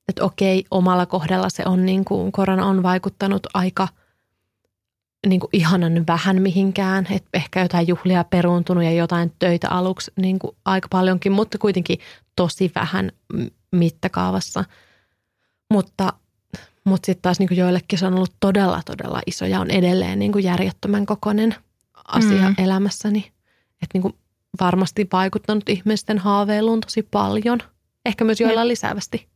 Että 0.09 0.24
okei, 0.24 0.64
omalla 0.70 1.06
kohdalla 1.06 1.48
se 1.48 1.62
on 1.66 1.86
niin 1.86 2.04
kuin, 2.04 2.32
korona 2.32 2.66
on 2.66 2.82
vaikuttanut 2.82 3.46
aika 3.54 3.88
niin 5.26 5.40
kuin 5.40 5.50
ihanan 5.52 6.06
vähän 6.06 6.42
mihinkään. 6.42 7.06
Että 7.11 7.30
ehkä 7.34 7.62
jotain 7.62 7.88
juhlia 7.88 8.24
peruuntunut 8.24 8.84
ja 8.84 8.92
jotain 8.92 9.32
töitä 9.38 9.68
aluksi 9.68 10.12
niin 10.16 10.38
kuin 10.38 10.56
aika 10.64 10.88
paljonkin, 10.90 11.32
mutta 11.32 11.59
kuitenkin 11.59 11.98
tosi 12.36 12.72
vähän 12.74 13.12
mittakaavassa. 13.72 14.64
Mutta, 15.70 16.12
mutta 16.84 17.06
sitten 17.06 17.22
taas 17.22 17.38
niin 17.38 17.48
kuin 17.48 17.59
joillekin 17.59 17.98
se 17.98 18.06
on 18.06 18.14
ollut 18.14 18.34
todella, 18.40 18.82
todella 18.84 19.20
iso 19.26 19.46
ja 19.46 19.61
on 19.61 19.70
edelleen 19.70 20.18
niin 20.18 20.32
kuin 20.32 20.44
järjettömän 20.44 21.06
kokoinen 21.06 21.54
asia 22.09 22.48
mm. 22.48 22.54
elämässäni. 22.59 23.32
Että 23.82 23.94
niin 23.94 24.02
kuin 24.02 24.14
varmasti 24.61 25.09
vaikuttanut 25.12 25.68
ihmisten 25.68 26.18
haaveiluun 26.18 26.80
tosi 26.80 27.02
paljon. 27.02 27.59
Ehkä 28.06 28.24
myös 28.24 28.40
joilla 28.40 28.68
lisäävästi. 28.68 29.28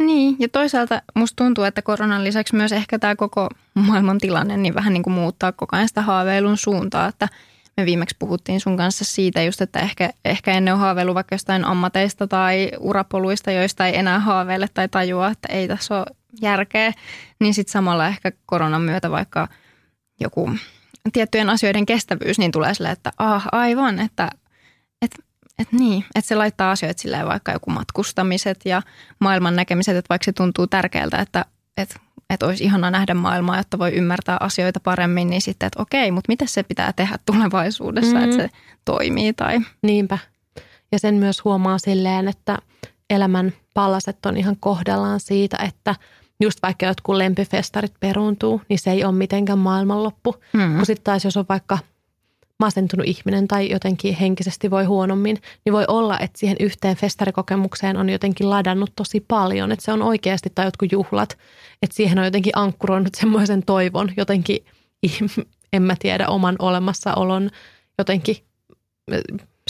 Niin, 0.00 0.36
ja 0.38 0.48
toisaalta 0.48 1.02
musta 1.14 1.44
tuntuu, 1.44 1.64
että 1.64 1.82
koronan 1.82 2.24
lisäksi 2.24 2.56
myös 2.56 2.72
ehkä 2.72 2.98
tämä 2.98 3.16
koko 3.16 3.48
maailman 3.74 4.18
tilanne 4.18 4.56
niin 4.56 4.74
vähän 4.74 4.92
niin 4.92 5.02
kuin 5.02 5.14
muuttaa 5.14 5.52
koko 5.52 5.76
ajan 5.76 5.88
sitä 5.88 6.02
haaveilun 6.02 6.56
suuntaa, 6.56 7.08
että 7.08 7.28
me 7.76 7.84
viimeksi 7.84 8.16
puhuttiin 8.18 8.60
sun 8.60 8.76
kanssa 8.76 9.04
siitä 9.04 9.42
just, 9.42 9.60
että 9.60 9.80
ehkä, 9.80 10.10
ehkä 10.24 10.52
ennen 10.52 10.74
on 10.74 10.80
haaveilu 10.80 11.14
vaikka 11.14 11.34
jostain 11.34 11.64
ammateista 11.64 12.26
tai 12.26 12.70
urapoluista, 12.78 13.50
joista 13.50 13.86
ei 13.86 13.98
enää 13.98 14.18
haaveile 14.18 14.68
tai 14.74 14.88
tajua, 14.88 15.28
että 15.28 15.48
ei 15.52 15.68
tässä 15.68 15.98
ole 15.98 16.06
järkeä, 16.42 16.92
niin 17.40 17.54
sitten 17.54 17.72
samalla 17.72 18.06
ehkä 18.06 18.32
koronan 18.46 18.82
myötä 18.82 19.10
vaikka 19.10 19.48
joku 20.20 20.50
tiettyjen 21.12 21.50
asioiden 21.50 21.86
kestävyys, 21.86 22.38
niin 22.38 22.52
tulee 22.52 22.74
silleen, 22.74 22.92
että 22.92 23.12
ah, 23.18 23.46
aivan, 23.52 24.00
että, 24.00 24.30
että 25.60 25.76
niin, 25.76 26.04
että 26.14 26.28
se 26.28 26.34
laittaa 26.34 26.70
asioita 26.70 27.02
silleen 27.02 27.26
vaikka 27.26 27.52
joku 27.52 27.70
matkustamiset 27.70 28.60
ja 28.64 28.82
maailman 29.18 29.56
näkemiset, 29.56 29.96
että 29.96 30.08
vaikka 30.08 30.24
se 30.24 30.32
tuntuu 30.32 30.66
tärkeältä, 30.66 31.18
että, 31.18 31.44
että, 31.76 31.94
että 32.30 32.46
olisi 32.46 32.64
ihana 32.64 32.90
nähdä 32.90 33.14
maailmaa, 33.14 33.56
jotta 33.56 33.78
voi 33.78 33.92
ymmärtää 33.92 34.36
asioita 34.40 34.80
paremmin, 34.80 35.30
niin 35.30 35.42
sitten, 35.42 35.66
että 35.66 35.82
okei, 35.82 36.10
mutta 36.10 36.32
mitä 36.32 36.46
se 36.46 36.62
pitää 36.62 36.92
tehdä 36.92 37.18
tulevaisuudessa, 37.26 38.16
mm-hmm. 38.16 38.30
että 38.30 38.42
se 38.42 38.50
toimii 38.84 39.32
tai... 39.32 39.60
Niinpä. 39.82 40.18
Ja 40.92 40.98
sen 40.98 41.14
myös 41.14 41.44
huomaa 41.44 41.78
silleen, 41.78 42.28
että 42.28 42.58
elämän 43.10 43.52
palaset 43.74 44.26
on 44.26 44.36
ihan 44.36 44.56
kohdallaan 44.60 45.20
siitä, 45.20 45.56
että– 45.56 45.94
just 46.40 46.62
vaikka 46.62 46.86
jotkut 46.86 47.16
lempifestarit 47.16 47.92
peruuntuu, 48.00 48.62
niin 48.68 48.78
se 48.78 48.90
ei 48.90 49.04
ole 49.04 49.12
mitenkään 49.12 49.58
maailmanloppu. 49.58 50.34
Mm. 50.52 50.76
Kun 50.76 50.86
sitten 50.86 51.04
taas 51.04 51.24
jos 51.24 51.36
on 51.36 51.44
vaikka 51.48 51.78
masentunut 52.60 53.06
ihminen 53.06 53.48
tai 53.48 53.70
jotenkin 53.70 54.16
henkisesti 54.16 54.70
voi 54.70 54.84
huonommin, 54.84 55.38
niin 55.64 55.72
voi 55.72 55.84
olla, 55.88 56.18
että 56.18 56.38
siihen 56.38 56.56
yhteen 56.60 56.96
festarikokemukseen 56.96 57.96
on 57.96 58.10
jotenkin 58.10 58.50
ladannut 58.50 58.92
tosi 58.96 59.24
paljon. 59.28 59.72
Että 59.72 59.84
se 59.84 59.92
on 59.92 60.02
oikeasti, 60.02 60.50
tai 60.54 60.66
jotkut 60.66 60.92
juhlat, 60.92 61.38
että 61.82 61.96
siihen 61.96 62.18
on 62.18 62.24
jotenkin 62.24 62.52
ankkuroinut 62.56 63.14
semmoisen 63.14 63.62
toivon 63.62 64.12
jotenkin, 64.16 64.58
en 65.72 65.82
mä 65.82 65.96
tiedä, 65.98 66.28
oman 66.28 66.56
olemassaolon 66.58 67.50
jotenkin 67.98 68.36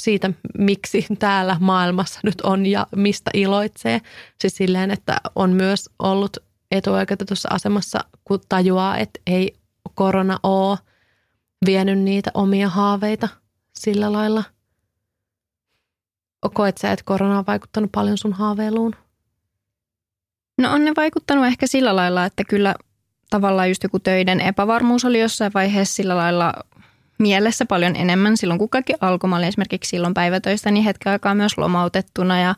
siitä, 0.01 0.31
miksi 0.59 1.07
täällä 1.19 1.57
maailmassa 1.61 2.21
nyt 2.23 2.41
on 2.41 2.67
ja 2.67 2.87
mistä 2.97 3.31
iloitsee. 3.35 4.01
Siis 4.41 4.57
silleen, 4.57 4.91
että 4.91 5.21
on 5.35 5.51
myös 5.51 5.91
ollut 5.99 6.37
etuoikeutetussa 6.71 7.49
asemassa, 7.53 8.05
kun 8.25 8.41
tajuaa, 8.49 8.99
että 8.99 9.21
ei 9.27 9.55
korona 9.95 10.39
ole 10.43 10.79
vienyt 11.67 11.99
niitä 11.99 12.31
omia 12.35 12.69
haaveita 12.69 13.29
sillä 13.79 14.13
lailla. 14.13 14.45
Koet 16.55 16.79
sä, 16.79 16.93
että 16.93 17.05
korona 17.05 17.39
on 17.39 17.47
vaikuttanut 17.47 17.93
paljon 17.93 18.19
sun 18.19 18.33
haaveiluun? 18.33 18.95
No 20.59 20.73
on 20.73 20.85
ne 20.85 20.93
vaikuttanut 20.97 21.47
ehkä 21.47 21.67
sillä 21.67 21.97
lailla, 21.97 22.25
että 22.25 22.45
kyllä 22.45 22.75
tavallaan 23.31 23.69
just 23.69 23.83
joku 23.83 23.99
töiden 23.99 24.41
epävarmuus 24.41 25.05
oli 25.05 25.21
jossain 25.21 25.53
vaiheessa 25.55 25.95
sillä 25.95 26.17
lailla 26.17 26.55
mielessä 27.19 27.67
paljon 27.67 27.97
enemmän 27.97 28.37
silloin, 28.37 28.59
kun 28.59 28.69
kaikki 28.69 28.95
alkoi. 29.01 29.31
Mä 29.31 29.37
olin 29.37 29.49
esimerkiksi 29.49 29.89
silloin 29.89 30.15
päivätöistä 30.15 30.71
niin 30.71 30.85
hetken 30.85 31.13
aikaa 31.13 31.35
myös 31.35 31.59
lomautettuna 31.59 32.41
ja 32.41 32.55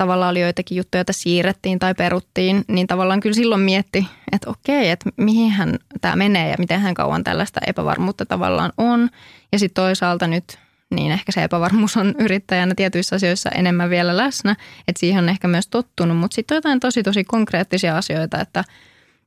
tavallaan 0.00 0.30
oli 0.30 0.40
joitakin 0.40 0.76
juttuja, 0.76 0.98
joita 0.98 1.12
siirrettiin 1.12 1.78
tai 1.78 1.94
peruttiin, 1.94 2.64
niin 2.68 2.86
tavallaan 2.86 3.20
kyllä 3.20 3.34
silloin 3.34 3.60
mietti, 3.60 4.06
että 4.32 4.50
okei, 4.50 4.90
että 4.90 5.10
mihin 5.16 5.50
hän 5.50 5.78
tämä 6.00 6.16
menee 6.16 6.50
ja 6.50 6.56
miten 6.58 6.80
hän 6.80 6.94
kauan 6.94 7.24
tällaista 7.24 7.60
epävarmuutta 7.66 8.26
tavallaan 8.26 8.72
on. 8.78 9.08
Ja 9.52 9.58
sitten 9.58 9.82
toisaalta 9.82 10.26
nyt 10.26 10.58
niin 10.90 11.12
ehkä 11.12 11.32
se 11.32 11.44
epävarmuus 11.44 11.96
on 11.96 12.14
yrittäjänä 12.18 12.74
tietyissä 12.74 13.16
asioissa 13.16 13.50
enemmän 13.50 13.90
vielä 13.90 14.16
läsnä, 14.16 14.56
että 14.88 15.00
siihen 15.00 15.24
on 15.24 15.28
ehkä 15.28 15.48
myös 15.48 15.68
tottunut, 15.68 16.16
mutta 16.16 16.34
sitten 16.34 16.54
jotain 16.54 16.80
tosi 16.80 17.02
tosi 17.02 17.24
konkreettisia 17.24 17.96
asioita, 17.96 18.40
että, 18.40 18.64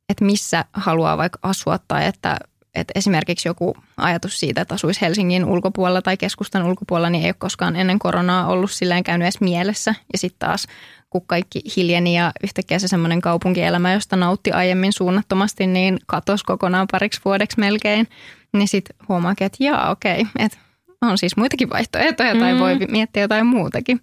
että 0.09 0.25
missä 0.25 0.65
haluaa 0.73 1.17
vaikka 1.17 1.39
asua 1.43 1.79
tai 1.87 2.05
että 2.05 2.37
että 2.75 2.91
esimerkiksi 2.95 3.47
joku 3.47 3.77
ajatus 3.97 4.39
siitä, 4.39 4.61
että 4.61 4.73
asuisi 4.73 5.01
Helsingin 5.01 5.45
ulkopuolella 5.45 6.01
tai 6.01 6.17
keskustan 6.17 6.63
ulkopuolella, 6.63 7.09
niin 7.09 7.23
ei 7.23 7.29
ole 7.29 7.35
koskaan 7.37 7.75
ennen 7.75 7.99
koronaa 7.99 8.47
ollut 8.47 8.71
silleen 8.71 9.03
käynyt 9.03 9.25
edes 9.25 9.41
mielessä. 9.41 9.95
Ja 10.13 10.19
sitten 10.19 10.39
taas, 10.39 10.67
kun 11.09 11.27
kaikki 11.27 11.61
hiljeni 11.75 12.17
ja 12.17 12.31
yhtäkkiä 12.43 12.79
se 12.79 12.87
semmoinen 12.87 13.21
kaupunkielämä, 13.21 13.93
josta 13.93 14.15
nautti 14.15 14.51
aiemmin 14.51 14.93
suunnattomasti, 14.93 15.67
niin 15.67 15.99
katosi 16.07 16.45
kokonaan 16.45 16.87
pariksi 16.91 17.21
vuodeksi 17.25 17.59
melkein. 17.59 18.07
Niin 18.53 18.67
sitten 18.67 18.95
huomaakin, 19.09 19.45
että 19.45 19.63
jaa, 19.63 19.91
okei, 19.91 20.27
että 20.39 20.57
on 21.01 21.17
siis 21.17 21.37
muitakin 21.37 21.69
vaihtoehtoja 21.69 22.35
tai 22.35 22.53
mm. 22.53 22.59
voi 22.59 22.75
miettiä 22.75 23.23
jotain 23.23 23.45
muutakin. 23.45 23.99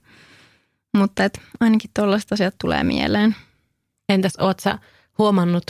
Mutta 0.97 1.25
et 1.25 1.41
ainakin 1.61 1.91
tuollaiset 1.95 2.33
asiat 2.33 2.55
tulee 2.61 2.85
mieleen. 2.85 3.37
Entäs 4.09 4.33
oot 4.39 4.61
sä 4.61 4.79
huomannut 5.19 5.65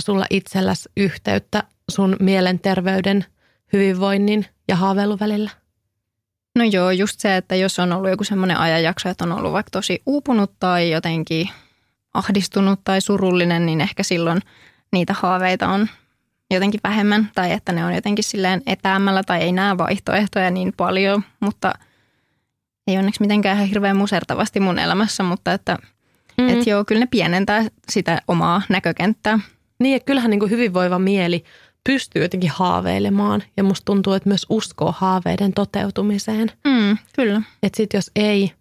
sulla 0.00 0.26
itselläsi 0.30 0.88
yhteyttä 0.96 1.62
sun 1.90 2.16
mielenterveyden, 2.20 3.24
hyvinvoinnin 3.72 4.46
ja 4.68 4.76
haaveilun 4.76 5.20
välillä? 5.20 5.50
No 6.56 6.64
joo, 6.64 6.90
just 6.90 7.20
se, 7.20 7.36
että 7.36 7.54
jos 7.54 7.78
on 7.78 7.92
ollut 7.92 8.10
joku 8.10 8.24
semmoinen 8.24 8.56
ajanjakso, 8.56 9.08
että 9.08 9.24
on 9.24 9.32
ollut 9.32 9.52
vaikka 9.52 9.70
tosi 9.70 10.02
uupunut 10.06 10.52
tai 10.60 10.90
jotenkin 10.90 11.48
ahdistunut 12.14 12.80
tai 12.84 13.00
surullinen, 13.00 13.66
niin 13.66 13.80
ehkä 13.80 14.02
silloin 14.02 14.40
niitä 14.92 15.14
haaveita 15.18 15.68
on 15.68 15.88
jotenkin 16.50 16.80
vähemmän 16.84 17.30
tai 17.34 17.52
että 17.52 17.72
ne 17.72 17.84
on 17.84 17.94
jotenkin 17.94 18.24
silleen 18.24 18.62
etäämällä 18.66 19.22
tai 19.22 19.40
ei 19.40 19.52
näe 19.52 19.78
vaihtoehtoja 19.78 20.50
niin 20.50 20.72
paljon, 20.76 21.24
mutta 21.40 21.72
ei 22.86 22.98
onneksi 22.98 23.20
mitenkään 23.20 23.56
ihan 23.56 23.68
hirveän 23.68 23.96
musertavasti 23.96 24.60
mun 24.60 24.78
elämässä, 24.78 25.22
mutta 25.22 25.52
että 25.52 25.78
mm. 26.38 26.48
et 26.48 26.66
joo, 26.66 26.84
kyllä 26.84 27.00
ne 27.00 27.06
pienentää 27.06 27.64
sitä 27.88 28.22
omaa 28.28 28.62
näkökenttää. 28.68 29.38
Niin, 29.78 29.96
että 29.96 30.06
kyllähän 30.06 30.30
niin 30.30 30.40
kuin 30.40 30.50
hyvinvoiva 30.50 30.98
mieli 30.98 31.44
pystyy 31.84 32.22
jotenkin 32.22 32.50
haaveilemaan 32.50 33.42
ja 33.56 33.62
musta 33.62 33.84
tuntuu, 33.84 34.12
että 34.12 34.28
myös 34.28 34.46
uskoo 34.48 34.94
haaveiden 34.98 35.52
toteutumiseen. 35.52 36.52
Mm, 36.64 36.98
kyllä. 37.16 37.42
Että 37.62 37.76
sit 37.76 37.92
jos 37.92 38.10
ei, 38.16 38.52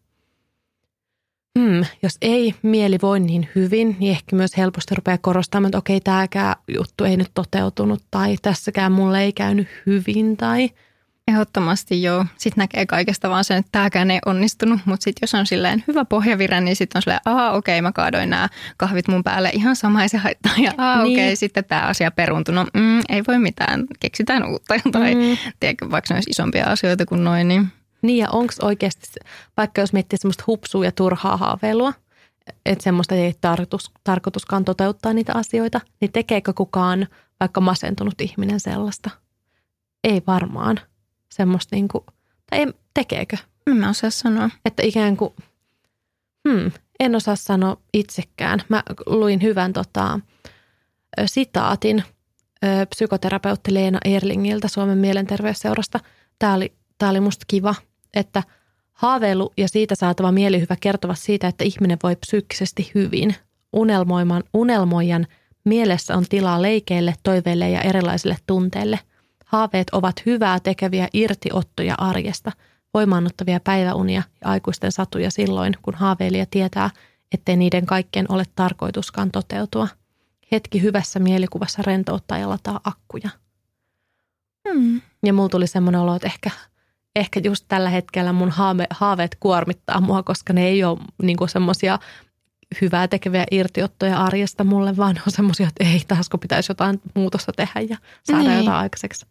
hmm, 1.60 1.86
jos 2.04 2.18
ei 2.22 2.56
mieli 2.62 2.98
voi 3.02 3.20
niin 3.20 3.50
hyvin, 3.56 3.96
niin 4.00 4.12
ehkä 4.12 4.36
myös 4.36 4.58
helposti 4.58 4.96
rupeaa 4.96 5.18
korostamaan, 5.18 5.70
että 5.70 5.78
okei, 5.78 6.02
tämäkään 6.02 6.56
juttu 6.68 7.04
ei 7.04 7.18
nyt 7.18 7.32
toteutunut 7.34 8.04
tai 8.12 8.36
tässäkään 8.42 8.92
mulle 8.92 9.22
ei 9.22 9.34
käynyt 9.34 9.68
hyvin 9.86 10.38
tai 10.38 10.70
Ehdottomasti 11.30 12.04
joo. 12.04 12.26
Sitten 12.38 12.62
näkee 12.62 12.86
kaikesta 12.86 13.30
vaan 13.30 13.44
sen, 13.44 13.58
että 13.58 13.70
tämäkään 13.72 14.12
ei 14.12 14.20
onnistunut, 14.26 14.80
mutta 14.86 15.04
sitten 15.04 15.20
jos 15.22 15.34
on 15.34 15.48
silleen 15.48 15.84
hyvä 15.88 16.06
pohjavirä, 16.06 16.62
niin 16.62 16.76
sitten 16.76 17.00
on 17.00 17.02
silleen, 17.02 17.22
aa 17.26 17.52
okei, 17.52 17.76
okay, 17.76 17.82
mä 17.82 17.92
kaadoin 17.92 18.30
nämä 18.30 18.50
kahvit 18.78 19.08
mun 19.08 19.24
päälle 19.24 19.50
ihan 19.54 19.76
sama 19.76 20.08
se 20.08 20.18
haittaa. 20.18 20.54
Ja 20.58 20.72
aa 20.78 21.04
niin. 21.04 21.14
okei, 21.14 21.28
okay, 21.28 21.36
sitten 21.36 21.66
tämä 21.66 21.82
asia 21.82 22.12
peruntunut. 22.12 22.68
No, 22.74 22.82
mm, 22.82 23.02
ei 23.10 23.24
voi 23.28 23.40
mitään, 23.40 23.86
keksitään 24.00 24.50
uutta 24.50 24.74
tai 24.92 25.16
mm. 25.16 25.38
tiedätkö, 25.60 25.92
vaikka 25.92 26.14
ne 26.14 26.18
olisi 26.18 26.30
isompia 26.30 26.66
asioita 26.66 27.06
kuin 27.06 27.24
noin. 27.24 27.48
Niin, 27.48 27.68
niin 28.02 28.18
ja 28.18 28.30
onko 28.30 28.54
oikeasti, 28.62 29.08
vaikka 29.58 29.82
jos 29.82 29.94
miettii 29.94 30.20
semmoista 30.20 30.44
hupsua 30.48 30.86
ja 30.86 30.92
turhaa 30.92 31.38
haaveilua, 31.38 31.94
että 32.66 32.84
semmoista 32.84 33.16
ei 33.16 33.34
tarkoitus, 33.42 33.92
tarkoituskaan 34.04 34.66
toteuttaa 34.66 35.14
niitä 35.14 35.34
asioita, 35.36 35.82
niin 36.02 36.12
tekeekö 36.12 36.54
kukaan 36.54 37.08
vaikka 37.40 37.62
masentunut 37.62 38.22
ihminen 38.22 38.60
sellaista? 38.60 39.10
Ei 40.04 40.22
varmaan 40.28 40.80
semmoista 41.34 41.76
niin 41.76 41.88
kuin, 41.88 42.04
tai 42.50 42.60
ei, 42.60 42.74
tekeekö? 42.94 43.38
En 43.68 43.78
mä 43.78 43.90
osaa 43.90 44.10
sanoa. 44.10 44.50
Että 44.66 44.84
ikään 44.84 45.18
kuin, 45.18 45.34
hmm, 46.50 46.72
en 47.00 47.16
osaa 47.16 47.36
sanoa 47.36 47.78
itsekään. 47.94 48.62
Mä 48.70 48.84
luin 49.06 49.42
hyvän 49.42 49.74
tota, 49.74 50.20
sitaatin 51.26 52.04
psykoterapeutti 52.90 53.74
Leena 53.74 54.00
Erlingiltä 54.06 54.68
Suomen 54.68 54.98
mielenterveysseurasta. 54.98 56.00
Tämä 56.40 56.54
oli, 56.54 56.74
tämä 56.98 57.10
oli 57.10 57.20
musta 57.20 57.46
kiva, 57.48 57.76
että 58.14 58.44
haaveilu 58.94 59.54
ja 59.58 59.68
siitä 59.68 59.96
saatava 59.96 60.32
mielihyvä 60.32 60.76
kertovat 60.82 61.20
siitä, 61.20 61.48
että 61.48 61.64
ihminen 61.64 61.98
voi 62.04 62.16
psyykkisesti 62.16 62.92
hyvin. 62.96 63.36
Unelmoiman, 63.74 64.44
unelmoijan 64.54 65.28
mielessä 65.66 66.16
on 66.16 66.26
tilaa 66.30 66.62
leikeille, 66.62 67.14
toiveille 67.24 67.70
ja 67.70 67.82
erilaisille 67.82 68.38
tunteille. 68.48 69.00
Haaveet 69.50 69.90
ovat 69.92 70.16
hyvää 70.26 70.60
tekeviä 70.60 71.08
irtiottoja 71.14 71.96
arjesta, 71.98 72.52
voimaannuttavia 72.94 73.60
päiväunia 73.60 74.24
ja 74.42 74.50
aikuisten 74.50 74.92
satuja 74.92 75.32
silloin, 75.32 75.74
kun 75.82 75.94
haaveilija 75.94 76.46
tietää, 76.52 76.90
ettei 77.34 77.58
niiden 77.58 77.86
kaikkien 77.86 78.26
ole 78.30 78.44
tarkoituskaan 78.56 79.32
toteutua. 79.32 79.88
Hetki 80.52 80.82
hyvässä 80.82 81.20
mielikuvassa 81.20 81.82
rentouttaa 81.82 82.38
ja 82.38 82.50
lataa 82.50 82.80
akkuja. 82.84 83.30
Hmm. 84.70 85.02
Ja 85.26 85.34
mulla 85.34 85.50
tuli 85.50 85.68
semmoinen 85.68 86.02
olo, 86.02 86.16
että 86.16 86.28
ehkä, 86.28 86.52
ehkä 87.16 87.42
just 87.44 87.66
tällä 87.68 87.90
hetkellä 87.90 88.34
mun 88.34 88.50
haave, 88.50 88.88
haaveet 88.90 89.38
kuormittaa 89.40 90.02
mua, 90.02 90.24
koska 90.24 90.54
ne 90.54 90.68
ei 90.68 90.84
ole 90.84 91.00
niinku 91.22 91.48
semmoisia 91.48 92.00
hyvää 92.82 93.08
tekeviä 93.08 93.46
irtiottoja 93.52 94.22
arjesta 94.22 94.64
mulle, 94.64 94.98
vaan 94.98 95.22
on 95.28 95.32
semmoisia, 95.32 95.68
että 95.68 95.84
ei, 95.84 96.02
taas 96.08 96.30
kun 96.30 96.40
pitäisi 96.40 96.72
jotain 96.72 97.02
muutosta 97.16 97.52
tehdä 97.52 97.80
ja 97.80 97.98
saada 98.24 98.50
niin. 98.50 98.58
jotain 98.58 98.78
aikaiseksi. 98.78 99.26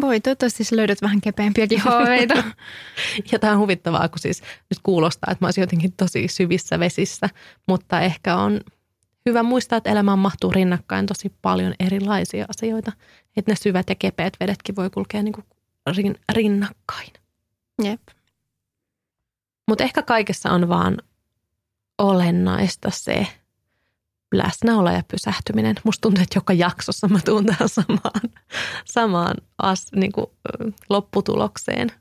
Voi, 0.00 0.20
toivottavasti 0.20 0.64
sä 0.64 0.76
löydät 0.76 1.02
vähän 1.02 1.20
kepeämpiäkin 1.20 1.80
haaveita. 1.80 2.34
ja 3.32 3.38
tämä 3.38 3.52
on 3.52 3.58
huvittavaa, 3.58 4.08
kun 4.08 4.18
siis 4.18 4.40
nyt 4.40 4.78
kuulostaa, 4.82 5.32
että 5.32 5.44
mä 5.44 5.46
olisin 5.46 5.62
jotenkin 5.62 5.92
tosi 5.92 6.28
syvissä 6.28 6.78
vesissä, 6.78 7.28
mutta 7.68 8.00
ehkä 8.00 8.36
on 8.36 8.60
hyvä 9.26 9.42
muistaa, 9.42 9.76
että 9.76 9.90
elämään 9.90 10.18
mahtuu 10.18 10.50
rinnakkain 10.50 11.06
tosi 11.06 11.32
paljon 11.42 11.74
erilaisia 11.80 12.46
asioita. 12.48 12.92
Että 13.36 13.52
ne 13.52 13.56
syvät 13.56 13.88
ja 13.88 13.94
kepeät 13.94 14.34
vedetkin 14.40 14.76
voi 14.76 14.90
kulkea 14.90 15.22
niin 15.22 15.32
kuin 15.32 16.14
rinnakkain. 16.32 17.12
Jep. 17.82 18.02
Mutta 19.68 19.84
ehkä 19.84 20.02
kaikessa 20.02 20.50
on 20.50 20.68
vaan 20.68 20.98
olennaista 21.98 22.90
se, 22.90 23.26
läsnäolo 24.34 24.90
ja 24.90 25.02
pysähtyminen. 25.10 25.76
Musta 25.84 26.00
tuntuu, 26.00 26.22
että 26.22 26.36
joka 26.36 26.52
jaksossa 26.52 27.08
mä 27.08 27.18
tuun 27.24 27.46
tähän 27.46 27.68
samaan, 27.68 28.20
samaan 28.84 29.36
as, 29.58 29.86
niin 29.96 30.12
kuin, 30.12 30.26
lopputulokseen. 30.88 31.92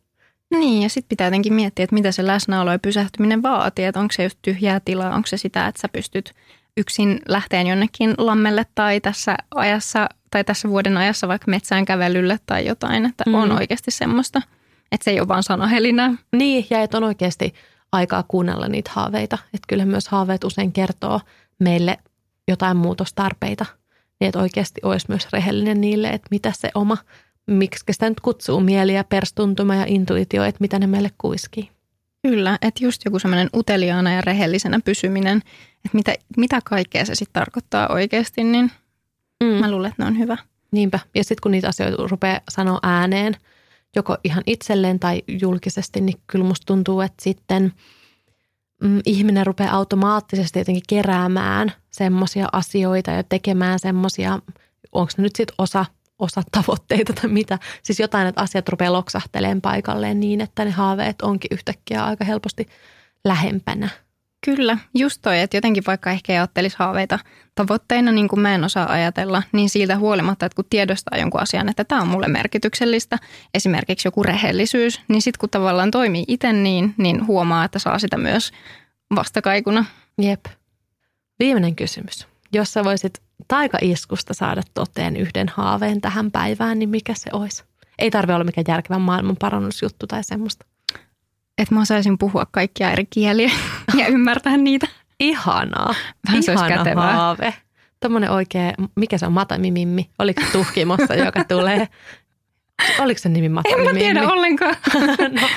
Niin, 0.51 0.83
ja 0.83 0.89
sitten 0.89 1.09
pitää 1.09 1.27
jotenkin 1.27 1.53
miettiä, 1.53 1.83
että 1.83 1.93
mitä 1.93 2.11
se 2.11 2.27
läsnäolo 2.27 2.71
ja 2.71 2.79
pysähtyminen 2.79 3.43
vaatii. 3.43 3.85
Että 3.85 3.99
onko 3.99 4.11
se 4.11 4.23
just 4.23 4.39
tyhjää 4.41 4.79
tilaa, 4.79 5.15
onko 5.15 5.27
se 5.27 5.37
sitä, 5.37 5.67
että 5.67 5.81
sä 5.81 5.89
pystyt 5.89 6.35
yksin 6.77 7.19
lähteen 7.27 7.67
jonnekin 7.67 8.13
lammelle 8.17 8.65
tai 8.75 9.01
tässä 9.01 9.37
ajassa 9.55 10.09
tai 10.31 10.43
tässä 10.43 10.69
vuoden 10.69 10.97
ajassa 10.97 11.27
vaikka 11.27 11.51
metsään 11.51 11.85
kävelylle 11.85 12.39
tai 12.45 12.67
jotain, 12.67 13.05
että 13.05 13.23
mm. 13.27 13.33
on 13.33 13.51
oikeasti 13.51 13.91
semmoista, 13.91 14.41
että 14.91 15.03
se 15.03 15.11
ei 15.11 15.19
ole 15.19 15.27
vaan 15.27 15.43
sanahelinää. 15.43 16.13
Niin, 16.35 16.67
ja 16.69 16.81
että 16.81 16.97
on 16.97 17.03
oikeasti 17.03 17.53
aikaa 17.91 18.23
kuunnella 18.27 18.67
niitä 18.67 18.91
haaveita. 18.93 19.37
Että 19.45 19.65
kyllä 19.67 19.85
myös 19.85 20.07
haaveet 20.07 20.43
usein 20.43 20.71
kertoo 20.71 21.21
meille 21.59 21.97
jotain 22.49 22.77
muutostarpeita, 22.77 23.65
niin 24.19 24.27
että 24.27 24.39
oikeasti 24.39 24.81
olisi 24.83 25.05
myös 25.09 25.27
rehellinen 25.33 25.81
niille, 25.81 26.09
että 26.09 26.27
mitä 26.31 26.51
se 26.55 26.71
oma, 26.75 26.97
miksi 27.47 27.83
sitä 27.91 28.09
nyt 28.09 28.19
kutsuu 28.19 28.59
mieli 28.59 28.93
ja 28.93 29.03
perstuntuma 29.03 29.75
ja 29.75 29.85
intuitio, 29.87 30.43
että 30.43 30.61
mitä 30.61 30.79
ne 30.79 30.87
meille 30.87 31.11
kuiskii. 31.17 31.69
Kyllä, 32.21 32.57
että 32.61 32.83
just 32.83 33.01
joku 33.05 33.19
semmoinen 33.19 33.49
uteliaana 33.55 34.13
ja 34.13 34.21
rehellisenä 34.21 34.79
pysyminen, 34.85 35.37
että 35.85 35.89
mitä, 35.93 36.15
mitä 36.37 36.59
kaikkea 36.63 37.05
se 37.05 37.15
sitten 37.15 37.41
tarkoittaa 37.41 37.87
oikeasti, 37.87 38.43
niin 38.43 38.71
mm. 39.43 39.47
mä 39.49 39.71
luulen, 39.71 39.89
että 39.89 40.03
ne 40.03 40.07
on 40.07 40.19
hyvä. 40.19 40.37
Niinpä. 40.71 40.99
Ja 41.15 41.23
sitten 41.23 41.41
kun 41.43 41.51
niitä 41.51 41.67
asioita 41.67 42.07
rupeaa 42.07 42.39
sanoa 42.49 42.79
ääneen, 42.83 43.35
joko 43.95 44.17
ihan 44.23 44.43
itselleen 44.45 44.99
tai 44.99 45.21
julkisesti, 45.27 46.01
niin 46.01 46.19
kyllä 46.27 46.45
musta 46.45 46.65
tuntuu, 46.65 47.01
että 47.01 47.23
sitten– 47.23 47.73
mm, 48.83 49.01
ihminen 49.05 49.45
rupeaa 49.45 49.75
automaattisesti 49.75 50.59
jotenkin 50.59 50.83
keräämään 50.89 51.71
semmoisia 51.91 52.47
asioita 52.51 53.11
ja 53.11 53.23
tekemään 53.23 53.79
semmoisia, 53.79 54.39
onko 54.91 55.11
ne 55.17 55.21
nyt 55.21 55.35
sitten 55.35 55.55
osa, 55.57 55.85
osa 56.19 56.43
tavoitteita 56.51 57.13
tai 57.13 57.29
mitä. 57.29 57.59
Siis 57.83 57.99
jotain, 57.99 58.27
että 58.27 58.41
asiat 58.41 58.69
rupeaa 58.69 58.93
loksahteleen 58.93 59.61
paikalleen 59.61 60.19
niin, 60.19 60.41
että 60.41 60.65
ne 60.65 60.71
haaveet 60.71 61.21
onkin 61.21 61.49
yhtäkkiä 61.51 62.05
aika 62.05 62.25
helposti 62.25 62.65
lähempänä. 63.25 63.89
Kyllä, 64.45 64.77
just 64.95 65.21
toi, 65.21 65.39
että 65.39 65.57
jotenkin 65.57 65.83
vaikka 65.87 66.11
ehkä 66.11 66.33
ajattelisi 66.33 66.75
haaveita 66.79 67.19
tavoitteina, 67.55 68.11
niin 68.11 68.27
kuin 68.27 68.39
mä 68.39 68.55
en 68.55 68.63
osaa 68.63 68.91
ajatella, 68.91 69.43
niin 69.51 69.69
siitä 69.69 69.97
huolimatta, 69.97 70.45
että 70.45 70.55
kun 70.55 70.65
tiedostaa 70.69 71.19
jonkun 71.19 71.41
asian, 71.41 71.69
että 71.69 71.83
tämä 71.83 72.01
on 72.01 72.07
mulle 72.07 72.27
merkityksellistä, 72.27 73.17
esimerkiksi 73.53 74.07
joku 74.07 74.23
rehellisyys, 74.23 75.01
niin 75.07 75.21
sitten 75.21 75.39
kun 75.39 75.49
tavallaan 75.49 75.91
toimii 75.91 76.23
itse 76.27 76.53
niin, 76.53 76.93
niin 76.97 77.27
huomaa, 77.27 77.65
että 77.65 77.79
saa 77.79 77.99
sitä 77.99 78.17
myös 78.17 78.51
vastakaikuna. 79.15 79.85
Jep. 80.21 80.45
Viimeinen 81.39 81.75
kysymys. 81.75 82.27
Jos 82.53 82.73
sä 82.73 82.83
voisit 82.83 83.21
taikaiskusta 83.47 84.33
saada 84.33 84.61
toteen 84.73 85.15
yhden 85.17 85.49
haaveen 85.49 86.01
tähän 86.01 86.31
päivään, 86.31 86.79
niin 86.79 86.89
mikä 86.89 87.13
se 87.13 87.29
olisi? 87.33 87.63
Ei 87.99 88.11
tarvi 88.11 88.33
olla 88.33 88.43
mikään 88.43 88.65
järkevän 88.67 89.01
maailman 89.01 89.37
parannusjuttu 89.39 90.07
tai 90.07 90.23
semmoista 90.23 90.65
että 91.59 91.75
mä 91.75 91.81
osaisin 91.81 92.17
puhua 92.17 92.45
kaikkia 92.51 92.91
eri 92.91 93.05
kieliä 93.09 93.51
ja 93.99 94.07
ymmärtää 94.07 94.57
niitä. 94.57 94.87
Ihanaa. 95.19 95.95
Vähän 96.27 96.43
se 96.43 96.51
Ihana 96.53 96.95
haave. 96.95 97.53
Tuommoinen 97.99 98.31
oikea, 98.31 98.73
mikä 98.95 99.17
se 99.17 99.25
on, 99.25 99.33
Matamimimmi? 99.33 100.09
Oliko 100.19 100.41
tuhkimossa, 100.51 101.15
joka 101.15 101.43
tulee 101.43 101.87
Oliko 102.99 103.19
se 103.19 103.29
nimi 103.29 103.49
Mata? 103.49 103.69
En 103.69 103.83
mä 103.83 103.93
tiedä 103.93 104.19
nimi? 104.19 104.31
ollenkaan. 104.31 104.75
no, 105.41 105.47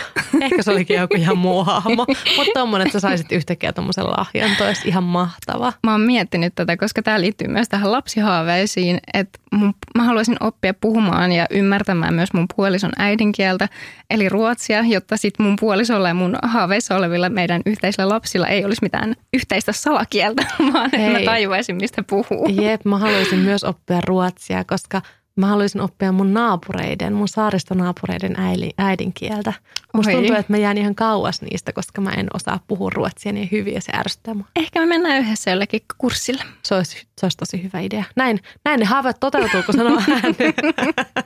ehkä 0.41 0.63
se 0.63 0.71
olikin 0.71 0.97
joku 0.97 1.15
ihan 1.15 1.39
muu 1.39 1.65
hahmo. 1.65 2.07
Mutta 2.37 2.53
tommonen, 2.55 2.87
että 2.87 3.01
sä 3.01 3.01
saisit 3.01 3.33
yhtäkkiä 3.33 3.73
tommosen 3.73 4.07
lahjan, 4.07 4.57
toi 4.59 4.67
olisi 4.67 4.89
ihan 4.89 5.05
mahtava. 5.05 5.73
Mä 5.85 5.93
oon 5.93 6.01
miettinyt 6.01 6.55
tätä, 6.55 6.77
koska 6.77 7.03
tämä 7.03 7.21
liittyy 7.21 7.49
myös 7.49 7.69
tähän 7.69 7.93
lapsihaaveisiin, 7.93 9.01
että 9.15 9.39
mun, 9.53 9.75
mä 9.97 10.05
haluaisin 10.05 10.37
oppia 10.41 10.75
puhumaan 10.75 11.33
ja 11.33 11.47
ymmärtämään 11.51 12.15
myös 12.15 12.33
mun 12.33 12.47
puolison 12.57 12.93
äidinkieltä, 12.99 13.69
eli 14.11 14.29
ruotsia, 14.29 14.83
jotta 14.87 15.17
sit 15.17 15.35
mun 15.39 15.57
puolisolla 15.61 16.09
ja 16.09 16.15
mun 16.15 16.37
haaveissa 16.43 16.97
olevilla 16.97 17.29
meidän 17.29 17.63
yhteisillä 17.67 18.09
lapsilla 18.09 18.47
ei 18.47 18.65
olisi 18.65 18.83
mitään 18.83 19.17
yhteistä 19.33 19.73
salakieltä, 19.73 20.43
vaan 20.73 20.91
Hei. 20.93 21.07
että 21.07 21.19
mä 21.19 21.25
tajuaisin, 21.25 21.77
mistä 21.77 22.03
puhuu. 22.03 22.49
Jep, 22.49 22.85
mä 22.85 22.99
haluaisin 22.99 23.39
myös 23.39 23.65
oppia 23.65 24.01
ruotsia, 24.07 24.65
koska– 24.65 25.03
mä 25.37 25.47
haluaisin 25.47 25.81
oppia 25.81 26.13
mun 26.13 26.35
naapureiden, 26.35 27.13
mun 27.13 27.29
saaristonaapureiden 27.29 28.37
äidinkieltä. 28.79 29.53
Musta 29.95 30.11
Oi. 30.11 30.17
tuntuu, 30.17 30.37
että 30.37 30.53
mä 30.53 30.57
jään 30.57 30.79
ihan 30.79 30.95
kauas 30.95 31.43
niistä, 31.43 31.73
koska 31.73 32.01
mä 32.01 32.11
en 32.11 32.27
osaa 32.35 32.61
puhua 32.67 32.91
ruotsia 32.91 33.33
niin 33.33 33.49
hyvin 33.53 33.75
ja 33.75 33.81
se 33.81 33.93
ärsyttää 33.97 34.35
mua. 34.35 34.47
Ehkä 34.57 34.81
me 34.81 34.87
mennään 34.87 35.19
yhdessä 35.19 35.51
jollekin 35.51 35.81
kurssille. 35.99 36.45
Se 36.63 36.75
olisi, 36.75 37.07
se 37.19 37.27
olisi 37.27 37.37
tosi 37.37 37.63
hyvä 37.63 37.81
idea. 37.81 38.05
Näin, 38.17 38.41
näin 38.65 38.81
ne 38.81 38.87
haaveet 38.87 39.21
toteutuu, 39.21 39.63
kun 39.63 39.75
sanoo 39.75 40.03
ääneen. 40.11 40.55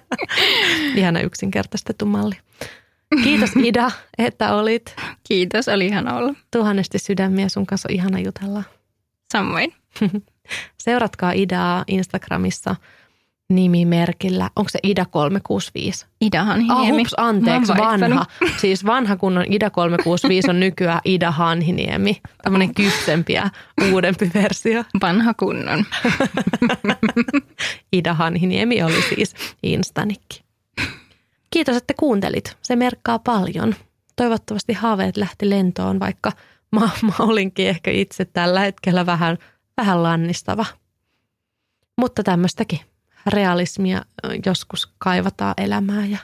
Ihana 0.96 1.20
yksinkertaistettu 1.20 2.06
malli. 2.06 2.34
Kiitos 3.24 3.50
Ida, 3.64 3.90
että 4.18 4.54
olit. 4.54 4.96
Kiitos, 5.28 5.68
oli 5.68 5.86
ihana 5.86 6.16
olla. 6.16 6.34
Tuhannesti 6.50 6.98
sydämiä, 6.98 7.48
sun 7.48 7.66
kanssa 7.66 7.88
on 7.90 7.94
ihana 7.94 8.18
jutella. 8.18 8.62
Samoin. 9.32 9.74
Seuratkaa 10.84 11.32
Idaa 11.32 11.84
Instagramissa– 11.86 12.76
nimimerkillä. 13.48 14.50
Onko 14.56 14.68
se 14.68 14.78
Ida 14.82 15.04
365? 15.04 16.06
Idahan 16.20 16.46
Hanhiniemi. 16.46 16.92
Ah, 16.92 16.98
hups, 16.98 17.14
anteeksi, 17.16 17.72
vanha. 17.78 18.26
Siis 18.60 18.86
vanha 18.86 19.16
kunnon 19.16 19.44
Ida 19.50 19.70
365 19.70 20.50
on 20.50 20.60
nykyään 20.60 21.00
Ida 21.04 21.30
Hanhiniemi. 21.30 22.20
Tämmöinen 22.42 22.74
kypsempi 22.74 23.32
ja 23.32 23.50
uudempi 23.92 24.30
versio. 24.34 24.84
Vanha 25.02 25.34
kunnon. 25.34 25.84
Ida 27.92 28.14
Hanhiniemi 28.14 28.82
oli 28.82 29.02
siis 29.02 29.34
Instanikki. 29.62 30.44
Kiitos, 31.50 31.76
että 31.76 31.94
kuuntelit. 31.96 32.56
Se 32.62 32.76
merkkaa 32.76 33.18
paljon. 33.18 33.74
Toivottavasti 34.16 34.72
haaveet 34.72 35.16
lähti 35.16 35.50
lentoon, 35.50 36.00
vaikka 36.00 36.32
mä, 36.72 36.80
mä 37.02 37.12
olinkin 37.18 37.68
ehkä 37.68 37.90
itse 37.90 38.24
tällä 38.24 38.60
hetkellä 38.60 39.06
vähän, 39.06 39.38
vähän 39.76 40.02
lannistava. 40.02 40.66
Mutta 41.96 42.22
tämmöistäkin 42.22 42.80
realismia 43.26 44.02
joskus 44.46 44.92
kaivataan 44.98 45.54
elämää 45.56 46.06
ja 46.06 46.18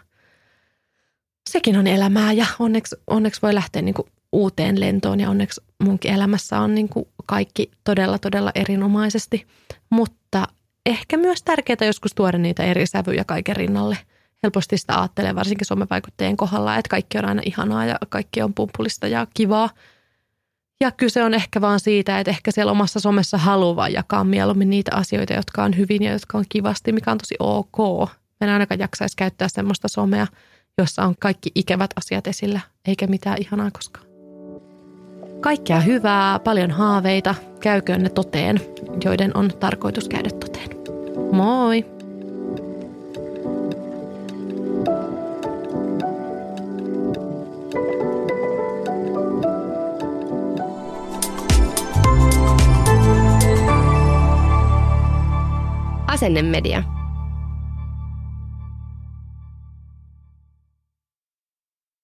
sekin 1.51 1.79
on 1.79 1.87
elämää 1.87 2.33
ja 2.33 2.47
onneksi, 2.59 2.97
onneksi 3.07 3.43
voi 3.43 3.55
lähteä 3.55 3.83
niin 3.83 3.95
kuin 3.95 4.09
uuteen 4.33 4.81
lentoon 4.81 5.21
ja 5.21 5.31
onneksi 5.31 5.61
munkin 5.85 6.13
elämässä 6.13 6.61
on 6.61 6.75
niin 6.75 6.89
kuin 6.89 7.09
kaikki 7.27 7.71
todella 7.85 8.19
todella 8.19 8.51
erinomaisesti. 8.55 9.47
Mutta 9.91 10.49
ehkä 10.87 11.17
myös 11.17 11.43
tärkeää 11.43 11.87
joskus 11.87 12.15
tuoda 12.15 12.39
niitä 12.39 12.63
eri 12.63 12.87
sävyjä 12.87 13.25
kaiken 13.25 13.57
rinnalle. 13.57 13.99
Helposti 14.43 14.79
sitä 14.79 14.99
ajattelee 14.99 15.35
varsinkin 15.35 15.67
somevaikuttajien 15.67 16.37
kohdalla, 16.37 16.77
että 16.77 16.89
kaikki 16.89 17.19
on 17.19 17.25
aina 17.25 17.43
ihanaa 17.45 17.85
ja 17.85 17.99
kaikki 18.09 18.43
on 18.43 18.55
pumpulista 18.55 19.09
ja 19.09 19.27
kivaa. 19.35 19.71
Ja 20.83 20.91
kyse 20.91 21.23
on 21.23 21.35
ehkä 21.35 21.61
vaan 21.61 21.81
siitä, 21.81 22.21
että 22.21 22.31
ehkä 22.31 22.51
siellä 22.51 22.73
omassa 22.73 23.01
somessa 23.01 23.39
haluaa 23.39 23.89
jakaa 23.89 24.25
mieluummin 24.25 24.71
niitä 24.71 24.91
asioita, 24.97 25.33
jotka 25.33 25.65
on 25.65 25.77
hyvin 25.77 26.03
ja 26.03 26.13
jotka 26.13 26.39
on 26.39 26.45
kivasti, 26.49 26.93
mikä 26.93 27.11
on 27.11 27.19
tosi 27.19 27.35
ok. 27.39 28.09
en 28.41 28.49
ainakaan 28.49 28.81
jaksaisi 28.81 29.17
käyttää 29.17 29.49
semmoista 29.49 29.89
somea, 29.89 30.27
jossa 30.79 31.03
on 31.03 31.15
kaikki 31.21 31.51
ikävät 31.55 31.91
asiat 31.97 32.27
esillä, 32.27 32.61
eikä 32.89 33.07
mitään 33.07 33.39
ihanaa 33.41 33.71
koskaan. 33.71 34.07
Kaikkea 35.41 35.81
hyvää, 35.81 36.39
paljon 36.39 36.71
haaveita, 36.71 37.35
käyköön 37.61 38.03
ne 38.03 38.09
toteen, 38.09 38.61
joiden 39.05 39.37
on 39.37 39.51
tarkoitus 39.61 40.09
käydä 40.09 40.31
toteen. 40.31 40.69
Moi! 41.33 41.92
Asennemedia. 56.23 57.02